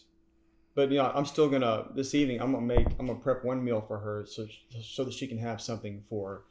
But 0.74 0.90
you 0.90 0.98
know, 0.98 1.10
I'm 1.14 1.24
still 1.26 1.48
gonna 1.48 1.86
this 1.94 2.14
evening. 2.14 2.40
I'm 2.40 2.52
gonna 2.52 2.64
make 2.66 2.86
I'm 2.98 3.06
gonna 3.06 3.18
prep 3.18 3.44
one 3.44 3.64
meal 3.64 3.80
for 3.86 3.98
her 3.98 4.24
so 4.26 4.46
so 4.82 5.04
that 5.04 5.12
she 5.12 5.26
can 5.26 5.38
have 5.38 5.60
something 5.60 6.04
for 6.08 6.42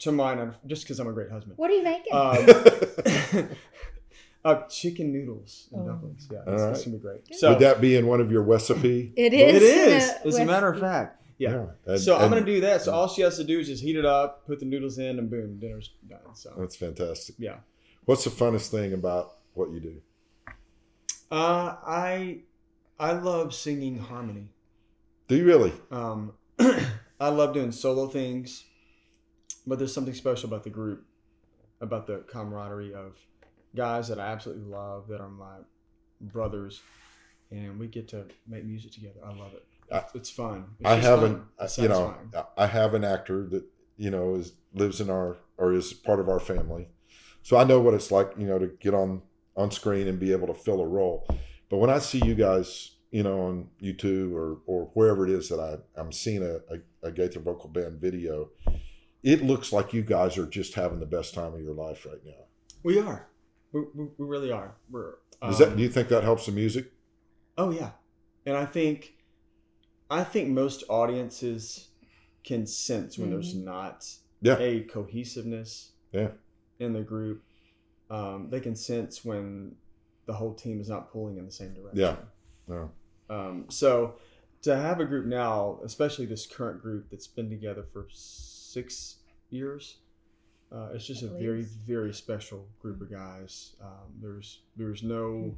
to 0.00 0.04
tomorrow. 0.10 0.54
Just 0.66 0.82
because 0.84 0.98
I'm 0.98 1.06
a 1.08 1.12
great 1.12 1.30
husband. 1.30 1.56
What 1.56 1.70
are 1.70 1.74
you 1.74 1.84
making? 1.84 2.12
Um, 2.12 3.48
uh, 4.44 4.62
chicken 4.68 5.12
noodles 5.12 5.68
and 5.72 5.82
Oh. 5.82 5.86
dumplings. 5.86 6.28
Yeah, 6.30 6.38
All 6.46 6.52
it's, 6.54 6.62
right. 6.62 6.70
it's 6.72 6.84
gonna 6.84 6.96
be 6.96 7.02
great. 7.02 7.28
Good. 7.28 7.38
So 7.38 7.50
Would 7.50 7.60
that 7.60 7.80
be 7.80 7.96
in 7.96 8.06
one 8.06 8.20
of 8.20 8.30
your 8.32 8.42
recipe? 8.42 9.12
It 9.16 9.32
is. 9.32 9.56
It 9.56 9.62
is. 9.62 10.04
is. 10.04 10.10
in 10.22 10.28
As 10.28 10.38
a 10.38 10.44
matter 10.52 10.68
of 10.68 10.80
fact, 10.80 11.22
yeah. 11.38 11.66
And- 11.86 12.00
so 12.00 12.16
I'm 12.16 12.24
and 12.24 12.32
gonna 12.32 12.44
do 12.46 12.60
that. 12.62 12.82
So 12.82 12.92
all 12.92 13.08
she 13.08 13.22
has 13.22 13.36
to 13.36 13.44
do 13.44 13.60
is 13.60 13.68
just 13.68 13.82
heat 13.84 13.96
it 13.96 14.04
up, 14.04 14.46
put 14.46 14.58
the 14.58 14.66
noodles 14.66 14.98
in, 14.98 15.18
and 15.18 15.30
boom, 15.30 15.58
dinner's 15.60 15.90
done. 16.08 16.34
So 16.34 16.52
That's 16.58 16.74
fantastic. 16.76 17.36
yeah, 17.38 17.58
What's 18.04 18.24
the 18.24 18.30
funnest 18.30 18.68
thing 18.70 18.92
about 18.92 19.32
what 19.54 19.70
you 19.70 19.80
do? 19.80 20.00
uh, 21.30 21.74
I 21.86 22.40
I 22.98 23.12
love 23.12 23.54
singing 23.54 23.98
harmony. 23.98 24.48
Do 25.28 25.36
you 25.36 25.44
really? 25.44 25.72
Um, 25.90 26.32
I 27.20 27.28
love 27.28 27.52
doing 27.54 27.72
solo 27.72 28.06
things, 28.08 28.64
but 29.66 29.78
there's 29.78 29.92
something 29.92 30.14
special 30.14 30.48
about 30.48 30.64
the 30.64 30.70
group, 30.70 31.04
about 31.80 32.06
the 32.06 32.18
camaraderie 32.28 32.94
of 32.94 33.16
guys 33.74 34.08
that 34.08 34.18
I 34.18 34.28
absolutely 34.28 34.64
love 34.64 35.08
that 35.08 35.20
are 35.20 35.28
my 35.28 35.56
brothers, 36.20 36.80
and 37.50 37.78
we 37.78 37.86
get 37.86 38.08
to 38.08 38.24
make 38.48 38.64
music 38.64 38.92
together. 38.92 39.20
I 39.24 39.30
love 39.30 39.52
it. 39.54 39.64
I- 39.92 39.98
It's, 39.98 40.14
it's 40.14 40.30
fun. 40.30 40.64
It's 40.80 40.88
I 40.88 40.94
have 40.96 41.20
fun. 41.20 41.46
an, 41.58 41.68
you 41.78 41.88
know. 41.88 42.14
I 42.56 42.66
have 42.66 42.94
an 42.94 43.04
actor 43.04 43.46
that 43.48 43.64
you 43.96 44.10
know 44.10 44.34
is 44.36 44.52
lives 44.74 45.00
in 45.00 45.10
our 45.10 45.36
or 45.58 45.72
is 45.72 45.92
part 45.92 46.20
of 46.20 46.28
our 46.28 46.40
family, 46.40 46.88
so 47.42 47.56
I 47.56 47.64
know 47.64 47.80
what 47.80 47.94
it's 47.94 48.10
like, 48.10 48.32
you 48.38 48.46
know, 48.46 48.58
to 48.58 48.68
get 48.80 48.94
on 48.94 49.22
on 49.56 49.70
screen 49.70 50.06
and 50.08 50.18
be 50.18 50.32
able 50.32 50.46
to 50.48 50.54
fill 50.54 50.80
a 50.80 50.86
role. 50.86 51.26
But 51.68 51.78
when 51.78 51.90
I 51.90 51.98
see 51.98 52.24
you 52.24 52.34
guys, 52.34 52.92
you 53.10 53.22
know, 53.22 53.40
on 53.40 53.68
YouTube 53.82 54.32
or 54.32 54.58
or 54.66 54.90
wherever 54.94 55.24
it 55.26 55.30
is 55.32 55.48
that 55.48 55.60
I 55.60 56.00
I'm 56.00 56.12
seeing 56.12 56.42
a 56.42 56.56
a, 56.74 57.08
a 57.08 57.12
Gaither 57.12 57.40
vocal 57.40 57.68
band 57.68 58.00
video, 58.00 58.50
it 59.22 59.42
looks 59.42 59.72
like 59.72 59.92
you 59.92 60.02
guys 60.02 60.38
are 60.38 60.46
just 60.46 60.74
having 60.74 61.00
the 61.00 61.06
best 61.06 61.34
time 61.34 61.54
of 61.54 61.60
your 61.60 61.74
life 61.74 62.06
right 62.06 62.24
now. 62.24 62.44
We 62.82 63.00
are. 63.00 63.28
We, 63.72 63.80
we, 63.94 64.04
we 64.18 64.26
really 64.26 64.52
are. 64.52 64.74
We're. 64.90 65.14
Does 65.42 65.58
that? 65.58 65.68
um, 65.68 65.76
Do 65.76 65.82
you 65.82 65.88
think 65.88 66.08
that 66.08 66.22
helps 66.24 66.46
the 66.46 66.52
music? 66.52 66.92
Oh 67.58 67.70
yeah, 67.70 67.90
and 68.44 68.56
I 68.56 68.64
think, 68.66 69.14
I 70.10 70.22
think 70.24 70.50
most 70.50 70.84
audiences 70.88 71.88
can 72.44 72.66
sense 72.66 73.18
when 73.18 73.30
there's 73.30 73.54
not 73.54 74.06
Yeah. 74.40 74.56
a 74.58 74.80
cohesiveness. 74.82 75.92
Yeah. 76.12 76.28
In 76.78 76.92
the 76.92 77.00
group, 77.02 77.42
um, 78.10 78.48
they 78.50 78.60
can 78.60 78.76
sense 78.76 79.24
when 79.24 79.76
the 80.26 80.32
whole 80.34 80.54
team 80.54 80.80
is 80.80 80.88
not 80.88 81.10
pulling 81.12 81.38
in 81.38 81.44
the 81.46 81.52
same 81.52 81.72
direction. 81.74 81.98
Yeah. 82.00 82.16
No. 82.68 82.90
Um, 83.30 83.64
so 83.68 84.14
to 84.62 84.76
have 84.76 85.00
a 85.00 85.04
group 85.04 85.26
now, 85.26 85.78
especially 85.84 86.26
this 86.26 86.46
current 86.46 86.82
group 86.82 87.10
that's 87.10 87.26
been 87.26 87.48
together 87.50 87.84
for 87.92 88.06
six 88.10 89.16
years, 89.50 89.98
uh, 90.72 90.88
it's 90.94 91.06
just 91.06 91.22
a 91.22 91.28
very, 91.28 91.62
very 91.86 92.12
special 92.12 92.66
group 92.80 93.00
of 93.00 93.10
guys. 93.10 93.76
Um, 93.82 94.12
there's 94.20 94.60
there's 94.76 95.02
no 95.02 95.54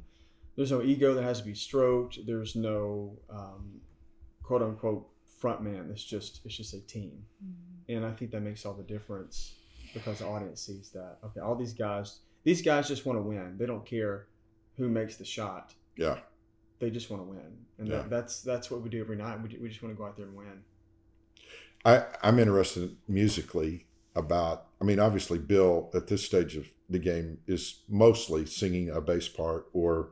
there's 0.55 0.71
no 0.71 0.81
ego 0.83 1.13
that 1.15 1.23
has 1.23 1.39
to 1.39 1.45
be 1.45 1.55
stroked. 1.55 2.19
There's 2.27 2.55
no 2.55 3.17
um, 3.29 3.81
quote 4.43 4.61
unquote 4.61 5.07
front 5.39 5.61
man. 5.63 5.89
It's 5.91 6.03
just 6.03 6.41
it's 6.45 6.55
just 6.55 6.73
a 6.75 6.81
team, 6.81 7.23
Mm. 7.43 7.95
and 7.95 8.05
I 8.05 8.11
think 8.11 8.31
that 8.31 8.41
makes 8.41 8.65
all 8.65 8.73
the 8.73 8.83
difference 8.83 9.55
because 9.93 10.19
the 10.19 10.27
audience 10.27 10.61
sees 10.61 10.91
that. 10.91 11.17
Okay, 11.25 11.39
all 11.39 11.55
these 11.55 11.73
guys, 11.73 12.19
these 12.43 12.61
guys 12.61 12.87
just 12.87 13.05
want 13.07 13.17
to 13.17 13.23
win. 13.23 13.55
They 13.57 13.65
don't 13.65 13.85
care 13.85 14.27
who 14.79 14.89
makes 14.89 15.17
the 15.17 15.25
shot 15.25 15.75
Yeah. 15.97 16.17
they 16.79 16.89
just 16.89 17.09
want 17.11 17.21
to 17.23 17.29
win, 17.29 17.57
and 17.77 17.87
Yeah. 17.87 17.97
that, 17.97 18.09
that's 18.09 18.41
that's 18.41 18.71
what 18.71 18.81
we 18.81 18.89
do 18.89 18.99
every 19.01 19.17
night. 19.17 19.37
We, 19.43 19.55
we 19.61 19.69
just 19.69 19.83
want 19.83 19.93
to 19.93 19.97
go 19.97 20.05
out 20.07 20.15
there 20.17 20.25
and 20.25 20.35
win. 20.35 20.63
I, 21.85 22.05
I'm 22.23 22.39
interested 22.39 22.97
musically 23.07 23.85
about. 24.15 24.65
I 24.81 24.85
mean, 24.85 24.99
obviously, 24.99 25.37
Bill 25.39 25.89
at 25.93 26.07
this 26.07 26.25
stage 26.25 26.55
of 26.55 26.67
the 26.89 26.99
game 26.99 27.39
is 27.47 27.81
mostly 27.89 28.45
singing 28.45 28.89
a 28.89 28.99
bass 29.01 29.27
part 29.27 29.67
or 29.73 30.11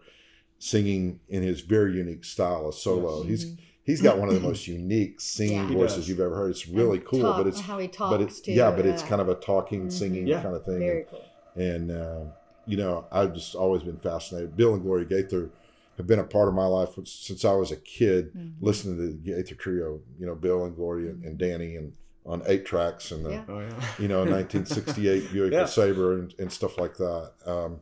singing 0.60 1.20
in 1.30 1.44
his 1.44 1.62
very 1.62 1.94
unique 1.94 2.24
style, 2.26 2.68
a 2.70 2.74
solo. 2.74 3.20
Yes. 3.24 3.28
He's 3.30 3.46
Mhm. 3.46 3.58
he's 3.84 4.02
got 4.02 4.18
one 4.18 4.28
of 4.30 4.36
the 4.36 4.42
most 4.52 4.68
unique 4.68 5.20
singing 5.22 5.70
Yeah. 5.70 5.74
Voices 5.76 5.98
does. 5.98 6.10
you've 6.10 6.20
ever 6.20 6.36
heard. 6.36 6.52
It's 6.52 6.68
really 6.68 6.98
And 6.98 7.08
cool, 7.08 7.22
talk- 7.22 7.38
but 7.38 7.48
it's 7.48 7.62
how 7.62 7.78
he 7.80 7.88
talks 7.88 8.12
but 8.12 8.22
it's 8.22 8.42
too. 8.42 8.52
yeah, 8.54 8.72
but 8.72 8.86
it's 8.86 9.04
kind 9.04 9.22
of 9.22 9.30
a 9.30 9.36
talking, 9.36 9.88
Mhm. 9.88 9.92
singing 9.92 10.28
Yeah. 10.28 10.42
kind 10.42 10.56
of 10.56 10.66
thing. 10.66 10.80
very 10.80 11.06
cool. 11.10 11.24
And 11.56 11.92
uh, 11.92 12.26
you 12.68 12.78
know, 12.78 13.06
I've 13.12 13.34
just 13.34 13.56
always 13.56 13.84
been 13.84 13.98
fascinated. 13.98 14.56
Bill 14.58 14.74
and 14.74 14.84
Gloria 14.84 15.06
Gaither 15.06 15.50
have 15.98 16.06
been 16.08 16.20
a 16.20 16.24
part 16.24 16.48
of 16.48 16.54
my 16.54 16.66
life 16.66 16.90
since 17.06 17.44
I 17.44 17.54
was 17.54 17.72
a 17.72 17.76
kid 17.78 18.34
Mhm. 18.34 18.54
listening 18.62 18.98
to 18.98 19.08
the 19.08 19.14
Gaither 19.14 19.56
Trio, 19.56 20.02
you 20.20 20.26
know, 20.26 20.36
Bill 20.36 20.64
and 20.66 20.76
Gloria 20.76 21.12
and 21.12 21.38
Danny 21.38 21.76
and 21.76 21.94
on 22.26 22.44
eight 22.46 22.66
tracks 22.66 23.12
and 23.12 23.26
the 23.26 23.30
Yeah. 23.32 23.46
Oh 23.48 23.60
yeah. 23.60 23.86
you 23.98 24.08
know 24.10 24.24
1968 24.26 25.32
Buick 25.34 25.54
Yeah. 25.54 25.64
LeSabre 25.64 26.20
and, 26.20 26.36
and 26.38 26.52
stuff 26.52 26.78
like 26.78 26.98
that. 26.98 27.32
Um, 27.46 27.82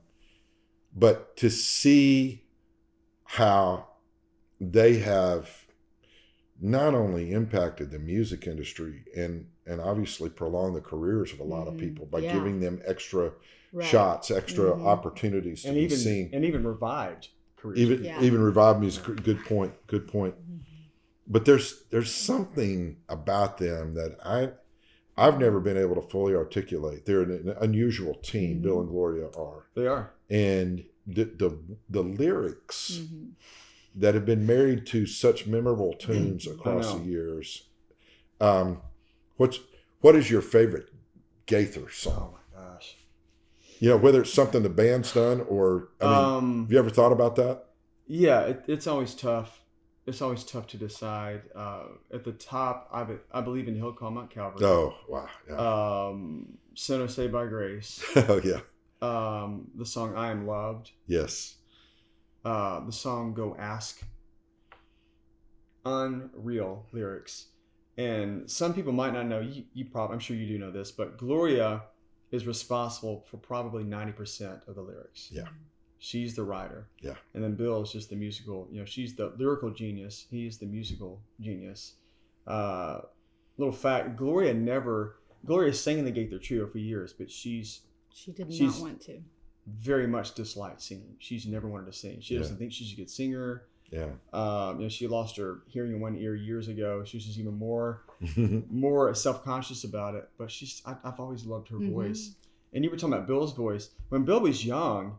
but 0.95 1.35
to 1.37 1.49
see 1.49 2.43
how 3.23 3.87
they 4.61 4.99
have 4.99 5.65
not 6.61 6.93
only 6.93 7.31
impacted 7.33 7.91
the 7.91 7.99
music 7.99 8.47
industry 8.47 9.03
and 9.15 9.47
and 9.67 9.81
obviously 9.81 10.29
prolonged 10.29 10.75
the 10.75 10.81
careers 10.81 11.33
of 11.33 11.39
a 11.39 11.43
lot 11.43 11.67
of 11.67 11.73
Mhm. 11.73 11.79
people 11.79 12.05
by 12.05 12.19
Yeah. 12.19 12.33
giving 12.33 12.59
them 12.59 12.81
extra 12.85 13.33
Right. 13.75 13.85
shots, 13.87 14.31
extra 14.31 14.71
Mhm. 14.71 14.85
opportunities 14.85 15.61
to 15.63 15.67
and 15.69 15.75
be 15.75 15.81
even 15.83 15.97
seen. 15.97 16.29
and 16.33 16.45
even 16.45 16.65
revived 16.65 17.27
careers. 17.57 17.79
even 17.79 18.03
Yeah. 18.05 18.21
even 18.23 18.41
revive 18.41 18.79
music. 18.79 19.03
Good 19.23 19.43
point. 19.45 19.73
Good 19.87 20.07
point. 20.07 20.35
Mhm. 20.35 20.59
But 21.27 21.43
there's 21.45 21.83
there's 21.91 22.11
something 22.11 22.97
about 23.09 23.57
them 23.57 23.93
that 23.95 24.17
I 24.23 24.51
I've 25.17 25.39
never 25.39 25.59
been 25.61 25.77
able 25.77 25.95
to 25.95 26.01
fully 26.01 26.35
articulate. 26.35 27.05
They're 27.05 27.21
an, 27.21 27.31
an 27.49 27.55
unusual 27.61 28.15
team. 28.15 28.59
Mhm. 28.59 28.61
Bill 28.63 28.79
and 28.81 28.89
Gloria 28.89 29.27
are, 29.37 29.65
they 29.75 29.87
are. 29.87 30.13
and 30.29 30.85
the 31.07 31.25
the, 31.25 31.57
the 31.89 32.01
lyrics 32.03 33.01
Mhm. 33.03 33.31
that 33.95 34.13
have 34.13 34.25
been 34.25 34.45
married 34.45 34.85
to 34.87 35.05
such 35.05 35.47
memorable 35.47 35.93
tunes 35.99 36.47
across 36.47 36.93
the 36.95 37.03
years. 37.03 37.67
Um, 38.39 38.81
what's 39.37 39.59
what 40.01 40.15
is 40.15 40.29
your 40.31 40.41
favorite 40.41 40.89
Gaither 41.45 41.89
song? 41.89 42.37
You 43.79 43.89
know, 43.89 43.97
whether 43.97 44.21
it's 44.21 44.33
something 44.33 44.63
the 44.63 44.69
band's 44.69 45.13
done 45.13 45.41
or 45.49 45.89
I 46.01 46.05
mean, 46.05 46.13
um. 46.13 46.61
have 46.63 46.71
you 46.71 46.79
ever 46.79 46.89
thought 46.89 47.11
about 47.11 47.35
that? 47.35 47.65
Yeah, 48.07 48.41
it, 48.41 48.63
it's 48.67 48.87
always 48.87 49.13
tough. 49.15 49.61
It's 50.05 50.21
always 50.21 50.43
tough 50.43 50.67
to 50.67 50.77
decide. 50.77 51.41
Uh, 51.55 51.85
at 52.13 52.23
the 52.23 52.31
top, 52.31 52.87
I, 52.93 53.03
be, 53.03 53.15
I 53.31 53.41
believe 53.41 53.67
in 53.67 53.75
Hill 53.75 53.93
Call 53.93 54.11
Mount 54.11 54.29
Calvary. 54.29 54.63
Oh 54.65 54.93
wow, 55.09 55.27
yeah. 55.49 55.55
Um, 56.09 56.57
Sinner 56.75 57.07
Saved 57.07 57.33
by 57.33 57.47
Grace. 57.47 58.03
oh 58.15 58.39
yeah, 58.43 58.59
Um, 59.01 59.67
the 59.75 59.85
song 59.85 60.15
I 60.15 60.29
Am 60.31 60.45
Loved. 60.45 60.91
yes, 61.07 61.55
Uh, 62.45 62.79
the 62.85 62.91
song 62.91 63.33
Go 63.33 63.55
Ask. 63.57 64.01
Unreal 65.85 66.85
lyrics. 66.91 67.47
And 67.97 68.49
some 68.49 68.73
people 68.73 68.91
might 68.91 69.13
not 69.13 69.25
know, 69.27 69.39
you, 69.39 69.63
you 69.73 69.85
probably, 69.85 70.15
I'm 70.15 70.19
sure 70.19 70.35
you 70.35 70.47
do 70.47 70.57
know 70.57 70.71
this, 70.71 70.91
but 70.91 71.17
Gloria 71.17 71.83
is 72.31 72.47
responsible 72.47 73.25
for 73.29 73.37
probably 73.37 73.83
90% 73.83 74.67
of 74.67 74.75
the 74.75 74.81
lyrics. 74.81 75.29
Yeah. 75.31 75.47
She's 75.99 76.35
the 76.35 76.43
writer. 76.43 76.87
Yeah. 77.01 77.13
And 77.33 77.43
then 77.43 77.55
Bill 77.55 77.81
is 77.81 77.91
just 77.91 78.09
the 78.09 78.15
musical, 78.15 78.67
you 78.71 78.79
know, 78.79 78.85
she's 78.85 79.15
the 79.15 79.33
lyrical 79.37 79.71
genius. 79.71 80.25
He's 80.29 80.57
the 80.57 80.65
musical 80.65 81.21
genius. 81.39 81.93
Uh, 82.45 83.01
little 83.57 83.73
fact 83.73 84.15
Gloria 84.17 84.53
never, 84.53 85.17
Gloria 85.45 85.73
sang 85.73 85.99
in 85.99 86.05
the 86.05 86.11
Gaither 86.11 86.37
Trio 86.39 86.67
for 86.67 86.77
years, 86.79 87.13
but 87.13 87.31
she's 87.31 87.81
She 88.13 88.31
did 88.31 88.51
She's- 88.53 88.73
not 88.79 88.81
want 88.81 89.01
to. 89.01 89.21
very 89.67 90.07
much 90.07 90.35
disliked 90.35 90.81
singing. 90.81 91.15
She's 91.19 91.45
never 91.47 91.67
wanted 91.67 91.87
to 91.87 91.93
sing. 91.93 92.21
She 92.21 92.33
Yeah. 92.35 92.41
doesn't 92.41 92.57
think 92.57 92.71
she's 92.71 92.93
a 92.93 92.95
good 92.95 93.09
singer. 93.09 93.63
Yeah. 93.91 94.09
Um, 94.33 94.77
you 94.77 94.83
know, 94.83 94.89
she 94.89 95.07
lost 95.07 95.37
her 95.37 95.59
hearing 95.67 95.93
in 95.93 95.99
one 96.01 96.15
ear 96.17 96.35
years 96.35 96.67
ago. 96.67 97.03
She 97.05 97.17
was 97.17 97.25
just 97.25 97.37
even 97.39 97.53
more 97.57 98.03
more 98.69 99.13
self 99.13 99.43
conscious 99.43 99.83
about 99.83 100.15
it. 100.15 100.29
But 100.37 100.51
she's 100.51 100.81
I, 100.85 100.95
I've 101.03 101.19
always 101.19 101.45
loved 101.45 101.69
her 101.69 101.77
Mhm. 101.77 101.91
voice. 101.93 102.35
And 102.73 102.83
you 102.83 102.89
were 102.89 102.97
talking 102.97 103.13
about 103.13 103.27
Bill's 103.27 103.53
voice 103.53 103.89
when 104.09 104.23
Bill 104.25 104.41
was 104.41 104.65
young. 104.65 105.17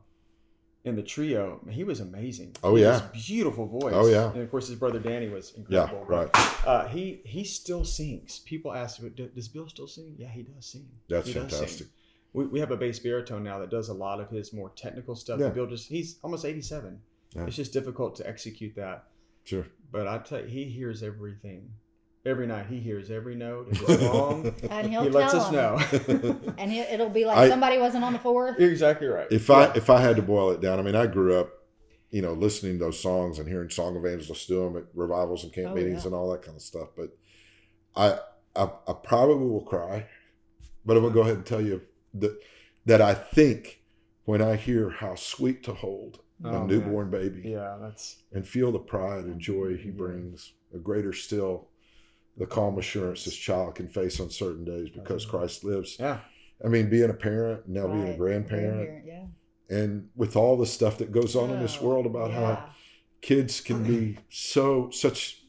In 0.84 0.94
the 0.94 1.02
trio, 1.02 1.60
he 1.68 1.82
was 1.82 1.98
amazing. 1.98 2.54
Oh, 2.62 2.76
He 2.76 2.82
yeah. 2.84 2.92
has 3.00 3.26
beautiful 3.26 3.66
voice. 3.66 3.92
Oh, 3.92 4.06
yeah. 4.06 4.30
and 4.30 4.40
of 4.40 4.48
course 4.52 4.68
his 4.68 4.78
brother 4.78 5.00
Danny 5.00 5.28
was 5.28 5.52
incredible. 5.56 5.96
yeah, 5.96 6.00
incredible. 6.00 6.30
right. 6.32 6.64
Uh, 6.64 6.86
he 6.86 7.22
he 7.24 7.42
still 7.42 7.84
sings. 7.84 8.38
People 8.44 8.72
ask, 8.72 9.00
"Do- 9.16 9.28
"Does 9.34 9.48
Bill 9.48 9.68
still 9.68 9.88
sing?" 9.88 10.14
Yeah, 10.16 10.28
he 10.28 10.42
does 10.44 10.64
sing. 10.64 10.86
That's 11.08 11.26
He 11.26 11.34
does 11.34 11.50
sing. 11.50 11.58
fantastic. 11.58 11.86
We, 12.34 12.46
we 12.46 12.60
have 12.60 12.70
a 12.70 12.76
bass 12.76 13.00
baritone 13.00 13.42
now 13.42 13.58
that 13.58 13.70
does 13.70 13.88
a 13.88 13.94
lot 13.94 14.20
of 14.20 14.30
his 14.30 14.52
more 14.52 14.70
technical 14.76 15.16
stuff. 15.16 15.40
Yeah. 15.40 15.48
Bill 15.48 15.66
just 15.66 15.88
he's 15.88 16.18
almost 16.22 16.44
eighty 16.44 16.62
seven. 16.62 17.00
Yeah. 17.36 17.46
It's 17.46 17.56
just 17.56 17.72
difficult 17.72 18.16
to 18.16 18.28
execute 18.28 18.74
that. 18.76 19.04
Sure. 19.44 19.66
But 19.92 20.08
I 20.08 20.18
tell 20.18 20.40
you, 20.40 20.46
he 20.46 20.64
hears 20.64 21.02
everything. 21.02 21.70
Every 22.24 22.46
night 22.48 22.66
he 22.66 22.80
hears 22.80 23.10
every 23.10 23.36
note. 23.36 23.68
If 23.70 23.88
it's 23.88 24.02
wrong, 24.02 24.52
And 24.70 24.90
he'll 24.90 25.04
he 25.04 25.10
tell 25.10 25.20
lets 25.20 25.34
us 25.34 25.48
them. 25.50 25.54
know. 25.54 26.40
And 26.58 26.72
it, 26.72 26.88
it'll 26.92 27.08
be 27.10 27.24
like 27.24 27.38
I- 27.38 27.48
somebody 27.48 27.78
wasn't 27.78 28.02
on 28.04 28.12
the 28.12 28.18
fourth. 28.18 28.58
You're 28.58 28.70
exactly 28.72 29.06
right. 29.06 29.28
if 29.30 29.48
I 29.50 29.66
if 29.74 29.88
I 29.90 30.00
had 30.00 30.16
to 30.16 30.22
boil 30.22 30.50
it 30.50 30.60
down, 30.60 30.80
I 30.80 30.82
mean, 30.82 30.96
I 30.96 31.06
grew 31.06 31.38
up, 31.38 31.50
you 32.10 32.22
know, 32.22 32.32
listening 32.32 32.78
to 32.78 32.84
those 32.86 32.98
songs 33.00 33.38
and 33.38 33.46
hearing 33.48 33.70
song 33.70 33.96
of 33.96 34.04
evangelists 34.04 34.46
do 34.46 34.64
them 34.64 34.76
at 34.76 34.84
revivals 34.94 35.44
and 35.44 35.52
camp 35.52 35.68
Oh, 35.70 35.74
meetings 35.74 36.02
yeah. 36.02 36.06
and 36.08 36.14
all 36.16 36.30
that 36.32 36.42
kind 36.42 36.56
of 36.56 36.62
stuff. 36.62 36.88
But 36.96 37.10
I, 37.94 38.18
I 38.56 38.70
I 38.88 38.92
probably 39.04 39.46
will 39.46 39.64
cry, 39.64 40.06
but 40.84 40.96
I'm 40.96 41.02
gonna 41.04 41.14
go 41.14 41.20
ahead 41.20 41.36
and 41.36 41.46
tell 41.46 41.60
you 41.62 41.82
that 42.14 42.36
that 42.86 43.00
I 43.00 43.14
think 43.14 43.82
when 44.24 44.42
I 44.42 44.56
hear 44.56 44.90
how 44.90 45.14
sweet 45.14 45.62
to 45.64 45.74
hold 45.74 46.18
Oh, 46.44 46.48
a 46.48 46.52
man. 46.52 46.66
newborn 46.66 47.10
baby 47.10 47.42
yeah, 47.46 47.78
that's 47.80 48.16
and 48.32 48.46
feel 48.46 48.70
the 48.70 48.78
pride 48.78 49.24
and 49.24 49.40
joy 49.40 49.76
he 49.76 49.86
Yeah. 49.88 49.94
brings, 49.96 50.52
a 50.74 50.78
greater 50.78 51.12
still, 51.12 51.68
the 52.36 52.46
calm 52.46 52.78
assurance 52.78 53.24
this 53.24 53.34
child 53.36 53.74
can 53.76 53.88
face 53.88 54.20
on 54.20 54.28
certain 54.30 54.64
days 54.64 54.90
because. 54.90 55.24
Christ 55.24 55.64
lives. 55.64 55.96
yeah. 55.98 56.20
I 56.64 56.68
mean, 56.68 56.88
being 56.90 57.10
a 57.10 57.14
parent, 57.14 57.68
now 57.68 57.86
being 57.86 58.02
a 58.04 58.06
Right. 58.08 58.18
grandparent, 58.18 59.04
Yeah. 59.06 59.26
and 59.70 60.08
with 60.14 60.36
all 60.36 60.56
the 60.56 60.66
stuff 60.66 60.98
that 60.98 61.12
goes 61.12 61.34
on 61.36 61.50
in 61.50 61.60
this 61.60 61.78
Oh, 61.80 61.86
world 61.86 62.06
about 62.06 62.30
how 62.32 62.70
kids 63.22 63.60
can 63.60 63.82
be 63.84 64.18
so 64.30 64.90
such 64.90 65.42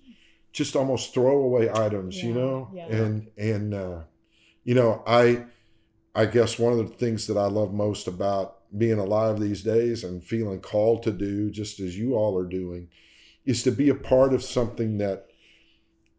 just 0.53 0.75
almost 0.75 1.13
throwaway 1.13 1.69
items 1.71 2.23
you 2.23 2.33
know 2.33 2.71
yeah. 2.73 2.87
and 2.87 3.27
and 3.37 3.73
uh 3.75 3.99
you 4.63 4.73
know 4.73 5.03
i 5.05 5.45
i 6.15 6.25
guess 6.25 6.57
one 6.57 6.73
of 6.73 6.79
the 6.79 6.95
things 6.95 7.27
that 7.27 7.37
i 7.37 7.45
love 7.45 7.71
most 7.73 8.07
about 8.07 8.56
being 8.75 8.99
alive 8.99 9.39
these 9.39 9.63
days 9.63 10.03
and 10.03 10.23
feeling 10.23 10.59
called 10.59 11.03
to 11.03 11.11
do 11.11 11.49
just 11.49 11.79
as 11.79 11.97
you 11.97 12.15
all 12.15 12.37
are 12.37 12.47
doing 12.47 12.89
is 13.45 13.63
to 13.63 13.71
be 13.71 13.89
a 13.89 13.95
part 13.95 14.33
of 14.33 14.43
something 14.43 14.97
that 14.97 15.27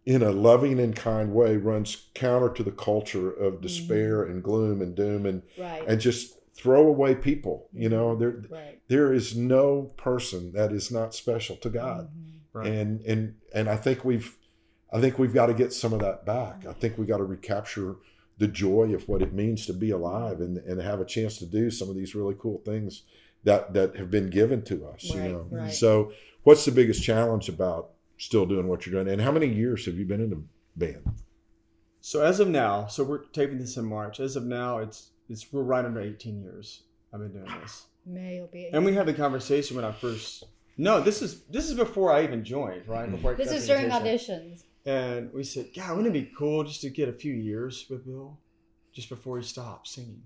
in 0.06 0.22
a 0.22 0.30
loving 0.30 0.80
and 0.80 0.96
kind 0.96 1.34
way 1.34 1.56
runs 1.56 2.08
counter 2.14 2.48
to 2.48 2.62
the 2.62 2.72
culture 2.72 3.30
of 3.30 3.54
mm-hmm. 3.54 3.62
despair 3.62 4.22
and 4.22 4.42
gloom 4.42 4.80
and 4.80 4.94
doom 4.94 5.26
and 5.26 5.42
Right. 5.58 5.84
and 5.86 6.00
just 6.00 6.34
throw 6.54 6.86
away 6.86 7.14
people 7.14 7.68
you 7.72 7.88
know 7.88 8.08
mm-hmm. 8.08 8.20
there 8.20 8.44
right. 8.50 8.80
there 8.88 9.12
is 9.12 9.36
no 9.36 9.92
person 9.96 10.52
that 10.52 10.72
is 10.72 10.90
not 10.90 11.14
special 11.14 11.56
to 11.56 11.68
God. 11.68 12.08
Mhm. 12.08 12.38
Right. 12.54 12.66
And 12.66 13.00
and 13.02 13.34
and 13.54 13.68
I 13.68 13.76
think 13.76 14.04
we've 14.04 14.36
I 14.90 15.00
think 15.00 15.18
we've 15.18 15.34
got 15.34 15.46
to 15.46 15.54
get 15.54 15.74
some 15.74 15.92
of 15.92 16.00
that 16.00 16.24
back. 16.24 16.60
Mm-hmm. 16.60 16.70
I 16.70 16.72
think 16.72 16.96
we 16.96 17.04
got 17.04 17.18
to 17.18 17.24
recapture 17.24 17.96
the 18.38 18.48
joy 18.48 18.94
of 18.94 19.08
what 19.08 19.20
it 19.20 19.32
means 19.32 19.66
to 19.66 19.72
be 19.72 19.90
alive 19.90 20.40
and, 20.40 20.58
and 20.58 20.80
have 20.80 21.00
a 21.00 21.04
chance 21.04 21.38
to 21.38 21.46
do 21.46 21.70
some 21.70 21.90
of 21.90 21.96
these 21.96 22.14
really 22.14 22.36
cool 22.38 22.62
things 22.64 23.02
that 23.44 23.72
that 23.74 23.96
have 23.96 24.10
been 24.10 24.30
given 24.30 24.62
to 24.62 24.86
us. 24.86 25.04
you 25.04 25.20
know. 25.20 25.46
right. 25.50 25.72
So 25.72 26.12
what's 26.44 26.64
the 26.64 26.72
biggest 26.72 27.02
challenge 27.02 27.48
about 27.48 27.90
still 28.16 28.46
doing 28.46 28.68
what 28.68 28.86
you're 28.86 29.02
doing? 29.02 29.12
And 29.12 29.22
how 29.22 29.32
many 29.32 29.46
years 29.46 29.86
have 29.86 29.96
you 29.96 30.04
been 30.04 30.20
in 30.20 30.30
the 30.30 30.42
band? 30.76 31.04
So 32.00 32.22
as 32.22 32.40
of 32.40 32.48
now, 32.48 32.86
so 32.86 33.04
we're 33.04 33.24
taping 33.26 33.58
this 33.58 33.76
in 33.76 33.84
March. 33.84 34.20
As 34.20 34.36
of 34.36 34.44
now, 34.44 34.78
it's 34.78 35.10
it's 35.28 35.52
we're 35.52 35.62
right 35.62 35.84
under 35.84 36.00
18 36.00 36.40
years. 36.40 36.82
I've 37.12 37.20
been 37.20 37.32
doing 37.32 37.60
this. 37.60 37.86
May 38.06 38.40
will 38.40 38.46
be. 38.46 38.70
And 38.72 38.84
we 38.84 38.94
had 38.94 39.06
the 39.06 39.14
conversation 39.14 39.76
when 39.76 39.84
I 39.84 39.92
first. 39.92 40.44
No, 40.76 41.00
this 41.00 41.22
is 41.22 41.42
this 41.44 41.68
is 41.68 41.74
before 41.74 42.12
I 42.12 42.22
even 42.22 42.44
joined, 42.44 42.86
right? 42.88 43.06
Mm-hmm. 43.06 43.16
Before 43.16 43.34
this 43.34 43.50
is 43.50 43.66
during 43.66 43.90
auditions. 43.90 44.62
And 44.86 45.32
we 45.32 45.44
said, 45.44 45.68
God, 45.74 45.96
wouldn't 45.96 46.14
it 46.16 46.18
be 46.26 46.30
cool 46.36 46.64
just 46.64 46.80
to 46.82 46.90
get 46.90 47.08
a 47.08 47.12
few 47.12 47.34
years 47.34 47.86
with 47.90 48.06
Bill, 48.06 48.38
just 48.92 49.08
before 49.08 49.38
he 49.38 49.44
stops 49.44 49.92
singing? 49.92 50.22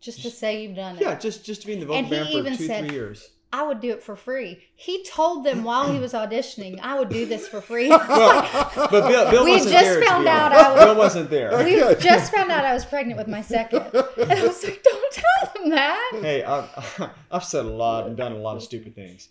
Just 0.00 0.22
to 0.22 0.30
say 0.30 0.62
you've 0.62 0.76
done 0.76 0.96
it. 0.96 1.02
Yeah, 1.02 1.16
just 1.16 1.44
just 1.44 1.60
to 1.62 1.66
be 1.66 1.74
in 1.74 1.80
the 1.80 1.86
vocal 1.86 1.98
And 1.98 2.06
he 2.06 2.12
band 2.14 2.28
for 2.28 2.38
even 2.38 2.56
two, 2.56 2.66
said- 2.66 2.86
three 2.86 2.94
years. 2.96 3.30
I 3.50 3.62
would 3.66 3.80
do 3.80 3.90
it 3.92 4.02
for 4.02 4.14
free. 4.14 4.62
He 4.76 5.02
told 5.04 5.42
them 5.42 5.64
while 5.64 5.90
he 5.90 5.98
was 5.98 6.12
auditioning, 6.12 6.78
I 6.82 6.98
would 6.98 7.08
do 7.08 7.24
this 7.24 7.48
for 7.48 7.62
free. 7.62 7.88
Well, 7.88 8.70
but 8.76 9.08
Bill, 9.08 9.30
Bill 9.30 9.44
We 9.46 9.52
wasn't 9.52 9.72
just 9.72 9.84
there. 9.86 10.02
found 10.04 10.28
out. 10.28 10.52
I 10.52 10.70
was- 10.74 10.84
Bill 10.84 10.94
wasn't 10.96 11.30
there. 11.30 11.64
we 11.64 11.76
just 11.98 12.30
found 12.30 12.50
out 12.52 12.66
I 12.66 12.74
was 12.74 12.84
pregnant 12.84 13.16
with 13.16 13.26
my 13.26 13.40
second. 13.40 13.80
And 14.18 14.32
I 14.32 14.46
was 14.46 14.62
like, 14.62 14.82
don't 14.82 15.12
tell 15.14 15.52
them 15.54 15.70
that. 15.70 16.10
Hey, 16.20 16.44
I've, 16.44 17.10
I've 17.32 17.44
said 17.44 17.64
a 17.64 17.68
lot 17.70 18.06
and 18.06 18.18
done 18.18 18.32
a 18.32 18.36
lot 18.38 18.56
of 18.58 18.62
stupid 18.62 18.94
things. 18.94 19.30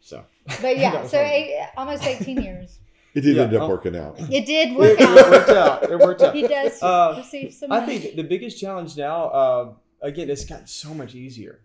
So, 0.00 0.24
But 0.62 0.78
yeah, 0.78 1.06
so 1.06 1.20
eight, 1.20 1.68
almost 1.76 2.04
18 2.04 2.40
years. 2.40 2.78
It 3.18 3.22
did 3.22 3.36
Yeah, 3.36 3.42
end 3.44 3.54
up 3.56 3.62
oh. 3.62 3.68
working 3.68 3.96
out. 3.96 4.14
It 4.20 4.46
did 4.46 4.72
it, 4.72 4.78
work 4.78 5.00
it 5.00 5.08
out. 5.08 5.30
worked 5.30 5.48
out. 5.50 5.90
It 5.90 5.98
worked 5.98 6.22
out. 6.22 6.34
He 6.34 6.46
does 6.46 6.82
Uh, 6.82 7.14
receive 7.18 7.52
some 7.52 7.72
I 7.72 7.80
money. 7.80 7.98
think 7.98 8.16
the 8.16 8.22
biggest 8.22 8.60
challenge 8.60 8.96
now, 8.96 9.24
uh, 9.40 9.72
again, 10.02 10.30
it's 10.30 10.44
gotten 10.44 10.66
so 10.66 10.94
much 10.94 11.14
easier. 11.14 11.60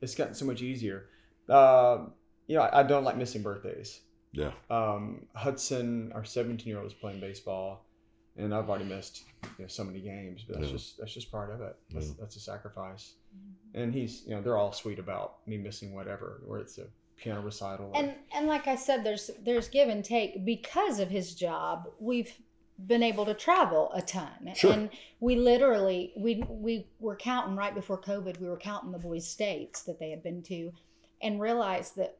It's 0.00 0.14
gotten 0.14 0.34
so 0.34 0.44
much 0.46 0.62
easier. 0.62 1.06
Uh, 1.48 2.06
you 2.46 2.56
know, 2.56 2.62
I, 2.62 2.80
I 2.80 2.82
don't 2.84 3.04
like 3.04 3.16
missing 3.16 3.42
birthdays. 3.42 4.00
Yeah. 4.32 4.52
Um, 4.70 5.26
Hudson, 5.34 6.10
our 6.14 6.24
17 6.24 6.66
year 6.66 6.78
old, 6.78 6.86
is 6.86 6.94
playing 6.94 7.20
baseball, 7.20 7.86
and 8.36 8.54
I've 8.54 8.68
already 8.68 8.84
missed 8.86 9.22
you 9.58 9.64
know, 9.64 9.68
so 9.68 9.84
many 9.84 10.00
games. 10.00 10.42
But 10.46 10.56
that's 10.58 10.68
Yeah. 10.68 10.76
just 10.76 10.98
that's 10.98 11.12
just 11.14 11.30
part 11.30 11.50
of 11.50 11.60
it. 11.60 11.76
That's, 11.92 12.08
Yeah. 12.08 12.12
that's 12.20 12.36
a 12.36 12.40
sacrifice. 12.40 13.14
And 13.74 13.92
he's, 13.92 14.22
you 14.26 14.34
know, 14.34 14.40
they're 14.42 14.56
all 14.56 14.72
sweet 14.72 14.98
about 14.98 15.46
me 15.46 15.56
missing 15.58 15.94
whatever, 15.94 16.40
where 16.46 16.60
it's 16.60 16.78
a 16.78 16.86
piano 17.16 17.40
recital. 17.42 17.86
or- 17.86 17.96
and 17.96 18.14
and 18.34 18.46
like 18.46 18.66
I 18.66 18.76
said, 18.76 19.04
there's 19.04 19.30
there's 19.42 19.68
give 19.68 19.88
and 19.88 20.04
take 20.04 20.44
because 20.44 20.98
of 20.98 21.08
his 21.10 21.34
job. 21.34 21.88
We've 21.98 22.32
been 22.86 23.04
able 23.04 23.24
to 23.24 23.34
travel 23.34 23.92
a 23.94 24.02
ton 24.02 24.50
Sure. 24.56 24.72
and 24.72 24.90
we 25.20 25.36
literally 25.36 26.12
we 26.16 26.42
we 26.48 26.88
were 26.98 27.14
counting 27.14 27.54
right 27.54 27.72
before 27.72 28.00
covid 28.00 28.40
we 28.40 28.48
were 28.48 28.56
counting 28.56 28.90
the 28.90 28.98
boys 28.98 29.24
states 29.24 29.82
that 29.82 30.00
they 30.00 30.10
had 30.10 30.24
been 30.24 30.42
to 30.42 30.72
and 31.22 31.40
realized 31.40 31.94
that 31.94 32.16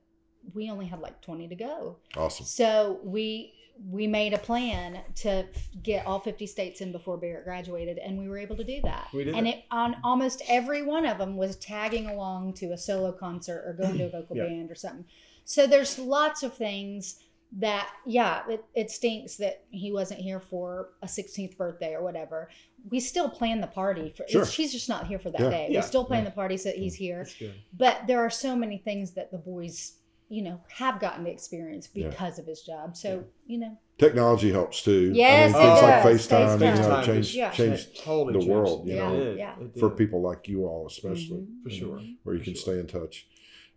we 0.54 0.70
only 0.70 0.86
had 0.86 1.00
like 1.00 1.20
20 1.22 1.48
to 1.48 1.56
go 1.56 1.96
Awesome. 2.16 2.46
so 2.46 3.00
we 3.02 3.52
we 3.90 4.06
made 4.06 4.32
a 4.32 4.38
plan 4.38 5.00
to 5.16 5.44
get 5.82 6.06
all 6.06 6.20
50 6.20 6.46
states 6.46 6.80
in 6.80 6.92
before 6.92 7.16
Barrett 7.16 7.44
graduated 7.44 7.98
and 7.98 8.18
we 8.18 8.28
were 8.28 8.38
able 8.38 8.56
to 8.56 8.64
do 8.64 8.80
that. 8.82 9.08
We 9.12 9.24
did 9.24 9.34
and 9.34 9.48
it 9.48 9.64
on 9.70 9.96
almost 10.04 10.42
every 10.48 10.82
one 10.82 11.04
of 11.06 11.18
them 11.18 11.36
was 11.36 11.56
tagging 11.56 12.06
along 12.06 12.54
to 12.54 12.66
a 12.72 12.78
solo 12.78 13.12
concert 13.12 13.64
or 13.66 13.72
going 13.74 13.98
to 13.98 14.04
a 14.04 14.10
vocal 14.20 14.36
Yeah. 14.36 14.44
band 14.46 14.70
or 14.70 14.74
something. 14.74 15.04
So 15.44 15.66
there's 15.66 15.98
lots 15.98 16.42
of 16.42 16.54
things 16.56 17.16
that 17.56 17.88
yeah, 18.06 18.42
it, 18.48 18.64
it 18.74 18.90
stinks 18.90 19.36
that 19.36 19.64
he 19.70 19.92
wasn't 19.92 20.20
here 20.20 20.40
for 20.40 20.90
a 21.02 21.06
16th 21.06 21.56
birthday 21.56 21.94
or 21.94 22.02
whatever. 22.02 22.50
We 22.90 23.00
still 23.00 23.28
plan 23.28 23.60
the 23.60 23.66
party 23.66 24.12
for 24.16 24.24
Sure. 24.28 24.44
she's 24.46 24.72
just 24.72 24.88
not 24.88 25.06
here 25.06 25.18
for 25.18 25.30
that 25.30 25.40
Yeah. 25.40 25.50
day. 25.50 25.68
Yeah. 25.70 25.80
We 25.80 25.86
still 25.86 26.04
plan 26.04 26.24
the 26.24 26.30
party 26.30 26.56
so 26.56 26.70
that 26.70 26.78
he's 26.78 26.94
here 26.94 27.18
That's 27.18 27.34
good. 27.36 27.54
but 27.76 28.06
there 28.06 28.20
are 28.20 28.30
so 28.30 28.54
many 28.56 28.78
things 28.78 29.12
that 29.12 29.30
the 29.30 29.38
boys 29.38 29.94
you 30.28 30.42
know 30.42 30.60
have 30.68 30.98
gotten 31.00 31.24
to 31.24 31.30
experience 31.30 31.88
Yeah. 31.92 32.08
because 32.10 32.38
of 32.38 32.46
his 32.46 32.62
job 32.62 32.96
so 32.96 33.24
you 33.46 33.58
know 33.58 33.78
Technology 33.96 34.50
helps 34.50 34.82
too. 34.82 35.12
Yes, 35.14 35.54
I 35.54 35.56
mean, 35.56 35.66
it 35.66 35.70
things 35.70 35.82
like 35.82 36.02
does. 36.02 36.26
FaceTime, 36.26 36.52
you 36.54 36.58
know, 36.58 36.88
FaceTime. 36.88 37.04
changed, 37.06 37.34
Yeah. 37.36 37.50
changed 37.52 37.96
totally 38.02 38.32
the 38.32 38.38
changed. 38.40 38.52
world, 38.52 38.88
you 38.88 38.94
Yeah, 38.96 39.08
know, 39.12 39.34
yeah. 39.34 39.54
For 39.78 39.88
people 39.88 40.20
like 40.20 40.48
you 40.48 40.66
all, 40.66 40.88
especially. 40.88 41.42
Mhm. 41.42 41.62
for 41.62 41.70
sure. 41.70 42.00
where 42.24 42.34
you 42.34 42.40
For 42.40 42.44
can 42.44 42.54
sure. 42.54 42.60
stay 42.74 42.80
in 42.80 42.88
touch. 42.88 43.28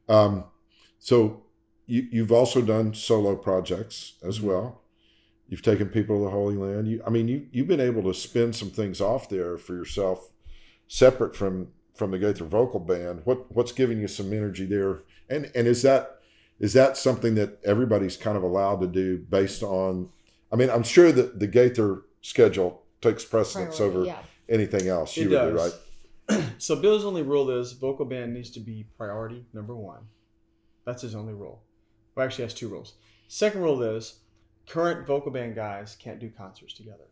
Um, 0.10 0.45
so 0.98 1.43
you, 1.86 2.08
you've 2.12 2.32
also 2.32 2.64
done 2.64 2.95
solo 2.95 3.36
projects 3.36 4.14
as 4.24 4.39
Mhm. 4.39 4.43
well. 4.43 4.82
You've 5.50 5.62
taken 5.62 5.88
people 5.89 6.18
to 6.18 6.24
the 6.26 6.32
Holy 6.32 6.56
Land. 6.56 6.88
You, 6.88 7.04
I 7.06 7.12
mean, 7.12 7.28
you 7.28 7.45
you've 7.52 7.68
been 7.68 7.80
able 7.80 8.02
to 8.02 8.14
spin 8.16 8.54
some 8.54 8.72
things 8.72 9.00
off 9.00 9.30
there 9.30 9.56
for 9.60 9.76
yourself, 9.76 10.32
separate 10.88 11.36
from 11.36 11.74
from 11.93 12.10
the 12.10 12.18
Gaither 12.18 12.45
Vocal 12.45 12.80
Band. 12.80 13.22
What 13.26 13.52
what's 13.56 13.72
giving 13.72 14.00
you 14.02 14.08
some 14.08 14.34
energy 14.34 14.66
there? 14.66 15.04
And 15.30 15.52
and 15.54 15.68
is 15.68 15.84
that 15.84 16.16
is 16.60 16.74
that 16.74 16.97
something 16.97 17.36
that 17.36 17.60
everybody's 17.64 18.18
kind 18.18 18.38
of 18.38 18.43
allowed 18.43 18.82
to 18.82 18.88
do 18.88 19.18
based 19.18 19.64
on? 19.64 20.10
I 20.51 20.55
mean, 20.55 20.70
I'm 20.70 20.84
sure 20.84 21.12
that 21.12 21.39
the 21.39 21.47
Gaither 21.47 22.03
schedule 22.22 22.84
takes 23.01 23.24
precedence 23.24 23.78
priority, 23.78 23.97
over 23.97 24.05
yeah 24.08 24.20
anything 24.49 24.88
else. 24.88 25.18
It 25.18 25.24
You 25.24 25.30
would 25.30 25.51
do, 25.51 25.58
right? 25.58 26.43
so 26.58 26.76
Bill's 26.76 27.05
only 27.05 27.22
rule 27.22 27.49
is 27.49 27.74
vocal 27.74 28.05
band 28.05 28.34
needs 28.34 28.49
to 28.51 28.60
be 28.60 28.88
priority 28.97 29.45
number 29.53 29.76
one. 29.76 30.08
That's 30.86 31.01
his 31.01 31.16
only 31.16 31.34
rule. 31.34 31.64
Well, 32.16 32.26
actually, 32.26 32.43
he 32.43 32.47
has 32.47 32.53
two 32.53 32.70
rules. 32.70 32.93
Second 33.28 33.62
rule 33.62 33.82
is 33.82 34.20
current 34.68 35.05
vocal 35.05 35.32
band 35.32 35.55
guys 35.55 35.95
can't 35.95 36.20
do 36.20 36.30
concerts 36.30 36.74
together. 36.74 37.05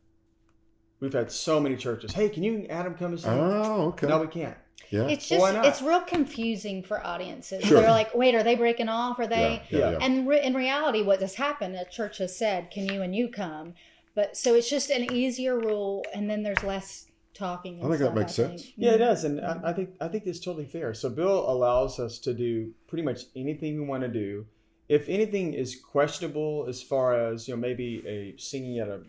We've 1.00 1.14
had 1.14 1.32
so 1.32 1.60
many 1.60 1.76
churches. 1.76 2.14
Hey, 2.14 2.30
can 2.30 2.44
you 2.44 2.66
Adam 2.70 2.96
come 2.96 3.12
and 3.12 3.20
sing? 3.20 3.32
Oh, 3.32 3.88
okay. 3.90 4.08
No, 4.08 4.20
we 4.22 4.28
can't. 4.28 4.58
Yeah. 4.90 5.08
it's 5.08 5.30
Well, 5.32 5.40
why 5.42 5.52
just 5.52 5.56
not? 5.58 5.66
it's 5.66 5.82
real 5.82 6.02
confusing 6.02 6.84
for 6.84 7.06
audiences 7.06 7.64
Sure. 7.64 7.82
they're 7.82 7.92
like 7.92 8.14
wait 8.16 8.36
are 8.36 8.44
they 8.44 8.56
breaking 8.56 8.90
off 8.90 9.20
are 9.20 9.28
they 9.28 9.62
yeah, 9.70 9.78
yeah, 9.80 9.80
Yeah. 9.80 9.92
yeah. 9.92 9.98
and 10.02 10.28
re- 10.28 10.44
in 10.44 10.54
reality 10.54 11.02
what 11.02 11.22
has 11.22 11.36
happened 11.36 11.76
a 11.76 11.86
church 11.86 12.18
has 12.20 12.36
said 12.38 12.72
can 12.72 12.86
you 12.88 13.02
and 13.02 13.16
you 13.16 13.28
come 13.30 13.74
but 14.14 14.38
so 14.38 14.56
it's 14.56 14.70
just 14.70 14.90
an 14.90 15.12
easier 15.12 15.58
rule 15.60 16.06
and 16.14 16.30
then 16.30 16.44
there's 16.44 16.64
less 16.64 17.08
talking 17.34 17.80
I 17.84 17.88
think 17.90 18.00
that 18.00 18.16
makes 18.16 18.36
think. 18.38 18.60
sense. 18.60 18.72
Yeah, 18.78 18.92
it 18.92 19.00
does, 19.00 19.26
and 19.26 19.42
I, 19.42 19.54
mm-hmm. 19.56 19.66
I 19.66 19.74
think 19.74 19.90
I 20.00 20.08
think 20.08 20.26
it's 20.26 20.40
totally 20.40 20.64
fair. 20.64 20.94
So 20.94 21.10
Bill 21.10 21.50
allows 21.52 22.00
us 22.00 22.18
to 22.20 22.34
do 22.34 22.72
pretty 22.88 23.04
much 23.04 23.24
anything 23.36 23.76
we 23.76 23.86
want 23.86 24.04
to 24.04 24.08
do. 24.08 24.46
If 24.88 25.10
anything 25.10 25.54
is 25.54 25.76
questionable, 25.76 26.66
as 26.70 26.82
far 26.82 27.14
as 27.14 27.50
you 27.50 27.54
know, 27.54 27.60
maybe 27.60 28.02
a 28.08 28.40
singing 28.40 28.80
at 28.80 28.88
a 28.88 29.02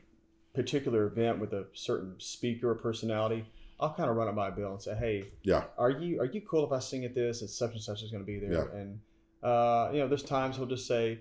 particular 0.54 1.06
event 1.06 1.38
with 1.38 1.52
a 1.52 1.66
certain 1.72 2.14
speaker 2.18 2.70
or 2.70 2.74
personality, 2.74 3.44
I'll 3.78 3.92
kind 3.94 4.08
of 4.08 4.16
run 4.16 4.28
it 4.28 4.34
by 4.34 4.50
Bill 4.50 4.72
and 4.72 4.80
say, 4.82 4.94
"Hey, 4.94 5.24
Yeah. 5.42 5.64
are 5.76 5.90
you 5.90 6.20
are 6.20 6.24
you 6.24 6.40
cool 6.40 6.64
if 6.64 6.72
I 6.72 6.78
sing 6.78 7.04
at 7.04 7.14
this? 7.14 7.40
And 7.42 7.50
such 7.50 7.72
and 7.72 7.80
such 7.80 8.02
is 8.02 8.10
going 8.10 8.22
to 8.22 8.26
be 8.26 8.38
there." 8.38 8.52
Yeah. 8.72 8.80
And 8.80 9.00
uh, 9.42 9.90
you 9.92 9.98
know, 10.00 10.08
there's 10.08 10.22
times 10.22 10.56
he'll 10.56 10.66
just 10.66 10.86
say, 10.86 11.20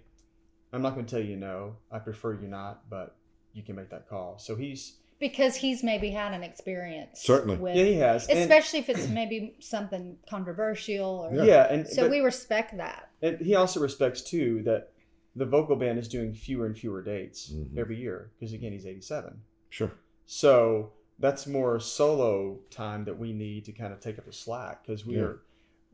"I'm 0.72 0.82
not 0.82 0.93
going 0.95 1.06
to 1.06 1.12
tell 1.16 1.24
you 1.24 1.36
no. 1.36 1.76
I 1.91 1.99
prefer 1.99 2.34
you 2.34 2.47
not, 2.47 2.89
but 2.89 3.16
you 3.53 3.62
can 3.64 3.76
make 3.76 3.89
that 3.89 4.08
call." 4.08 4.38
So 4.39 4.56
he's 4.56 4.97
because 5.20 5.56
he's 5.56 5.82
maybe 5.84 6.10
had 6.10 6.34
an 6.34 6.43
experience 6.43 7.22
Certainly. 7.22 7.58
with 7.58 7.76
yeah, 7.76 7.84
he 7.86 7.93
has, 7.95 8.28
and- 8.28 8.39
especially 8.39 8.80
if 8.80 8.89
it's 8.89 9.08
maybe 9.08 9.56
something 9.60 10.18
controversial 10.30 11.06
or 11.30 11.34
Yeah. 11.36 11.43
yeah, 11.43 11.64
and 11.74 11.88
so 11.88 12.03
but- 12.03 12.12
we 12.12 12.20
respect 12.20 12.76
that 12.78 13.10
And 13.22 13.39
he 13.39 13.56
also 13.56 13.80
respects 13.80 14.22
too 14.22 14.62
that 14.64 14.91
the 15.34 15.45
vocal 15.45 15.76
band 15.78 15.99
is 15.99 16.08
doing 16.10 16.34
fewer 16.34 16.66
and 16.66 16.78
fewer 16.78 17.01
dates 17.01 17.51
Mhm. 17.53 17.78
every 17.78 17.97
year 17.97 18.32
because 18.39 18.53
again 18.53 18.72
he's 18.74 18.86
87. 18.86 19.41
Sure. 19.70 19.91
So 20.26 20.91
that's 21.20 21.47
more 21.47 21.80
solo 21.80 22.59
time 22.70 23.05
that 23.05 23.18
we 23.18 23.32
need 23.34 23.66
to 23.66 23.72
kind 23.72 23.93
of 23.93 23.99
take 23.99 24.18
up 24.20 24.26
the 24.26 24.34
slack 24.34 24.86
because 24.86 25.05
we 25.05 25.16
Yeah. 25.16 25.22
are 25.22 25.39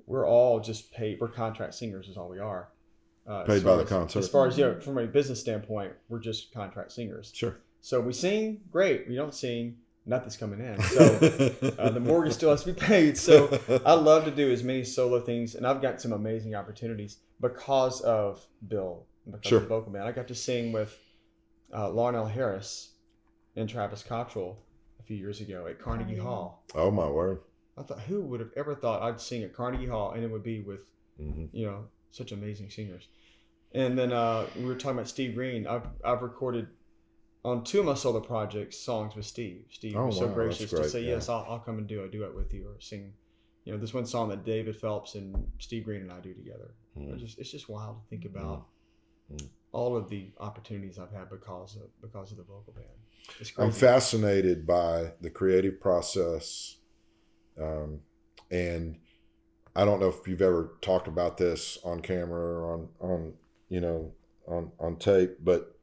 we're 0.07 0.28
all 0.28 0.59
just 0.59 0.91
paid. 0.91 1.19
We're 1.22 1.28
contract 1.30 1.74
singers 1.76 2.07
is 2.09 2.17
all 2.17 2.28
we 2.28 2.39
are. 2.39 2.69
Uh, 3.26 3.43
Paid 3.43 3.63
by 3.63 3.76
the 3.78 3.84
as- 3.84 3.89
concert. 3.89 4.19
As 4.19 4.28
far 4.28 4.47
as 4.47 4.57
yeah, 4.57 4.80
from 4.80 4.97
a 4.97 5.05
business 5.05 5.39
standpoint, 5.39 5.93
we're 6.09 6.19
just 6.19 6.51
contract 6.51 6.91
singers. 6.91 7.32
Sure. 7.34 7.57
So 7.82 8.01
we 8.01 8.11
sing, 8.13 8.61
great. 8.72 9.07
We 9.07 9.15
don't 9.15 9.34
sing, 9.34 9.78
nothing's 10.07 10.36
coming 10.38 10.59
in. 10.59 10.82
So 10.82 11.03
uh, 11.80 11.89
the 11.91 11.99
mortgage 11.99 12.34
still 12.34 12.49
has 12.49 12.63
to 12.63 12.74
be 12.74 12.80
paid. 12.80 13.15
So 13.17 13.57
I 13.86 13.93
love 13.93 14.26
to 14.26 14.32
do 14.32 14.51
as 14.51 14.63
many 14.63 14.84
solo 14.84 15.22
things, 15.22 15.53
and 15.55 15.65
I've 15.67 15.82
got 15.84 16.01
some 16.01 16.11
amazing 16.13 16.55
opportunities 16.55 17.17
because 17.39 18.01
of 18.01 18.45
Bill, 18.67 19.05
because 19.30 19.47
Sure. 19.47 19.57
of 19.59 19.63
the 19.63 19.69
vocal 19.69 19.91
band 19.93 20.05
I 20.05 20.11
got 20.11 20.28
to 20.30 20.36
sing 20.36 20.72
with 20.72 20.97
uh, 21.72 21.88
Larnelle 21.89 22.30
Harris 22.30 22.93
and 23.55 23.69
Travis 23.69 24.01
Cottrell 24.03 24.57
few 25.12 25.18
years 25.20 25.41
ago 25.41 25.68
at 25.68 25.78
Carnegie 25.80 26.14
Oh, 26.14 26.16
yeah. 26.18 26.24
Hall. 26.24 26.64
oh 26.76 26.89
my 26.91 27.07
word. 27.09 27.39
I 27.78 27.84
thought, 27.84 27.99
who 28.01 28.22
would 28.22 28.39
have 28.39 28.51
ever 28.55 28.76
thought 28.76 29.01
I'd 29.01 29.20
sing 29.20 29.43
at 29.43 29.53
Carnegie 29.53 29.88
Hall, 29.88 30.12
and 30.12 30.24
it 30.24 30.32
would 30.32 30.43
be 30.43 30.62
with 30.62 30.80
hmm 31.18 31.45
you 31.51 31.66
know 31.66 31.86
such 32.12 32.32
amazing 32.32 32.70
singers. 32.70 33.07
And 33.74 33.97
then 33.97 34.12
uh, 34.14 34.47
we 34.57 34.66
were 34.66 34.76
talking 34.76 34.97
about 34.97 35.09
Steve 35.09 35.36
Green. 35.36 35.68
I've 35.68 35.88
I've 36.03 36.22
recorded 36.22 36.68
on 37.43 37.64
two 37.66 37.80
of 37.82 37.86
my 37.86 37.93
solo 37.95 38.20
projects 38.22 38.78
songs 38.78 39.16
with 39.16 39.26
Steve. 39.26 39.66
Steve 39.70 39.95
Oh, 39.97 40.05
was 40.07 40.18
so 40.18 40.28
wow, 40.28 40.34
gracious 40.34 40.70
to 40.70 40.88
say 40.89 41.01
yeah. 41.01 41.16
yes, 41.16 41.28
I'll, 41.28 41.45
I'll 41.49 41.59
come 41.59 41.78
and 41.78 41.88
do 41.88 42.03
a 42.03 42.07
duet 42.07 42.34
with 42.36 42.53
you 42.53 42.68
or 42.70 42.80
sing. 42.80 43.14
You 43.66 43.74
know, 43.74 43.80
this 43.80 43.93
one 43.93 44.05
song 44.05 44.30
that 44.30 44.43
David 44.45 44.76
Phelps 44.78 45.16
and 45.16 45.47
Steve 45.59 45.84
Green 45.86 46.01
and 46.01 46.12
I 46.12 46.20
do 46.22 46.34
together. 46.34 46.74
Mm. 46.97 47.14
It's 47.14 47.22
just 47.22 47.39
it's 47.39 47.51
just 47.51 47.68
wild 47.68 47.97
to 48.01 48.09
think 48.09 48.24
about 48.26 48.68
Mm. 49.34 49.47
All 49.72 49.95
of 49.95 50.09
the 50.09 50.32
opportunities 50.39 50.99
I've 50.99 51.11
had 51.11 51.30
because 51.30 51.76
of 51.76 52.01
because 52.01 52.32
of 52.32 52.38
the 52.38 52.43
vocal 52.43 52.74
band. 52.74 52.88
It's 53.39 53.51
I'm 53.57 53.72
fascinated 53.72 54.65
by 54.67 55.13
the 55.22 55.30
creative 55.30 55.80
process. 55.80 56.78
Um, 57.61 57.99
and 58.49 58.97
I 59.76 59.86
don't 59.86 59.99
know 59.99 60.09
if 60.09 60.28
you've 60.28 60.41
ever 60.41 60.78
talked 60.82 61.07
about 61.07 61.38
this 61.38 61.78
on 61.84 62.01
camera 62.01 62.39
or 62.39 62.74
on, 62.74 62.89
on 62.99 63.34
you 63.69 63.80
know, 63.80 64.11
on, 64.47 64.72
on 64.80 64.97
tape, 64.97 65.38
but 65.41 65.78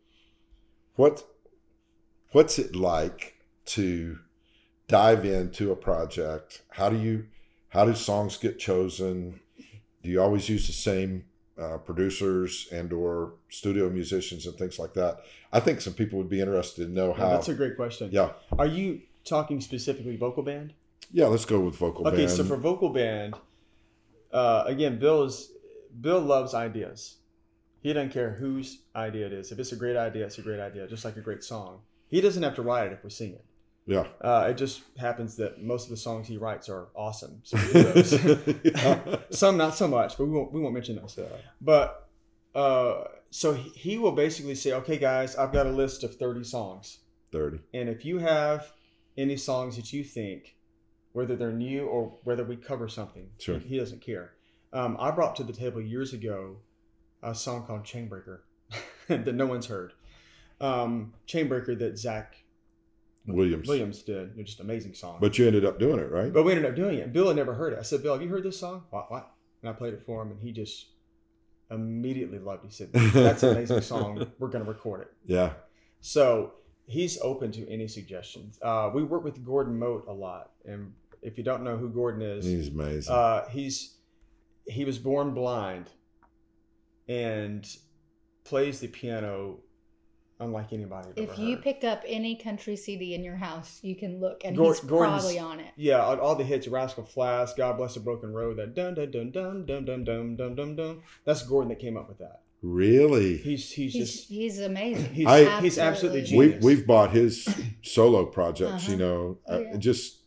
what 0.97 1.25
what's 2.33 2.59
it 2.59 2.77
like 2.77 3.37
to 3.65 4.19
dive 4.89 5.25
into 5.25 5.73
a 5.73 5.77
project? 5.77 6.63
How 6.73 6.91
do 6.91 6.99
you 6.99 7.27
how 7.71 7.85
do 7.85 7.95
songs 7.95 8.37
get 8.37 8.59
chosen? 8.59 9.41
Do 10.03 10.11
you 10.11 10.21
always 10.21 10.49
use 10.49 10.67
the 10.67 10.73
same 10.73 11.25
uh, 11.61 11.79
producers 11.79 12.69
and 12.73 12.93
or 12.93 13.33
studio 13.49 13.89
musicians 13.91 14.47
and 14.47 14.57
things 14.57 14.79
like 14.79 14.95
that? 14.95 15.21
I 15.53 15.61
think 15.61 15.81
some 15.81 15.95
people 15.95 16.19
would 16.19 16.29
be 16.29 16.41
interested 16.41 16.87
to 16.87 16.93
know 16.93 17.09
Yeah, 17.09 17.15
how. 17.25 17.29
that's 17.31 17.49
a 17.49 17.55
great 17.55 17.77
question. 17.77 18.11
yeah, 18.13 18.31
Are 18.59 18.67
you 18.67 19.01
talking 19.25 19.61
specifically 19.61 20.17
vocal 20.17 20.43
band? 20.43 20.73
yeah. 21.13 21.27
Let's 21.27 21.45
go 21.45 21.61
with 21.61 21.77
vocal 21.77 22.07
Okay, 22.09 22.17
band. 22.27 22.31
so 22.31 22.45
for 22.45 22.57
vocal 22.57 22.91
band, 22.91 23.35
uh, 24.33 24.65
again, 24.67 24.99
Bill 24.99 25.25
is 25.25 25.51
Bill 26.01 26.21
loves 26.21 26.55
ideas. 26.55 27.17
He 27.81 27.93
doesn't 27.93 28.11
care 28.13 28.33
whose 28.33 28.81
idea 28.95 29.27
it 29.27 29.33
is. 29.33 29.53
If 29.53 29.59
it's 29.59 29.73
a 29.73 29.77
great 29.77 29.97
idea, 29.97 30.27
it's 30.27 30.39
a 30.39 30.43
great 30.43 30.61
idea, 30.61 30.87
just 30.89 31.05
like 31.05 31.17
a 31.17 31.21
great 31.21 31.43
song. 31.45 31.81
He 32.09 32.21
doesn't 32.21 32.43
have 32.43 32.55
to 32.57 32.63
write 32.63 32.87
it 32.89 32.93
if 32.93 33.05
we 33.05 33.11
sing 33.11 33.33
it. 33.33 33.45
Yeah, 33.89 34.07
Uh, 34.21 34.47
it 34.51 34.57
just 34.59 34.83
happens 34.99 35.37
that 35.37 35.63
most 35.63 35.85
of 35.85 35.91
the 35.91 35.97
songs 35.97 36.29
he 36.29 36.37
writes 36.37 36.69
are 36.69 36.89
awesome. 36.95 37.41
So 37.43 37.57
we 37.57 37.73
do 37.73 37.83
those. 37.93 39.19
Some 39.31 39.57
not 39.57 39.75
so 39.75 39.89
much, 39.89 40.17
but 40.19 40.27
we 40.27 40.33
won't 40.33 40.53
we 40.53 40.61
won't 40.61 40.75
mention 40.75 40.97
those. 40.97 41.19
But 41.61 42.09
uh, 42.55 43.05
so 43.31 43.55
he, 43.55 43.69
he 43.71 43.99
will 43.99 44.13
basically 44.13 44.55
say, 44.55 44.73
"Okay, 44.73 44.99
guys, 44.99 45.35
I've 45.37 45.53
got 45.53 45.67
a 45.67 45.71
list 45.71 46.05
of 46.05 46.15
thirty 46.17 46.45
songs, 46.45 46.99
thirty. 47.33 47.59
and 47.75 47.89
if 47.89 48.05
you 48.05 48.19
have 48.19 48.73
any 49.17 49.37
songs 49.37 49.77
that 49.77 49.93
you 49.93 50.05
think, 50.05 50.57
whether 51.13 51.35
they're 51.37 51.53
new 51.53 51.87
or 51.87 52.19
whether 52.25 52.45
we 52.45 52.57
cover 52.57 52.89
something, 52.89 53.31
Sure. 53.39 53.59
he, 53.59 53.69
he 53.71 53.79
doesn't 53.79 54.01
care." 54.03 54.33
Um, 54.73 54.97
I 55.01 55.11
brought 55.13 55.35
to 55.37 55.45
the 55.45 55.53
table 55.55 55.81
years 55.81 56.13
ago 56.13 56.59
a 57.23 57.35
song 57.35 57.65
called 57.67 57.85
"Chainbreaker" 57.85 58.41
that 59.09 59.35
no 59.35 59.47
one's 59.47 59.67
heard. 59.67 59.93
Um, 60.61 61.15
"Chainbreaker" 61.27 61.79
that 61.79 61.97
Zach 61.99 62.37
Williams. 63.35 63.69
Williams 63.69 64.03
did. 64.03 64.33
It's 64.39 64.51
just 64.51 64.61
amazing 64.61 64.95
song. 64.95 65.19
But 65.21 65.39
you 65.39 65.47
ended 65.47 65.65
up 65.65 65.79
doing 65.79 65.99
it, 66.01 66.11
right? 66.11 66.33
But 66.33 66.45
we 66.45 66.53
ended 66.53 66.67
up 66.67 66.75
doing 66.77 66.99
it. 66.99 67.13
Bill 67.13 67.29
had 67.29 67.37
never 67.37 67.55
heard 67.55 67.73
it. 67.73 67.79
I 67.79 67.83
said, 67.83 68.03
Bill, 68.03 68.13
have 68.15 68.23
you 68.23 68.29
heard 68.29 68.43
this 68.45 68.59
song? 68.59 68.85
What? 68.91 69.11
What? 69.11 69.31
And 69.63 69.69
I 69.71 69.73
played 69.73 69.95
it 69.95 70.03
for 70.07 70.23
him, 70.23 70.31
and 70.31 70.41
he 70.41 70.53
just 70.53 70.87
immediately 71.71 72.39
loved 72.39 72.65
it. 72.65 72.69
He 72.69 72.73
said, 72.75 72.93
That's 72.93 73.43
an 73.43 73.57
amazing 73.57 73.81
song. 73.93 74.27
We're 74.39 74.49
going 74.49 74.65
to 74.65 74.71
record 74.71 75.03
it. 75.03 75.13
yeah, 75.27 75.53
So 76.01 76.53
he's 76.87 77.21
open 77.21 77.53
to 77.53 77.69
any 77.71 77.89
suggestions. 77.89 78.59
Uh, 78.63 78.91
we 78.95 79.03
work 79.03 79.25
with 79.25 79.45
Gordon 79.45 79.79
Mote 79.79 80.07
a 80.09 80.13
lot, 80.13 80.53
and 80.65 80.93
if 81.21 81.37
you 81.37 81.45
don't 81.45 81.63
know 81.65 81.77
who 81.77 81.89
Gordon 81.91 82.23
is, 82.23 82.45
He's 82.45 82.69
amazing. 82.69 83.13
uh, 83.15 83.49
he's 83.49 83.95
he 84.67 84.85
was 84.85 84.99
born 84.99 85.33
blind 85.35 85.89
and 87.09 87.67
plays 88.45 88.81
the 88.81 88.89
piano 88.89 89.59
unlike 90.41 90.73
anybody. 90.73 91.09
I've 91.11 91.19
If 91.25 91.31
ever 91.33 91.43
you 91.43 91.55
heard. 91.57 91.65
pick 91.65 91.85
up 91.85 92.03
any 92.07 92.37
country 92.37 92.77
CD 92.77 93.15
in 93.15 93.25
your 93.25 93.37
house, 93.37 93.81
you 93.83 93.97
can 93.97 94.21
look, 94.21 94.43
and 94.45 94.57
Gor- 94.57 94.73
he's 94.73 94.81
Gordon's- 94.81 95.23
probably 95.23 95.39
on 95.39 95.61
it. 95.61 95.73
yeah, 95.77 95.99
all, 96.05 96.19
all 96.21 96.35
the 96.35 96.45
hits, 96.45 96.69
Rascal 96.69 97.05
Flatts, 97.05 97.55
God 97.55 97.77
Bless 97.77 97.97
a 97.97 98.01
Broken 98.01 98.33
Road, 98.33 98.57
that 98.59 98.75
dun 98.75 98.95
dun 98.95 99.11
dun 99.11 99.31
dun 99.31 99.65
dun 99.67 99.85
dun 99.85 100.05
dun 100.05 100.37
dun 100.37 100.55
dun 100.55 100.77
dun. 100.77 101.03
That's 101.25 101.43
Gordon 101.43 101.69
that 101.71 101.79
came 101.79 101.97
up 101.97 102.09
with 102.09 102.19
that. 102.19 102.43
really? 102.63 103.37
He's 103.37 103.71
he's, 103.73 103.93
He's 103.95 104.11
just 104.17 104.29
he's 104.29 104.61
amazing. 104.61 105.13
he's 105.15 105.27
I- 105.27 105.61
he's 105.61 105.79
absolutely 105.79 106.21
Absolutely. 106.21 106.23
genius. 106.23 106.65
We've, 106.65 106.79
we've 106.79 106.87
bought 106.87 107.11
his 107.13 107.49
solo 107.83 108.27
projects, 108.27 108.89
you 108.89 108.95
Uh-huh. 108.95 109.05
know, 109.05 109.39
Oh, 109.47 109.65
uh, 109.65 109.77
just 109.77 110.19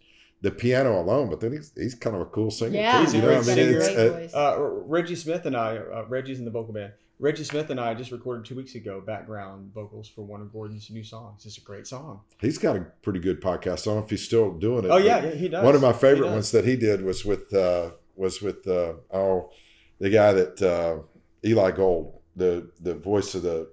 the 0.42 0.50
piano 0.52 1.00
alone. 1.00 1.30
But 1.30 1.40
then 1.42 1.52
he's 1.54 1.72
he's 1.76 1.96
kind 1.96 2.16
of 2.16 2.22
a 2.22 2.26
cool 2.26 2.50
singer. 2.52 2.76
Yeah, 2.76 3.06
too, 3.06 3.12
a 3.12 3.16
you 3.16 3.22
know, 3.22 3.28
great 3.42 3.50
I 3.52 3.56
mean, 3.56 3.76
it's, 3.76 3.88
uh, 3.90 4.10
voice. 4.10 4.34
Uh, 4.34 4.56
Reggie 4.60 5.16
Smith 5.16 5.46
and 5.46 5.56
I, 5.56 5.78
uh, 5.78 6.06
Reggie's 6.08 6.40
in 6.40 6.46
the 6.46 6.52
vocal 6.52 6.74
band. 6.74 6.94
Reggie 7.22 7.44
Smith 7.44 7.70
and 7.70 7.80
I 7.80 7.94
just 7.94 8.12
recorded 8.12 8.46
two 8.46 8.56
weeks 8.56 8.74
ago 8.74 9.00
background 9.00 9.72
vocals 9.76 10.10
for 10.10 10.24
one 10.24 10.42
of 10.42 10.52
Gordon's 10.52 10.90
new 10.90 11.04
songs. 11.04 11.46
It's 11.46 11.60
a 11.60 11.62
great 11.62 11.86
song. 11.86 12.22
he's 12.40 12.58
got 12.58 12.76
a 12.76 12.82
pretty 13.04 13.20
good 13.20 13.40
podcast. 13.40 13.82
I 13.84 13.92
don't 13.92 13.98
know 13.98 14.04
if 14.04 14.10
he's 14.10 14.26
still 14.26 14.54
doing 14.54 14.86
it. 14.86 14.90
Oh 14.90 14.98
yeah, 14.98 15.24
yeah 15.24 15.36
he 15.36 15.48
does. 15.48 15.64
One 15.64 15.76
of 15.76 15.82
my 15.84 15.94
favorite 15.94 16.32
ones 16.32 16.50
that 16.52 16.66
he 16.66 16.76
did 16.76 17.04
was 17.04 17.24
with 17.24 17.54
uh, 17.54 17.92
was 18.16 18.42
with 18.42 18.68
uh, 18.68 18.94
oh 19.14 19.52
the 20.00 20.10
guy 20.10 20.34
that 20.34 20.62
uh, 20.64 21.04
Eli 21.48 21.70
Gold, 21.72 22.20
the 22.36 22.72
the 22.82 22.96
voice 22.96 23.36
of 23.36 23.44
the 23.44 23.70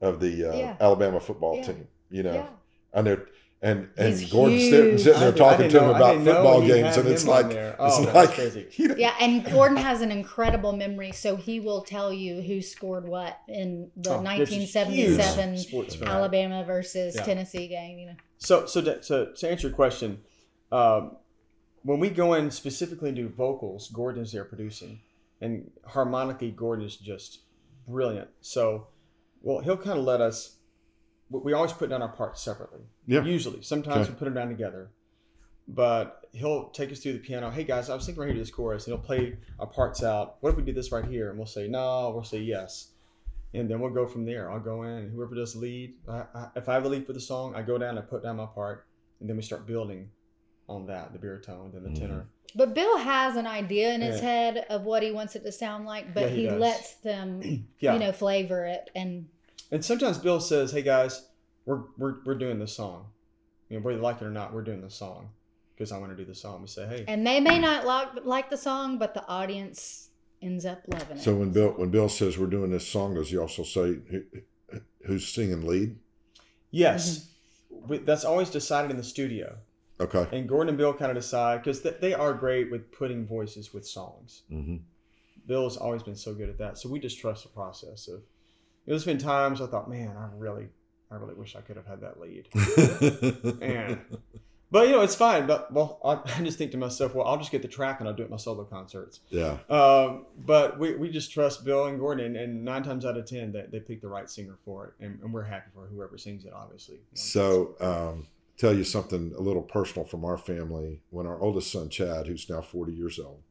of 0.00 0.18
the 0.20 0.50
uh, 0.50 0.56
Yeah. 0.56 0.76
Alabama 0.80 1.20
football 1.20 1.56
Yeah. 1.56 1.62
team. 1.64 1.88
You 2.08 2.22
know, 2.22 2.34
Yeah. 2.34 2.48
and 2.94 3.06
they're 3.06 3.26
and 3.62 3.88
and 3.96 4.18
He's 4.18 4.30
Gordon's 4.30 4.62
sitting, 4.64 4.90
huge. 4.90 5.00
sitting 5.00 5.20
there 5.20 5.32
I 5.32 5.36
talking 5.36 5.58
didn't 5.68 5.72
to 5.72 5.78
him 5.78 5.84
know- 5.90 5.94
about 5.96 6.16
football 6.24 6.60
games, 6.66 6.96
and 6.96 7.08
it's 7.08 7.26
like 7.26 7.48
there. 7.48 7.70
it's 7.70 7.98
Oh, 7.98 8.12
like 8.14 8.30
crazy. 8.32 8.66
you 8.76 8.88
know, 8.88 8.94
Yeah, 8.96 9.14
and 9.20 9.44
Gordon 9.44 9.78
has 9.78 10.02
an 10.02 10.12
incredible 10.12 10.72
memory, 10.72 11.12
so 11.12 11.36
he 11.36 11.58
will 11.60 11.82
tell 11.82 12.12
you 12.12 12.42
who 12.42 12.60
scored 12.60 13.08
what 13.08 13.38
in 13.48 13.90
the 13.96 14.10
Oh, 14.10 14.20
1977 14.22 15.54
huge 15.54 15.66
sports 15.66 15.94
fan. 15.96 16.08
Alabama 16.08 16.64
versus 16.64 17.14
Yeah. 17.16 17.22
Tennessee 17.22 17.66
game. 17.68 17.98
You 17.98 18.06
know, 18.08 18.14
So, 18.38 18.66
so 18.66 18.82
to, 18.82 19.00
to, 19.00 19.32
to 19.34 19.50
answer 19.50 19.68
your 19.68 19.76
question, 19.76 20.20
um, 20.70 21.16
when 21.82 21.98
we 22.00 22.10
go 22.10 22.34
in 22.34 22.50
specifically 22.50 23.08
into 23.10 23.28
vocals, 23.28 23.88
Gordon's 23.90 24.32
there 24.32 24.44
producing, 24.44 25.00
and 25.40 25.70
harmonically, 25.86 26.50
Gordon 26.50 26.84
is 26.84 26.96
just 26.96 27.40
brilliant. 27.88 28.28
So, 28.40 28.88
well, 29.40 29.60
he'll 29.60 29.76
kind 29.76 29.98
of 29.98 30.04
let 30.04 30.20
us. 30.20 30.56
We- 31.30 31.40
We 31.40 31.52
always 31.52 31.72
put 31.72 31.90
down 31.90 32.02
our 32.02 32.08
parts 32.08 32.42
separately. 32.42 32.80
Yeah. 33.06 33.22
Usually, 33.24 33.62
sometimes 33.62 34.02
Okay. 34.06 34.10
we 34.12 34.18
put 34.18 34.24
them 34.26 34.34
down 34.34 34.48
together, 34.48 34.90
but 35.68 36.26
he'll 36.32 36.68
take 36.70 36.92
us 36.92 37.00
through 37.00 37.14
the 37.14 37.18
piano. 37.18 37.50
Hey 37.50 37.64
guys, 37.64 37.90
I 37.90 37.94
was 37.94 38.04
thinking 38.06 38.20
right 38.20 38.26
here 38.28 38.34
to 38.34 38.40
this 38.40 38.50
chorus, 38.50 38.86
and 38.86 38.94
he'll 38.94 39.04
play 39.04 39.36
our 39.58 39.66
parts 39.66 40.02
out. 40.02 40.36
What 40.40 40.50
if 40.50 40.56
we 40.56 40.62
do 40.62 40.72
this 40.72 40.92
right 40.92 41.04
here? 41.04 41.30
And 41.30 41.38
we'll 41.38 41.46
say 41.46 41.66
no. 41.68 42.10
We'll 42.10 42.24
say 42.24 42.38
yes. 42.38 42.92
And 43.54 43.70
then 43.70 43.80
we'll 43.80 43.90
go 43.90 44.06
from 44.06 44.24
there. 44.26 44.50
I'll 44.50 44.60
go 44.60 44.82
in, 44.82 44.90
and 44.90 45.12
whoever 45.12 45.34
does 45.34 45.54
the 45.54 45.60
lead, 45.60 45.94
I, 46.08 46.24
I, 46.34 46.48
if 46.56 46.68
I 46.68 46.74
have 46.74 46.84
a 46.84 46.88
lead 46.88 47.06
for 47.06 47.12
the 47.12 47.20
song, 47.20 47.54
I 47.54 47.62
go 47.62 47.78
down, 47.78 47.96
I 47.96 48.02
put 48.02 48.22
down 48.22 48.36
my 48.36 48.46
part, 48.46 48.86
and 49.20 49.28
then 49.28 49.36
we 49.36 49.42
start 49.42 49.66
building 49.66 50.10
on 50.68 50.86
that 50.86 51.12
the 51.12 51.18
baritone, 51.18 51.70
then 51.72 51.84
the 51.84 51.90
Mhm. 51.90 51.98
tenor. 51.98 52.26
but 52.54 52.74
Bill 52.74 52.96
has 52.98 53.36
an 53.36 53.46
idea 53.46 53.92
in 53.92 54.00
his 54.00 54.16
Yeah. 54.16 54.22
head 54.28 54.66
of 54.70 54.84
what 54.84 55.02
he 55.02 55.10
wants 55.12 55.36
it 55.36 55.44
to 55.44 55.52
sound 55.52 55.84
like, 55.84 56.12
but 56.14 56.22
Yeah, 56.24 56.28
he 56.28 56.42
he, 56.48 56.50
lets 56.50 56.94
them, 56.96 57.40
Yeah, 57.80 57.92
you 57.94 57.98
know, 58.00 58.12
flavor 58.12 58.64
it. 58.66 58.90
And 58.94 59.28
and 59.70 59.84
sometimes 59.84 60.18
Bill 60.18 60.40
says, 60.40 60.72
"Hey 60.72 60.82
guys, 60.82 61.26
we're 61.64 61.82
we're, 61.96 62.16
we're 62.24 62.34
doing 62.34 62.58
this 62.58 62.74
song. 62.74 63.06
You 63.68 63.78
know, 63.78 63.84
whether 63.84 63.96
you 63.98 64.02
like 64.02 64.20
it 64.20 64.24
or 64.24 64.30
not, 64.30 64.52
we're 64.52 64.62
doing 64.62 64.80
this 64.80 64.94
song 64.94 65.30
because 65.74 65.90
I 65.92 65.98
want 65.98 66.12
to 66.12 66.16
do 66.16 66.24
the 66.24 66.34
song." 66.34 66.62
We 66.62 66.68
say, 66.68 66.86
"Hey, 66.86 67.04
and 67.08 67.26
they 67.26 67.40
may 67.40 67.58
not 67.58 67.84
like 67.86 68.24
like 68.24 68.50
the 68.50 68.56
song, 68.56 68.98
but 68.98 69.14
the 69.14 69.26
audience 69.26 70.10
ends 70.42 70.66
up 70.66 70.82
loving 70.86 71.16
it. 71.16 71.22
so 71.22 71.34
when 71.34 71.50
Bill 71.50 71.70
when 71.70 71.90
Bill 71.90 72.08
says 72.08 72.38
we're 72.38 72.46
doing 72.46 72.70
this 72.70 72.86
song, 72.86 73.14
does 73.14 73.30
he 73.30 73.38
also 73.38 73.62
say 73.62 73.98
who, 74.10 74.22
who's 75.06 75.26
singing 75.28 75.66
lead? 75.66 75.96
yes." 76.70 77.30
We, 77.88 77.98
that's 77.98 78.24
always 78.24 78.48
decided 78.48 78.90
in 78.90 78.96
the 78.96 79.04
studio, 79.04 79.58
Okay. 80.00 80.26
and 80.32 80.48
Gordon 80.48 80.70
and 80.70 80.78
Bill 80.78 80.94
kind 80.94 81.10
of 81.10 81.16
decide 81.16 81.58
because 81.62 81.82
th- 81.82 81.96
they 82.00 82.14
are 82.14 82.32
great 82.32 82.70
with 82.70 82.90
putting 82.90 83.26
voices 83.26 83.72
with 83.74 83.86
songs. 83.86 84.42
hmm 84.48 84.76
Bill's 85.46 85.76
always 85.76 86.02
been 86.02 86.16
so 86.16 86.32
good 86.34 86.48
at 86.48 86.58
that, 86.58 86.78
so 86.78 86.88
we 86.88 86.98
just 86.98 87.18
trust 87.20 87.42
the 87.42 87.48
process 87.50 88.08
of. 88.08 88.22
There's 88.86 89.04
been 89.04 89.18
times 89.18 89.60
I 89.60 89.66
thought, 89.66 89.90
man, 89.90 90.16
I 90.16 90.28
really, 90.36 90.68
I 91.10 91.16
really 91.16 91.34
wish 91.34 91.56
I 91.56 91.60
could 91.60 91.76
have 91.76 91.86
had 91.86 92.00
that 92.00 92.20
lead. 92.20 92.48
Man. 93.60 94.00
But 94.70 94.88
you 94.88 94.92
know, 94.92 95.02
it's 95.02 95.14
fine. 95.14 95.46
But 95.46 95.72
well, 95.72 96.00
I, 96.04 96.38
I 96.38 96.42
just 96.42 96.58
think 96.58 96.72
to 96.72 96.76
myself, 96.76 97.14
well, 97.14 97.26
I'll 97.26 97.38
just 97.38 97.52
get 97.52 97.62
the 97.62 97.68
track 97.68 98.00
and 98.00 98.08
I'll 98.08 98.14
do 98.14 98.24
it 98.24 98.30
my 98.30 98.36
solo 98.36 98.64
concerts. 98.64 99.20
yeah. 99.30 99.58
Um, 99.68 100.26
but 100.36 100.78
we, 100.78 100.96
we 100.96 101.08
just 101.08 101.30
trust 101.32 101.64
Bill 101.64 101.86
and 101.86 101.98
Gordon, 101.98 102.36
and 102.36 102.64
nine 102.64 102.82
times 102.82 103.04
out 103.04 103.16
of 103.16 103.26
ten, 103.26 103.52
they, 103.52 103.66
they 103.70 103.80
pick 103.80 104.00
the 104.00 104.08
right 104.08 104.28
singer 104.28 104.58
for 104.64 104.86
it, 104.86 105.04
and, 105.04 105.20
and 105.22 105.32
we're 105.32 105.44
happy 105.44 105.70
for 105.72 105.86
whoever 105.86 106.18
sings 106.18 106.44
it, 106.44 106.52
obviously. 106.52 106.98
So, 107.14 107.74
um, 107.80 108.26
tell 108.56 108.74
you 108.74 108.84
something 108.84 109.32
a 109.36 109.40
little 109.40 109.62
personal 109.62 110.06
from 110.06 110.24
our 110.24 110.38
family. 110.38 111.00
When 111.10 111.26
our 111.26 111.40
oldest 111.40 111.70
son, 111.70 111.88
Chad, 111.88 112.26
who's 112.26 112.50
now 112.50 112.60
40 112.60 112.92
years 112.92 113.18
old, 113.18 113.42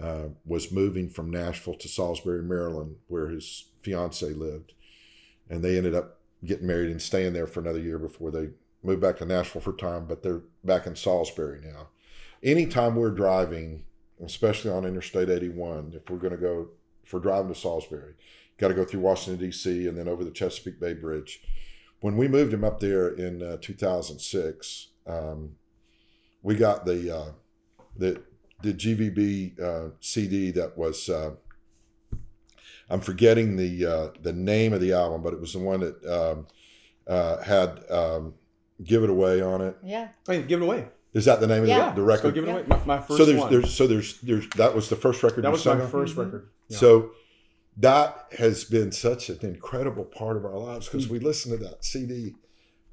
uh, 0.00 0.28
was 0.44 0.72
moving 0.72 1.08
from 1.08 1.30
Nashville 1.30 1.74
to 1.74 1.88
Salisbury, 1.88 2.42
Maryland, 2.42 2.96
where 3.08 3.28
his 3.28 3.66
fiance 3.82 4.26
lived, 4.26 4.72
and 5.48 5.62
they 5.62 5.76
ended 5.76 5.94
up 5.94 6.20
getting 6.44 6.66
married 6.66 6.90
and 6.90 7.00
staying 7.00 7.32
there 7.32 7.46
for 7.46 7.60
another 7.60 7.80
year 7.80 7.98
before 7.98 8.30
they 8.30 8.48
moved 8.82 9.00
back 9.00 9.18
to 9.18 9.24
Nashville 9.24 9.62
for 9.62 9.72
time, 9.72 10.06
but 10.06 10.22
they're 10.22 10.42
back 10.62 10.86
in 10.86 10.96
Salisbury 10.96 11.60
now. 11.64 11.88
Anytime 12.42 12.96
we're 12.96 13.10
driving, 13.10 13.84
especially 14.22 14.70
on 14.70 14.84
Interstate 14.84 15.30
81, 15.30 15.94
if 15.96 16.10
we're 16.10 16.18
going 16.18 16.32
to 16.32 16.36
go, 16.36 16.68
we're 17.10 17.20
driving 17.20 17.52
to 17.52 17.58
Salisbury, 17.58 18.14
got 18.58 18.68
to 18.68 18.74
go 18.74 18.84
through 18.84 19.00
Washington, 19.00 19.46
D.C., 19.46 19.86
and 19.86 19.96
then 19.96 20.08
over 20.08 20.24
the 20.24 20.30
Chesapeake 20.30 20.80
Bay 20.80 20.92
Bridge 20.92 21.40
when 22.04 22.18
we 22.18 22.28
moved 22.28 22.52
him 22.52 22.64
up 22.64 22.80
there 22.80 23.08
in 23.08 23.42
uh, 23.42 23.56
2006, 23.62 24.88
um, 25.06 25.52
we 26.42 26.54
got 26.54 26.84
the 26.84 27.16
uh, 27.16 27.32
the 27.96 28.20
the 28.64 28.72
GVB 28.74 29.60
uh, 29.60 29.90
CD 30.00 30.50
that 30.52 30.76
was 30.76 31.08
uh, 31.08 31.32
I'm 32.90 33.00
forgetting 33.00 33.56
the 33.56 33.86
uh, 33.86 34.08
the 34.20 34.32
name 34.32 34.72
of 34.72 34.80
the 34.80 34.92
album, 34.92 35.22
but 35.22 35.32
it 35.32 35.40
was 35.40 35.52
the 35.52 35.58
one 35.58 35.80
that 35.80 36.04
um, 36.06 36.46
uh, 37.06 37.42
had 37.42 37.80
um, 37.90 38.34
"Give 38.82 39.04
It 39.04 39.10
Away" 39.10 39.40
on 39.40 39.60
it. 39.60 39.76
yeah, 39.82 40.08
Hey, 40.26 40.42
give 40.42 40.60
it 40.60 40.64
away. 40.64 40.88
Is 41.12 41.26
that 41.26 41.38
the 41.40 41.46
name 41.46 41.64
Yeah. 41.64 41.90
of 41.90 41.94
the, 41.94 42.00
the 42.02 42.06
Let's 42.08 42.22
go 42.22 42.28
record? 42.28 42.34
give 42.34 42.48
it 42.48 42.50
away. 42.50 42.64
My, 42.66 42.84
my 42.84 42.98
first 43.00 43.18
so 43.18 43.24
there's 43.24 43.40
one. 43.40 43.52
there's 43.52 43.72
so 43.72 43.86
there's 43.86 44.20
there's 44.20 44.48
that 44.56 44.74
was 44.74 44.88
the 44.88 44.96
first 44.96 45.22
record 45.22 45.42
that 45.44 45.48
you 45.48 45.52
was 45.52 45.62
sang 45.62 45.78
my 45.78 45.84
on? 45.84 45.90
1st 45.90 46.14
Mhm. 46.14 46.24
record. 46.24 46.48
Yeah. 46.68 46.78
So 46.78 47.10
that 47.76 48.26
has 48.38 48.64
been 48.64 48.90
such 48.92 49.28
an 49.30 49.38
incredible 49.42 50.04
part 50.04 50.36
of 50.36 50.44
our 50.44 50.58
lives 50.58 50.86
because 50.88 51.06
Hmm. 51.06 51.12
we 51.14 51.18
listened 51.20 51.58
to 51.58 51.64
that 51.64 51.84
CD 51.84 52.34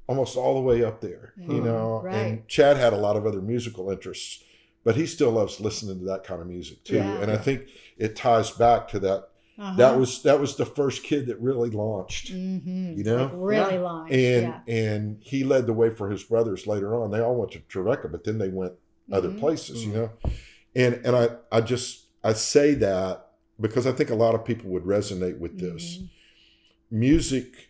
almost 0.08 0.36
all 0.36 0.54
the 0.54 0.60
way 0.60 0.82
up 0.84 1.00
there, 1.00 1.32
you 1.36 1.46
Mhm. 1.60 1.64
know. 1.64 2.00
Right. 2.02 2.14
And 2.16 2.48
Chad 2.48 2.76
had 2.76 2.92
a 2.92 2.96
lot 2.96 3.16
of 3.16 3.24
other 3.26 3.40
musical 3.40 3.90
interests, 3.90 4.42
but 4.84 4.96
he 4.96 5.06
still 5.06 5.30
loves 5.30 5.60
listening 5.60 5.98
to 6.00 6.04
that 6.06 6.24
kind 6.24 6.40
of 6.40 6.46
music 6.46 6.82
too. 6.84 6.96
Yeah. 6.96 7.20
And 7.20 7.30
I 7.30 7.36
think 7.36 7.68
it 7.98 8.16
ties 8.16 8.50
back 8.50 8.88
to 8.88 8.98
that. 9.00 9.28
uh-huh. 9.58 9.76
That 9.76 9.98
was 9.98 10.22
that 10.22 10.40
was 10.40 10.56
the 10.56 10.64
first 10.66 11.02
kid 11.04 11.26
that 11.26 11.40
really 11.40 11.70
launched, 11.70 12.32
Mhm. 12.32 12.96
you 12.96 13.04
know. 13.04 13.24
Like 13.24 13.32
really 13.34 13.74
Yeah. 13.74 13.80
launched. 13.80 14.12
And 14.14 14.42
yeah. 14.42 14.60
and 14.66 15.18
he 15.20 15.44
led 15.44 15.66
the 15.66 15.72
way 15.72 15.90
for 15.90 16.10
his 16.10 16.24
brothers 16.24 16.66
later 16.66 16.94
on. 16.94 17.10
They 17.10 17.20
all 17.20 17.36
went 17.36 17.52
to 17.52 17.60
Trevecca, 17.68 18.08
but 18.08 18.24
then 18.24 18.38
they 18.38 18.48
went 18.48 18.72
other 19.10 19.28
Mhm. 19.30 19.38
places, 19.40 19.84
you 19.84 19.92
Mhm. 19.92 19.94
know. 19.94 20.10
And 20.74 20.94
and 21.04 21.14
I 21.16 21.28
I 21.50 21.60
just 21.60 22.06
I 22.24 22.32
say 22.32 22.74
that 22.74 23.28
because 23.60 23.86
I 23.86 23.92
think 23.92 24.10
a 24.10 24.14
lot 24.14 24.34
of 24.34 24.44
people 24.44 24.70
would 24.70 24.84
resonate 24.84 25.38
with 25.38 25.58
this. 25.60 25.98
Mhm. 25.98 26.08
Music 26.90 27.68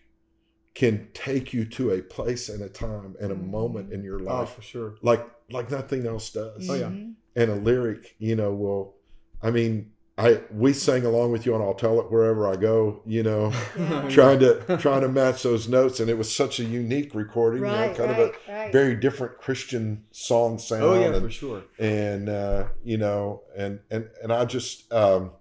can 0.75 1.09
take 1.12 1.53
you 1.53 1.64
to 1.66 1.91
a 1.91 2.01
place 2.01 2.49
and 2.49 2.62
a 2.62 2.68
time 2.68 3.14
and 3.20 3.31
a 3.31 3.35
Mhm. 3.35 3.51
moment 3.51 3.93
in 3.93 4.03
your 4.03 4.20
oh, 4.20 4.25
life 4.25 4.51
for 4.55 4.62
sure. 4.62 4.95
like 5.03 5.25
like 5.51 5.70
nothing 5.70 6.07
else 6.07 6.31
does. 6.31 6.68
Oh, 6.70 6.75
yeah. 6.75 6.87
Mhm. 6.89 7.14
And 7.37 7.51
a 7.51 7.55
lyric, 7.57 8.14
you 8.18 8.35
know, 8.37 8.53
will 8.55 8.95
I 9.43 9.51
mean, 9.51 9.91
I 10.16 10.41
we 10.51 10.73
sang 10.73 11.05
along 11.05 11.33
with 11.33 11.45
you 11.45 11.55
and 11.55 11.62
I'll 11.62 11.75
tell 11.75 11.99
it 12.01 12.11
wherever 12.11 12.47
I 12.47 12.57
go, 12.57 13.03
you 13.05 13.23
know, 13.23 13.53
Yeah. 13.79 14.09
trying 14.11 14.39
to 14.41 14.79
trying 14.79 15.03
to 15.03 15.09
match 15.09 15.43
those 15.43 15.68
notes 15.68 16.01
and 16.01 16.09
it 16.09 16.16
was 16.16 16.35
such 16.35 16.59
a 16.61 16.64
unique 16.64 17.14
recording, 17.14 17.62
you 17.64 17.68
know, 17.70 17.93
kind 17.95 18.11
right, 18.11 18.11
of 18.11 18.18
a 18.18 18.33
right. 18.53 18.73
very 18.73 18.95
different 18.97 19.39
Christian 19.39 20.05
song 20.11 20.59
sound 20.59 20.83
Oh 20.85 20.95
yeah, 21.01 21.12
and, 21.14 21.23
for 21.25 21.31
sure. 21.31 21.62
and 21.79 22.29
uh, 22.31 22.68
you 22.83 22.97
know, 22.97 23.43
and 23.57 23.81
and 23.91 24.09
and 24.23 24.33
I 24.33 24.45
just 24.47 24.91
um, 24.93 25.33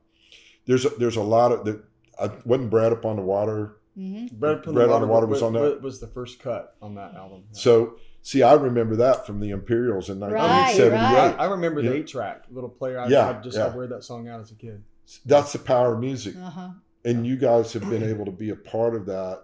there's 0.65 0.83
a, 0.85 0.89
there's 0.89 1.15
a 1.17 1.23
lot 1.23 1.51
of 1.53 1.63
the 1.65 1.83
I 2.21 2.31
wasn't 2.45 2.69
Bread 2.69 2.91
Upon 2.91 3.15
the 3.15 3.21
water. 3.23 3.77
Mhm. 3.97 4.31
Bread, 4.33 4.57
Upon 4.59 4.73
Bread 4.73 4.89
on 4.89 5.01
the 5.01 5.07
Water 5.07 5.27
was 5.27 5.41
on 5.41 5.53
that? 5.53 5.81
Was 5.81 5.99
the 5.99 6.07
first 6.07 6.39
cut 6.39 6.75
on 6.81 6.95
that 6.95 7.13
album. 7.15 7.43
So 7.51 7.97
see, 8.21 8.41
I 8.41 8.53
remember 8.53 8.95
that 8.97 9.25
from 9.27 9.39
the 9.39 9.49
Imperials 9.49 10.09
in 10.09 10.19
1978. 10.19 10.91
right. 10.91 11.35
I, 11.39 11.43
I 11.45 11.49
remember 11.51 11.81
the 11.81 11.93
eight 11.93 12.07
track 12.07 12.45
little 12.49 12.69
player. 12.69 12.99
I, 12.99 13.07
Yeah, 13.07 13.29
I 13.29 13.41
just 13.41 13.57
yeah. 13.57 13.65
I 13.65 13.75
wear 13.75 13.87
that 13.87 14.03
song 14.03 14.27
out 14.29 14.39
as 14.39 14.51
a 14.51 14.55
kid. 14.55 14.83
That's 15.25 15.51
the 15.51 15.59
power 15.59 15.93
of 15.95 15.99
music, 15.99 16.35
Uh-huh. 16.37 16.69
and 17.03 17.27
you 17.27 17.35
guys 17.35 17.73
have 17.73 17.89
been 17.89 18.03
able 18.03 18.23
to 18.25 18.31
be 18.31 18.49
a 18.49 18.55
part 18.55 18.95
of 18.95 19.05
that 19.07 19.43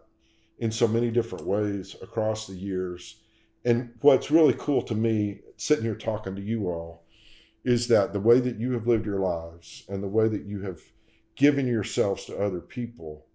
in 0.60 0.72
so 0.72 0.88
many 0.88 1.12
different 1.12 1.46
ways 1.46 1.96
across 2.02 2.48
the 2.48 2.56
years. 2.56 3.18
And 3.66 3.92
what's 4.02 4.32
really 4.32 4.54
cool 4.54 4.82
to 4.84 4.96
me, 4.96 5.42
sitting 5.58 5.84
here 5.84 5.96
talking 5.96 6.36
to 6.36 6.42
you 6.42 6.70
all, 6.70 7.04
is 7.66 7.90
that 7.90 8.14
the 8.14 8.20
way 8.22 8.40
that 8.40 8.58
you 8.58 8.72
have 8.74 8.88
lived 8.88 9.06
your 9.06 9.20
lives 9.20 9.84
and 9.90 10.02
the 10.02 10.08
way 10.08 10.30
that 10.30 10.46
you 10.46 10.62
have 10.62 10.80
given 11.36 11.68
yourselves 11.68 12.24
to 12.26 12.38
other 12.38 12.62
people, 12.62 13.26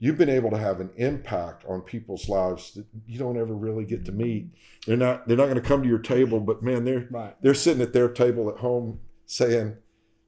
you've 0.00 0.18
been 0.18 0.28
able 0.30 0.50
to 0.50 0.58
have 0.58 0.80
an 0.80 0.90
impact 0.96 1.64
on 1.68 1.82
people's 1.82 2.28
lives 2.28 2.72
that 2.72 2.86
you 3.06 3.18
don't 3.18 3.36
ever 3.36 3.54
really 3.54 3.84
get 3.84 4.04
to 4.06 4.12
meet. 4.12 4.48
They're 4.86 4.96
not 4.96 5.28
they're 5.28 5.36
not 5.36 5.44
going 5.44 5.60
to 5.62 5.68
come 5.68 5.82
to 5.82 5.88
your 5.88 5.98
table, 6.00 6.40
but 6.40 6.62
man, 6.62 6.84
they're 6.84 7.06
Right. 7.10 7.36
they're 7.42 7.54
sitting 7.54 7.82
at 7.82 7.92
their 7.92 8.08
table 8.08 8.48
at 8.50 8.56
home 8.58 9.00
saying 9.26 9.76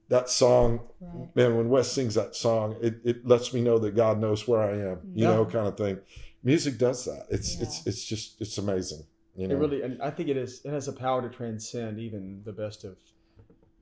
that 0.09 0.29
song 0.29 0.79
Right. 1.01 1.35
man 1.35 1.57
when 1.57 1.69
wes 1.69 1.91
sings 1.91 2.13
that 2.15 2.35
song 2.35 2.75
it, 2.81 2.95
it 3.03 3.27
lets 3.27 3.53
me 3.53 3.61
know 3.61 3.77
that 3.79 3.95
god 3.95 4.19
knows 4.19 4.47
where 4.47 4.61
i 4.61 4.71
am 4.77 4.99
you 5.15 5.23
Yeah. 5.25 5.33
know 5.35 5.45
kind 5.45 5.67
of 5.67 5.75
thing 5.75 5.97
music 6.43 6.77
does 6.77 7.03
that 7.05 7.25
it's 7.29 7.55
Yeah. 7.55 7.63
it's 7.63 7.87
it's 7.87 8.05
just 8.05 8.39
it's 8.39 8.57
amazing 8.57 9.03
you 9.35 9.47
know 9.47 9.55
It 9.55 9.59
really, 9.59 9.81
and 9.81 10.01
I 10.01 10.11
think 10.11 10.29
it 10.29 10.37
is. 10.37 10.61
It 10.63 10.69
has 10.71 10.87
a 10.87 10.93
power 10.93 11.21
to 11.21 11.29
transcend 11.35 11.99
even 11.99 12.41
the 12.45 12.51
best 12.53 12.83
of 12.83 12.97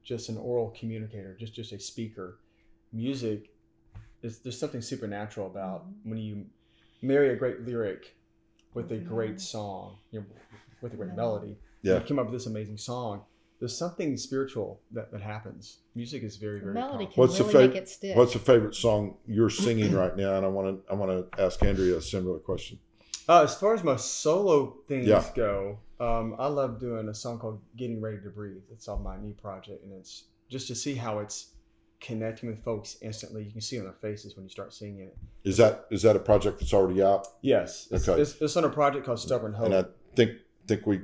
just 0.04 0.30
an 0.30 0.38
oral 0.38 0.70
communicator, 0.80 1.36
just 1.38 1.54
just 1.54 1.74
a 1.74 1.80
speaker. 1.80 2.38
Music 2.94 3.51
is 4.22 4.40
there's 4.40 4.60
something 4.60 4.82
supernatural 4.82 5.48
about 5.48 5.86
when 6.04 6.18
you 6.18 6.46
marry 7.02 7.30
a 7.34 7.36
great 7.36 7.62
lyric 7.62 8.16
with 8.74 8.92
a 8.92 8.98
great 8.98 9.42
song, 9.42 9.98
you 10.12 10.20
know, 10.20 10.26
with 10.82 10.94
a 10.94 10.96
great 10.98 11.10
Yeah. 11.10 11.16
melody. 11.16 11.58
Yeah. 11.82 11.96
you 12.00 12.02
come 12.02 12.20
up 12.20 12.26
with 12.28 12.34
this 12.34 12.46
amazing 12.46 12.78
song. 12.78 13.24
There's 13.60 13.78
something 13.78 14.18
spiritual 14.18 14.82
that, 14.92 15.12
that 15.12 15.22
happens. 15.22 15.80
Music 15.96 16.24
is 16.24 16.38
very 16.38 16.60
very 16.60 16.74
melody 16.74 17.06
powerful. 17.06 17.14
can 17.14 17.22
What's 17.22 17.38
the 17.38 17.44
really 17.44 17.68
fav- 17.68 17.74
make 17.74 17.82
it 17.84 17.90
stick. 17.90 18.16
what's 18.16 18.34
the 18.34 18.40
favorite 18.40 18.76
song 18.76 19.18
you're 19.28 19.50
singing 19.52 19.94
right 19.94 20.16
now 20.18 20.36
and 20.38 20.46
i 20.46 20.50
want 20.50 20.68
to 20.86 20.92
i 20.92 20.96
want 20.96 21.12
to 21.32 21.42
ask 21.44 21.62
andrea 21.64 21.98
a 21.98 22.02
similar 22.02 22.40
question 22.40 22.80
Uh, 23.30 23.44
as 23.44 23.54
far 23.56 23.74
as 23.76 23.84
my 23.84 23.96
solo 23.98 24.78
things 24.88 25.08
Yeah. 25.08 25.24
go, 25.36 25.78
um, 26.00 26.36
I 26.40 26.48
love 26.48 26.80
doing 26.80 27.08
a 27.08 27.14
song 27.14 27.38
called 27.38 27.62
"Getting 27.78 28.02
Ready 28.02 28.18
to 28.24 28.30
Breathe." 28.32 28.64
It's 28.72 28.88
on 28.88 29.04
my 29.04 29.16
new 29.18 29.34
project, 29.34 29.84
and 29.84 29.94
it's 29.94 30.24
just 30.50 30.68
to 30.70 30.76
see 30.76 30.96
how 30.96 31.20
it's 31.20 31.51
connecting 32.02 32.50
with 32.50 32.64
folks 32.64 32.98
instantly. 33.02 33.44
You 33.44 33.52
can 33.52 33.62
see 33.62 33.78
on 33.78 33.86
their 33.86 33.94
faces 33.94 34.36
when 34.36 34.44
you 34.44 34.50
start 34.50 34.74
seeing 34.74 35.00
it. 35.00 35.16
is 35.44 35.58
that 35.58 35.86
is 35.92 36.02
that 36.02 36.16
a 36.16 36.20
project 36.20 36.60
that's 36.60 36.74
already 36.74 37.02
out 37.02 37.28
Yes, 37.42 37.88
it's, 37.92 38.10
Okay. 38.10 38.22
it's, 38.22 38.36
it's 38.42 38.58
on 38.58 38.66
a 38.66 38.70
project 38.70 39.06
called 39.06 39.20
"Stubborn 39.20 39.54
Hope." 39.54 39.68
and 39.68 39.76
i 39.76 39.84
think 40.16 40.32
think 40.68 40.86
we 40.86 41.02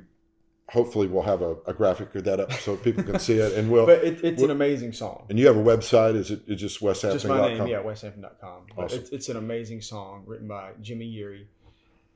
hopefully 0.70 1.06
we'll 1.06 1.22
have 1.22 1.40
a, 1.40 1.56
a 1.66 1.72
graphic 1.72 2.14
of 2.14 2.24
that 2.24 2.38
up 2.40 2.52
so 2.52 2.76
people 2.76 3.02
can 3.02 3.18
see 3.18 3.38
it 3.38 3.54
and 3.54 3.70
we'll 3.70 3.86
but 3.86 4.04
it, 4.04 4.22
it's 4.22 4.42
an 4.42 4.50
amazing 4.50 4.92
song. 4.92 5.24
and 5.30 5.38
you 5.38 5.46
have 5.46 5.56
a 5.56 5.62
website 5.62 6.14
is 6.14 6.30
it 6.30 6.42
it's 6.46 6.60
just 6.60 6.80
weshampton.com 6.80 7.12
Just 7.12 7.26
my 7.26 7.48
name, 7.54 7.66
yeah, 7.68 7.78
weshampton.com. 7.82 8.66
Awesome. 8.76 8.98
it's, 8.98 9.10
it's 9.10 9.28
an 9.30 9.36
amazing 9.38 9.80
song 9.80 10.24
written 10.26 10.46
by 10.46 10.72
Jimmy 10.82 11.06
Yeary, 11.10 11.46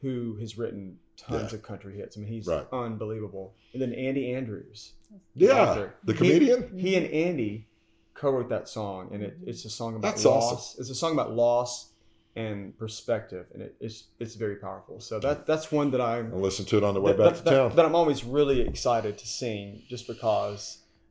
who 0.03 0.37
has 0.41 0.59
written 0.59 0.99
tons 1.17 1.53
Yeah. 1.53 1.57
of 1.59 1.63
country 1.63 1.97
hits. 1.97 2.17
I 2.17 2.21
mean, 2.21 2.29
he's 2.29 2.47
Right. 2.47 2.67
unbelievable. 2.73 3.55
And 3.73 3.81
then 3.81 3.93
Andy 3.95 4.33
Andrews. 4.35 4.93
yeah 5.35 5.87
the 6.05 6.13
He- 6.13 6.19
comedian 6.19 6.79
he 6.79 6.95
and 6.97 7.07
Andy 7.07 7.69
co-wrote 8.23 8.49
that 8.51 8.69
song, 8.69 9.11
and 9.13 9.21
it, 9.23 9.35
it's 9.45 9.65
a 9.65 9.71
song 9.71 9.97
about 9.97 10.09
That's 10.13 10.25
loss. 10.25 10.53
awesome. 10.53 10.81
It's 10.81 10.91
a 10.91 10.95
song 10.95 11.13
about 11.13 11.31
loss 11.35 11.91
and 12.37 12.77
perspective, 12.79 13.47
and 13.53 13.61
it, 13.67 13.75
it's 13.81 13.99
it's 14.23 14.37
very 14.37 14.57
powerful. 14.57 15.01
So 15.01 15.19
that 15.21 15.47
that's 15.47 15.67
one 15.73 15.91
that 15.91 16.01
I'm 16.01 16.33
i'll 16.33 16.41
listen 16.41 16.65
to 16.67 16.77
it 16.79 16.85
on 16.85 16.95
the 16.95 17.01
way 17.01 17.13
that, 17.13 17.19
back 17.19 17.33
that- 17.35 17.39
to 17.39 17.45
that- 17.45 17.51
town 17.69 17.77
that 17.77 17.85
I'm 17.85 17.95
always 17.95 18.25
really 18.25 18.61
excited 18.73 19.19
to 19.19 19.27
sing, 19.27 19.83
just 19.89 20.07
because 20.07 20.63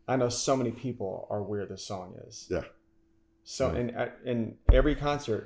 I 0.08 0.16
know 0.16 0.30
so 0.30 0.54
many 0.62 0.72
people 0.72 1.28
are 1.30 1.44
where 1.44 1.66
this 1.66 1.84
song 1.86 2.08
is. 2.28 2.48
Yeah. 2.50 2.64
So 3.44 3.64
Yeah. 3.72 3.80
in 3.80 3.90
at- 4.02 4.18
in 4.26 4.58
every 4.72 4.96
concert, 4.96 5.44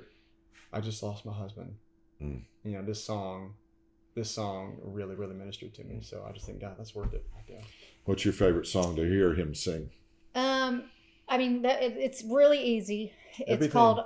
I 0.72 0.80
just 0.90 1.02
lost 1.04 1.26
my 1.26 1.34
husband. 1.34 1.72
Mm. 2.22 2.42
You 2.64 2.72
know 2.78 2.84
this 2.92 3.04
song. 3.04 3.56
This 4.16 4.32
song 4.32 4.78
really, 4.82 5.16
really 5.16 5.36
ministered 5.36 5.74
to 5.76 5.84
me. 5.84 6.00
So 6.02 6.16
I 6.26 6.32
just 6.32 6.46
think, 6.46 6.62
God, 6.62 6.76
that's 6.78 6.96
worth 6.96 7.14
it. 7.14 7.26
Yeah. 7.50 7.62
what's 8.06 8.24
your 8.24 8.34
favorite 8.34 8.66
song 8.68 8.96
to 8.96 9.04
hear 9.04 9.34
him 9.36 9.54
sing 9.54 9.90
Um, 10.36 10.74
I 11.28 11.38
mean, 11.38 11.64
that, 11.64 11.82
it, 11.82 11.98
it's 11.98 12.24
really 12.24 12.62
easy. 12.62 13.14
It's 13.40 13.50
Everything. 13.50 13.72
called 13.72 14.06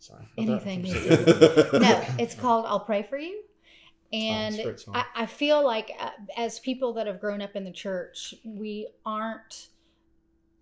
Sorry. 0.00 0.24
Anything 0.36 0.82
no, 0.82 1.78
no. 1.78 2.04
It's 2.18 2.34
called 2.34 2.66
"I'll 2.66 2.80
Pray 2.80 3.02
for 3.02 3.18
You," 3.18 3.42
and 4.12 4.54
Oh, 4.54 4.58
it's 4.58 4.58
a 4.58 4.62
great 4.62 4.80
song. 4.80 4.96
I, 4.96 5.04
I 5.16 5.26
feel 5.26 5.64
like 5.64 5.90
uh, 5.98 6.10
as 6.36 6.60
people 6.60 6.92
that 6.94 7.06
have 7.08 7.20
grown 7.20 7.42
up 7.42 7.56
in 7.56 7.64
the 7.64 7.72
church, 7.72 8.32
we 8.44 8.88
aren't 9.04 9.68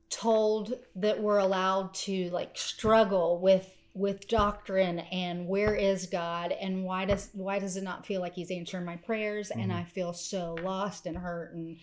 told 0.08 0.72
that 0.94 1.20
we're 1.20 1.38
allowed 1.38 1.92
to 1.92 2.30
like 2.30 2.56
struggle 2.56 3.38
with 3.38 3.76
with 3.92 4.28
doctrine 4.28 5.00
and 5.00 5.48
where 5.48 5.74
is 5.74 6.06
God 6.06 6.52
and 6.52 6.84
why 6.84 7.04
does 7.04 7.28
why 7.32 7.58
does 7.58 7.76
it 7.76 7.82
not 7.84 8.06
feel 8.06 8.20
like 8.20 8.34
He's 8.34 8.50
answering 8.50 8.84
my 8.84 8.96
prayers 8.96 9.50
and 9.50 9.70
Mhm. 9.70 9.74
I 9.76 9.84
feel 9.84 10.12
so 10.12 10.56
lost 10.62 11.06
and 11.06 11.18
hurt 11.18 11.52
and 11.54 11.76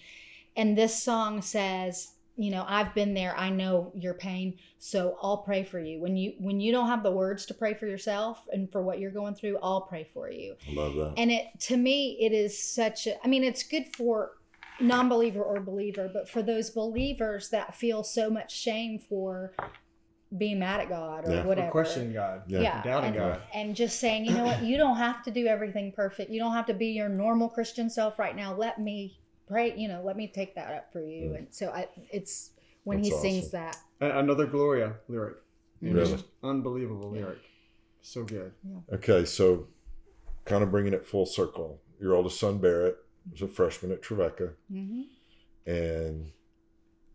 and 0.56 0.78
this 0.78 1.02
song 1.02 1.42
says 1.42 2.13
you 2.36 2.50
know 2.52 2.66
I've 2.68 2.94
been 2.96 3.14
there 3.14 3.38
I 3.38 3.50
know 3.50 3.92
your 3.96 4.14
pain 4.16 4.58
so 4.80 5.18
I'll 5.22 5.38
pray 5.38 5.64
for 5.64 5.80
you 5.80 6.02
when 6.02 6.18
you 6.18 6.34
when 6.40 6.60
you 6.60 6.72
don't 6.72 6.88
have 6.88 7.04
the 7.04 7.12
words 7.12 7.46
to 7.48 7.54
pray 7.54 7.74
for 7.76 7.86
yourself 7.86 8.46
and 8.52 8.72
for 8.72 8.82
what 8.82 9.00
you're 9.00 9.12
going 9.12 9.36
through 9.36 9.60
I'll 9.62 9.82
pray 9.82 10.08
for 10.14 10.32
you 10.32 10.56
I 10.68 10.74
love 10.74 10.96
that 10.96 11.14
and 11.18 11.32
it 11.32 11.46
to 11.62 11.78
me 11.78 12.18
it 12.20 12.32
is 12.32 12.62
such 12.62 13.06
a 13.08 13.24
i 13.24 13.28
mean 13.28 13.44
it's 13.44 13.62
good 13.64 13.86
for 13.96 14.32
non-believer 14.80 15.42
or 15.44 15.60
believer 15.60 16.10
but 16.12 16.28
for 16.28 16.42
those 16.42 16.72
believers 16.72 17.50
that 17.50 17.76
feel 17.76 18.04
so 18.04 18.30
much 18.32 18.52
shame 18.56 18.98
for 18.98 19.54
being 20.36 20.58
mad 20.58 20.80
at 20.82 20.90
god 20.90 21.28
or 21.28 21.32
Yeah. 21.32 21.46
Whatever 21.46 21.68
Or 21.68 21.72
questioning 21.72 22.14
God. 22.14 22.42
Yeah. 22.48 22.62
yeah 22.62 22.82
Doubting 22.82 23.10
and, 23.10 23.18
God. 23.18 23.42
and 23.54 23.76
just 23.76 24.00
saying 24.00 24.26
you 24.26 24.32
know 24.34 24.44
what 24.44 24.64
you 24.64 24.78
don't 24.78 24.98
have 24.98 25.22
to 25.26 25.32
do 25.32 25.46
everything 25.46 25.92
perfect 25.92 26.32
you 26.32 26.40
don't 26.40 26.54
have 26.54 26.66
to 26.66 26.74
be 26.74 26.88
your 26.88 27.08
normal 27.10 27.48
christian 27.48 27.88
self 27.92 28.18
right 28.18 28.36
now 28.36 28.56
let 28.56 28.80
me 28.80 29.20
pray 29.48 29.74
you 29.78 29.88
know 29.88 30.02
let 30.04 30.16
me 30.18 30.28
take 30.28 30.56
that 30.56 30.72
up 30.74 30.92
for 30.92 31.02
you 31.02 31.30
Mm. 31.32 31.38
and 31.38 31.48
so 31.52 31.70
i 31.70 31.88
it's 32.12 32.52
when 32.84 33.02
That's 33.02 33.22
he 33.22 33.30
sings 33.30 33.52
that 33.52 33.78
Another 34.02 34.46
Gloria 34.46 34.96
lyric. 35.08 35.38
Really? 35.82 36.12
Just 36.12 36.26
unbelievable 36.44 37.10
lyric. 37.12 37.38
So 38.02 38.24
good. 38.26 38.52
Okay, 38.92 39.24
so 39.24 39.68
kind 40.44 40.62
of 40.64 40.72
bringing 40.72 40.92
it 40.94 41.06
full 41.08 41.26
circle. 41.26 41.80
Your 42.02 42.14
oldest 42.16 42.38
son 42.40 42.58
Barrett 42.58 42.98
was 43.32 43.42
a 43.42 43.48
freshman 43.48 43.92
at 43.94 44.02
Trevecca, 44.02 44.54
hmm 44.70 45.04
and 45.66 46.32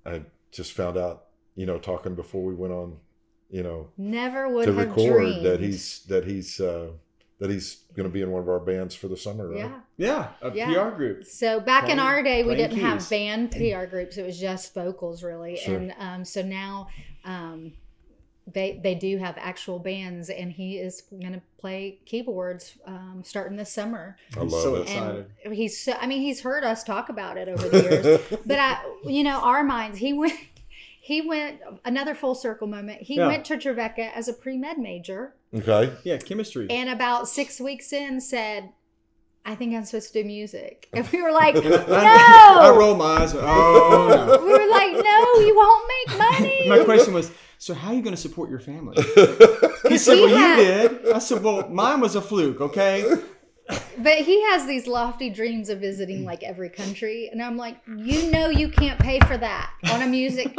I 0.07 0.23
just 0.51 0.73
found 0.73 0.97
out, 0.97 1.27
you 1.55 1.67
know, 1.67 1.79
talking 1.79 2.15
before 2.15 2.43
we 2.43 2.55
went 2.55 2.73
on, 2.73 2.97
you 3.51 3.63
know, 3.63 3.89
never 3.99 4.49
would 4.49 4.65
to 4.67 4.73
have 4.73 4.89
record 4.89 5.19
dreamed 5.19 5.45
that 5.45 5.61
he's 5.61 6.05
that 6.05 6.25
he's 6.25 6.59
uh, 6.61 6.93
that 7.39 7.51
he's 7.51 7.85
going 7.95 8.09
to 8.09 8.13
be 8.13 8.21
in 8.23 8.31
one 8.31 8.43
of 8.43 8.49
our 8.49 8.59
bands 8.59 8.95
for 8.95 9.07
the 9.09 9.17
summer, 9.17 9.49
right? 9.49 9.59
yeah 9.59 9.81
Yeah, 9.97 10.29
a 10.43 10.55
Yeah. 10.55 10.91
PR 10.91 10.97
group. 10.97 11.25
So 11.25 11.61
back 11.61 11.89
in 11.89 11.99
our 12.01 12.23
day, 12.23 12.43
we 12.43 12.57
didn't 12.57 12.79
have 12.79 13.09
band 13.09 13.53
PR 13.53 13.85
groups. 13.87 14.17
It 14.17 14.27
was 14.27 14.39
just 14.41 14.75
vocals, 14.75 15.23
really. 15.23 15.57
Sure. 15.57 15.77
And 15.77 15.95
um, 15.99 16.25
so 16.25 16.43
now 16.43 16.89
um, 17.25 17.73
they 18.53 18.81
they 18.83 18.95
do 18.95 19.19
have 19.19 19.37
actual 19.39 19.79
bands, 19.79 20.31
and 20.31 20.51
he 20.51 20.79
is 20.79 21.03
going 21.03 21.35
to 21.35 21.43
play 21.61 21.99
keyboards 22.07 22.77
um, 22.87 23.23
starting 23.25 23.57
this 23.57 23.71
summer. 23.73 24.17
I 24.37 24.41
I'm 24.41 24.49
love 24.49 24.63
so 24.63 24.75
it. 24.77 24.83
excited. 24.83 25.27
And 25.45 25.55
he's 25.55 25.79
so, 25.79 25.93
I 26.01 26.07
mean, 26.07 26.23
he's 26.23 26.41
heard 26.41 26.65
us 26.65 26.83
talk 26.83 27.09
about 27.09 27.37
it 27.37 27.49
over 27.49 27.69
the 27.69 27.83
years. 27.83 28.21
but 28.47 28.59
I, 28.59 28.81
you 29.05 29.23
know, 29.23 29.39
our 29.41 29.63
minds, 29.63 29.99
he 29.99 30.13
went. 30.13 30.35
He 31.01 31.23
went 31.23 31.61
another 31.87 32.15
full 32.15 32.35
circle 32.35 32.67
moment. 32.67 33.01
He 33.01 33.17
Yeah. 33.17 33.29
went 33.29 33.47
to 33.47 33.57
Trevecca 33.57 34.15
as 34.15 34.29
a 34.29 34.35
pre 34.35 34.59
med 34.59 34.77
major, 34.79 35.35
okay, 35.55 35.93
Yeah, 36.05 36.19
chemistry. 36.19 36.67
and 36.71 36.89
about 36.89 37.29
six 37.29 37.61
weeks 37.61 37.93
in, 37.93 38.21
said, 38.21 38.73
"I 39.45 39.55
think 39.55 39.75
I'm 39.75 39.85
supposed 39.85 40.13
to 40.13 40.23
do 40.23 40.27
music." 40.27 40.89
And 40.93 41.09
we 41.11 41.23
were 41.23 41.33
like, 41.33 41.55
"No!" 41.65 41.71
I, 41.89 42.71
I 42.73 42.77
roll 42.77 42.95
my 42.97 43.23
eyes. 43.23 43.35
Oh 43.35 44.09
no. 44.39 44.45
we 44.47 44.53
were 44.53 44.69
like, 44.71 44.93
no, 44.93 45.41
you 45.47 45.55
won't 45.57 45.91
make 46.09 46.19
money. 46.19 46.69
My 46.69 46.85
question 46.85 47.15
was, 47.15 47.31
so 47.59 47.75
how 47.75 47.89
are 47.89 47.95
you 47.95 48.03
going 48.03 48.15
to 48.15 48.21
support 48.21 48.51
your 48.51 48.61
family? 48.61 49.03
He 49.79 49.91
Because 49.91 50.05
said, 50.05 50.17
he 50.17 50.23
well, 50.27 50.37
had- 50.37 50.59
you 50.59 50.89
did. 50.99 51.13
I 51.15 51.19
said, 51.21 51.43
well, 51.43 51.69
mine 51.69 52.01
was 52.01 52.17
a 52.17 52.21
fluke. 52.21 52.61
Okay. 52.61 53.05
But 53.97 54.19
he 54.19 54.43
has 54.51 54.67
these 54.67 54.87
lofty 54.89 55.31
dreams 55.31 55.69
of 55.69 55.79
visiting 55.79 56.25
like 56.25 56.43
every 56.43 56.69
country, 56.69 57.29
and 57.31 57.41
I'm 57.41 57.57
like, 57.57 57.77
you 57.87 58.31
know, 58.31 58.49
you 58.49 58.71
can't 58.71 58.99
pay 58.99 59.21
for 59.21 59.37
that 59.39 59.71
on 59.93 60.03
a 60.03 60.07
music 60.07 60.55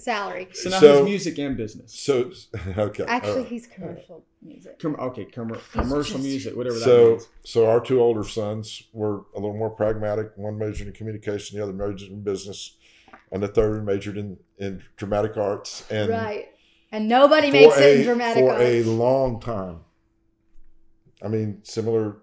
salary. 0.00 0.48
So 0.52 0.70
now 0.70 0.80
So- 0.80 0.92
his 0.98 1.04
music 1.04 1.38
and 1.38 1.56
business. 1.56 1.92
so 1.98 2.30
okay, 2.78 3.04
Actually, 3.04 3.36
right. 3.42 3.46
he's 3.46 3.66
commercial 3.66 4.24
music. 4.42 4.78
Com- 4.78 4.96
okay, 4.98 5.24
com- 5.24 5.56
commercial 5.72 6.18
music, 6.18 6.56
whatever 6.56 6.76
that 6.78 6.84
so 6.84 7.08
means. 7.10 7.28
so 7.44 7.68
our 7.68 7.80
two 7.80 8.00
older 8.00 8.24
sons 8.24 8.84
were 8.92 9.22
a 9.34 9.40
little 9.40 9.56
more 9.56 9.70
pragmatic. 9.70 10.32
One 10.36 10.58
majored 10.58 10.86
in 10.88 10.92
communication, 10.92 11.56
the 11.58 11.62
other 11.64 11.72
majored 11.72 12.10
in 12.10 12.22
business, 12.22 12.76
and 13.32 13.42
the 13.42 13.48
third 13.48 13.84
majored 13.84 14.16
in 14.16 14.38
in 14.58 14.82
dramatic 14.96 15.36
arts. 15.36 15.84
And 15.90 16.10
right. 16.10 16.48
And 16.90 17.06
nobody 17.08 17.48
for 17.48 17.52
makes 17.52 17.76
it 17.78 17.98
in 18.00 18.04
dramatic 18.06 18.44
arts. 18.44 18.58
for 18.62 18.64
arts. 18.64 18.86
a 18.86 18.90
long 18.90 19.40
time. 19.40 19.80
I 21.22 21.28
mean, 21.28 21.60
similar 21.64 22.16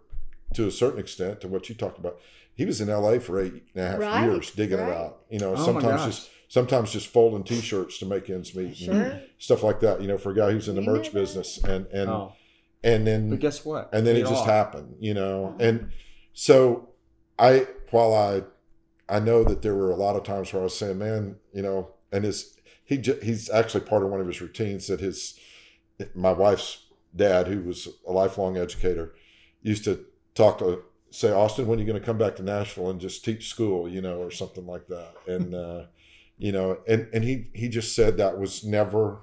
to 0.54 0.68
a 0.68 0.72
certain 0.72 1.00
extent 1.00 1.42
to 1.42 1.48
what 1.48 1.70
you 1.70 1.76
talked 1.76 1.98
about. 2.00 2.18
He 2.56 2.66
was 2.66 2.80
in 2.80 2.90
L.A. 2.90 3.20
for 3.20 3.40
eight 3.42 3.66
and 3.76 3.84
a 3.86 3.88
half 3.90 4.00
Right, 4.00 4.24
years 4.24 4.52
digging 4.52 4.80
right. 4.80 4.88
it 4.88 4.96
out. 4.96 5.20
You 5.30 5.40
know, 5.40 5.54
Oh 5.58 5.66
sometimes 5.66 6.06
just 6.06 6.30
sometimes 6.56 6.94
just 6.94 7.08
folding 7.08 7.44
T-shirts 7.44 7.98
to 8.00 8.06
make 8.06 8.30
ends 8.30 8.56
meet, 8.56 8.68
and 8.68 8.76
Sure. 8.78 9.20
stuff 9.38 9.62
like 9.62 9.82
that. 9.82 10.02
You 10.02 10.08
know, 10.08 10.18
for 10.18 10.32
a 10.32 10.36
guy 10.36 10.52
who's 10.52 10.70
in 10.70 10.76
the 10.76 10.82
You 10.82 10.90
merch 10.92 11.12
business, 11.12 11.62
and 11.64 11.86
and 11.88 12.10
Oh, 12.10 12.32
and 12.82 13.06
then 13.06 13.30
But 13.30 13.40
guess 13.42 13.66
what? 13.66 13.90
and 13.92 14.08
then 14.08 14.16
it 14.16 14.22
just 14.22 14.44
off. 14.44 14.46
happened, 14.46 14.96
you 15.02 15.14
know. 15.14 15.54
And 15.60 15.90
so 16.34 16.90
I, 17.38 17.68
while 17.92 18.14
I, 18.14 18.44
I 19.14 19.20
know 19.20 19.44
that 19.44 19.62
there 19.64 19.76
were 19.76 19.92
a 19.92 19.98
lot 19.98 20.16
of 20.16 20.24
times 20.24 20.54
where 20.54 20.62
I 20.62 20.64
was 20.64 20.78
saying, 20.78 20.98
man, 20.98 21.36
you 21.54 21.62
know, 21.62 21.90
and 22.14 22.24
his 22.24 22.56
he 22.86 22.98
j- 23.00 23.20
he's 23.22 23.50
actually 23.50 23.84
part 23.84 24.04
of 24.04 24.10
one 24.10 24.22
of 24.22 24.28
his 24.28 24.40
routines 24.40 24.88
that 24.88 25.02
his 25.02 25.38
my 26.14 26.32
wife's 26.32 26.86
dad, 27.14 27.48
who 27.48 27.60
was 27.64 27.88
a 28.08 28.12
lifelong 28.14 28.56
educator, 28.58 29.14
used 29.62 29.84
to 29.86 30.06
talk 30.36 30.60
to 30.60 30.84
say, 31.12 31.32
Austin, 31.32 31.68
when 31.68 31.80
are 31.80 31.82
you 31.82 31.88
going 31.88 32.00
to 32.00 32.06
come 32.06 32.18
back 32.18 32.36
to 32.38 32.44
Nashville 32.44 32.90
and 32.90 33.00
just 33.02 33.24
teach 33.26 33.48
school, 33.50 33.88
you 33.90 34.02
know, 34.02 34.18
or 34.22 34.32
something 34.32 34.66
like 34.66 34.88
that, 34.88 35.14
and 35.28 35.54
uh, 35.66 35.84
you 36.38 36.52
know, 36.52 36.78
and 36.88 37.08
and 37.14 37.24
he 37.24 37.50
he 37.54 37.68
just 37.70 37.96
said 37.96 38.18
that 38.18 38.38
was 38.40 38.64
never 38.64 39.22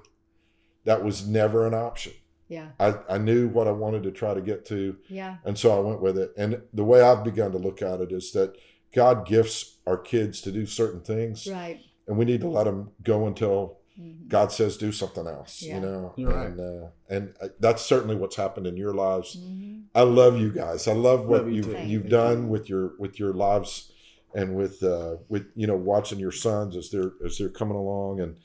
that 0.85 1.03
was 1.03 1.27
never 1.27 1.65
an 1.67 1.73
option. 1.73 2.13
Yeah. 2.49 2.69
I, 2.79 2.95
I 3.09 3.17
knew 3.17 3.47
what 3.47 3.67
I 3.67 3.71
wanted 3.71 4.03
to 4.03 4.11
try 4.11 4.33
to 4.33 4.41
get 4.41 4.65
to, 4.65 4.97
Yeah. 5.07 5.37
and 5.45 5.57
so 5.57 5.75
I 5.75 5.79
went 5.79 6.01
with 6.01 6.17
it. 6.17 6.33
And 6.37 6.61
the 6.73 6.83
way 6.83 7.01
I've 7.01 7.23
begun 7.23 7.51
to 7.53 7.57
look 7.57 7.81
at 7.81 8.01
it 8.01 8.11
is 8.11 8.31
that 8.33 8.55
God 8.93 9.25
gifts 9.25 9.77
our 9.87 9.97
kids 9.97 10.41
to 10.41 10.51
do 10.51 10.65
certain 10.65 10.99
things, 11.01 11.47
Right. 11.47 11.79
and 12.07 12.17
we 12.17 12.25
need 12.25 12.41
to 12.41 12.49
let 12.49 12.65
them 12.65 12.91
go 13.01 13.25
until 13.27 13.79
Mhm. 13.99 14.27
God 14.27 14.51
says 14.51 14.75
do 14.77 14.91
something 14.91 15.25
else. 15.25 15.61
Yeah. 15.63 15.75
You 15.75 15.81
know, 15.81 16.13
You're 16.17 16.31
right. 16.31 16.47
and 16.47 16.59
uh, 16.59 16.87
and 17.09 17.33
uh, 17.41 17.47
that's 17.59 17.81
certainly 17.83 18.15
what's 18.15 18.35
happened 18.35 18.67
in 18.67 18.75
your 18.75 18.93
lives. 18.93 19.37
Mhm. 19.37 19.83
I 19.95 20.01
love 20.01 20.37
you 20.39 20.51
guys. 20.51 20.87
I 20.87 20.93
love 20.93 21.25
what 21.27 21.43
Love 21.43 21.51
you 21.51 21.63
you've 21.63 21.87
you've 21.87 22.09
done 22.09 22.49
with 22.49 22.69
your 22.69 22.93
with 22.99 23.19
your 23.19 23.33
lives 23.33 23.91
and 24.35 24.55
with 24.55 24.81
uh 24.83 25.17
with 25.29 25.45
you 25.55 25.67
know 25.67 25.75
watching 25.75 26.19
your 26.19 26.31
sons 26.31 26.75
as 26.75 26.89
they're 26.89 27.11
as 27.25 27.37
they're 27.37 27.49
coming 27.49 27.77
along 27.77 28.19
and 28.19 28.37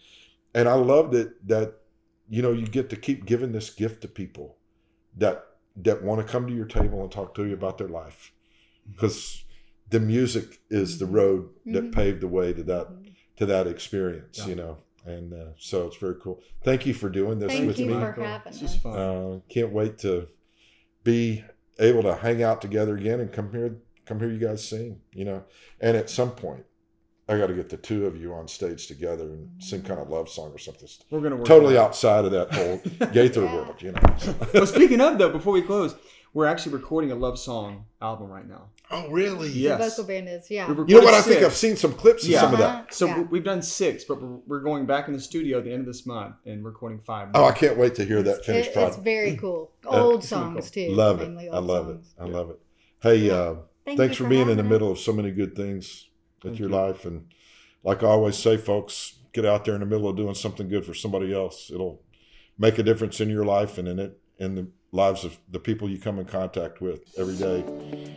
and 0.55 0.69
I 0.69 0.75
love 0.75 1.11
that 1.13 1.47
that 1.49 1.75
you 2.29 2.43
know 2.43 2.53
you 2.53 2.67
get 2.67 2.91
to 2.91 2.97
keep 2.97 3.25
giving 3.27 3.53
this 3.53 3.71
gift 3.71 4.03
to 4.03 4.09
people 4.09 4.57
that 5.17 5.45
that 5.77 6.03
want 6.03 6.25
to 6.25 6.31
come 6.33 6.47
to 6.47 6.53
your 6.55 6.67
table 6.67 7.03
and 7.03 7.11
talk 7.13 7.35
to 7.37 7.45
you 7.45 7.55
about 7.55 7.79
their 7.79 7.89
life 7.89 8.33
because 8.91 9.45
the 9.91 10.01
music 10.01 10.61
is 10.71 10.99
the 10.99 11.07
Mhm. 11.07 11.13
road 11.13 11.49
that 11.67 11.85
Mhm. 11.85 11.93
paved 11.93 12.21
the 12.21 12.29
way 12.29 12.53
to 12.53 12.63
that 12.65 12.89
to 13.37 13.47
that 13.47 13.67
experience 13.67 14.39
Yeah. 14.39 14.49
you 14.49 14.55
know 14.57 14.79
and 15.07 15.33
uh, 15.33 15.53
so 15.57 15.87
it's 15.87 15.97
very 15.97 16.17
cool 16.21 16.43
thank 16.65 16.85
you 16.85 16.93
for 16.93 17.09
doing 17.09 17.39
this 17.39 17.53
Thank 17.53 17.67
with 17.69 17.79
you 17.79 17.87
me 17.87 17.95
for 17.95 18.13
having 18.13 18.53
This 18.53 18.63
is 18.63 18.77
fun. 18.77 18.99
uh, 18.99 19.41
can't 19.49 19.73
wait 19.73 19.99
to 19.99 20.29
be 21.05 21.45
able 21.79 22.03
to 22.03 22.15
hang 22.17 22.43
out 22.43 22.61
together 22.61 22.97
again 22.97 23.21
and 23.21 23.33
come 23.33 23.51
here 23.53 23.77
come 24.09 24.19
hear 24.19 24.31
you 24.31 24.39
guys 24.39 24.67
sing 24.67 25.01
you 25.13 25.25
know 25.25 25.45
and 25.81 25.97
at 25.97 26.09
some 26.09 26.31
point 26.31 26.65
i 27.29 27.37
got 27.37 27.49
to 27.49 27.55
get 27.55 27.69
the 27.69 27.77
two 27.77 28.07
of 28.07 28.17
you 28.17 28.33
on 28.33 28.49
stage 28.49 28.87
together 28.87 29.25
and 29.25 29.51
sing 29.63 29.83
kind 29.83 30.01
of 30.01 30.09
love 30.09 30.29
song 30.29 30.51
or 30.51 30.59
something 30.59 30.89
We're 31.11 31.21
gonna 31.21 31.37
work 31.37 31.45
totally 31.47 31.77
out. 31.77 31.89
outside 31.89 32.25
of 32.25 32.31
that 32.33 32.53
whole 32.55 32.81
gaither 33.13 33.43
Yeah. 33.45 33.55
world 33.55 33.83
you 33.83 33.93
know 33.93 34.01
well, 34.55 34.67
speaking 34.67 35.01
of 35.01 35.19
though, 35.19 35.31
before 35.31 35.53
we 35.53 35.63
close, 35.63 35.95
we're 36.35 36.47
actually 36.47 36.73
recording 36.75 37.11
a 37.13 37.15
love 37.15 37.39
song 37.39 37.85
album 38.01 38.29
right 38.29 38.47
now. 38.49 38.69
oh 38.91 39.09
really 39.11 39.51
Yeah. 39.51 39.77
The 39.77 39.89
vocal 39.89 40.05
band 40.05 40.29
is, 40.29 40.51
yeah. 40.51 40.69
You 40.69 40.75
know 40.75 40.83
what 40.85 40.91
i 41.15 41.19
recorded 41.19 41.25
think 41.25 41.43
i've 41.45 41.55
seen 41.55 41.77
some 41.77 41.93
clips 41.93 42.23
of 42.25 42.31
Yeah. 42.31 42.41
some 42.41 42.53
of 42.55 42.59
that 42.61 42.75
Uh-huh. 42.77 42.87
So 42.91 43.07
Yeah. 43.07 43.19
we- 43.19 43.25
we've 43.25 43.45
done 43.45 43.61
six, 43.63 44.05
but 44.05 44.23
we're, 44.23 44.39
we're 44.47 44.61
going 44.61 44.87
back 44.87 45.09
in 45.09 45.15
the 45.15 45.21
studio 45.21 45.59
at 45.59 45.65
the 45.65 45.73
end 45.73 45.81
of 45.81 45.87
this 45.87 46.07
month 46.07 46.37
and 46.47 46.65
recording 46.65 47.01
five. 47.01 47.29
oh 47.35 47.45
i 47.45 47.53
can't 47.53 47.77
wait 47.77 47.95
to 47.97 48.05
hear 48.07 48.23
that 48.23 48.39
It- 48.39 48.45
finished 48.47 48.71
it's 48.75 48.97
very 48.97 49.37
cool. 49.37 49.73
Uh, 49.85 49.91
Old 49.91 50.11
really 50.17 50.27
songs 50.27 50.71
cool. 50.71 50.87
too. 50.87 50.93
love 50.95 51.21
it 51.21 51.29
i 51.39 51.49
old 51.49 51.65
love 51.67 51.89
it 51.91 52.01
i 52.19 52.25
love 52.25 52.51
it 52.51 52.59
hey 53.03 53.17
Yeah. 53.17 53.33
uh 53.35 53.57
Thank 53.89 53.99
thanks 53.99 54.19
you 54.19 54.25
for 54.25 54.31
being 54.31 54.43
in 54.43 54.49
the 54.49 54.57
having 54.57 54.71
middle 54.71 54.93
of 54.93 54.99
so 54.99 55.13
many 55.13 55.31
good 55.31 55.57
things 55.57 56.09
with 56.43 56.59
your 56.59 56.69
you. 56.69 56.75
life 56.75 57.05
and 57.05 57.27
like 57.83 58.03
i 58.05 58.07
always 58.07 58.37
say 58.37 58.57
folks 58.57 59.19
get 59.33 59.45
out 59.45 59.65
there 59.65 59.75
in 59.75 59.81
the 59.81 59.87
middle 59.87 60.09
of 60.09 60.17
doing 60.17 60.35
something 60.35 60.69
good 60.69 60.85
for 60.85 60.95
somebody 60.95 61.33
else. 61.33 61.71
It'll 61.73 62.03
make 62.59 62.79
a 62.79 62.83
difference 62.83 63.21
in 63.21 63.29
your 63.29 63.45
life 63.45 63.79
and 63.79 63.89
in 63.89 63.99
it 63.99 64.19
in 64.39 64.55
the 64.55 64.69
lives 64.93 65.25
of 65.25 65.39
the 65.51 65.61
people 65.61 65.89
you 65.89 65.99
come 65.99 66.19
in 66.19 66.25
contact 66.25 66.81
with 66.81 67.01
every 67.19 67.37
day. 67.37 67.63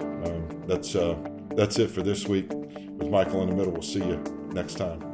Um, 0.02 0.64
that's 0.68 0.96
uh, 0.96 1.18
that's 1.56 1.80
it 1.80 1.92
for 1.92 2.02
this 2.02 2.28
week. 2.28 2.52
With 2.52 3.10
michael 3.10 3.42
in 3.42 3.50
the 3.50 3.56
middle 3.56 3.72
we'll 3.72 3.82
see 3.82 4.00
you 4.00 4.22
next 4.54 4.76
time 4.76 5.11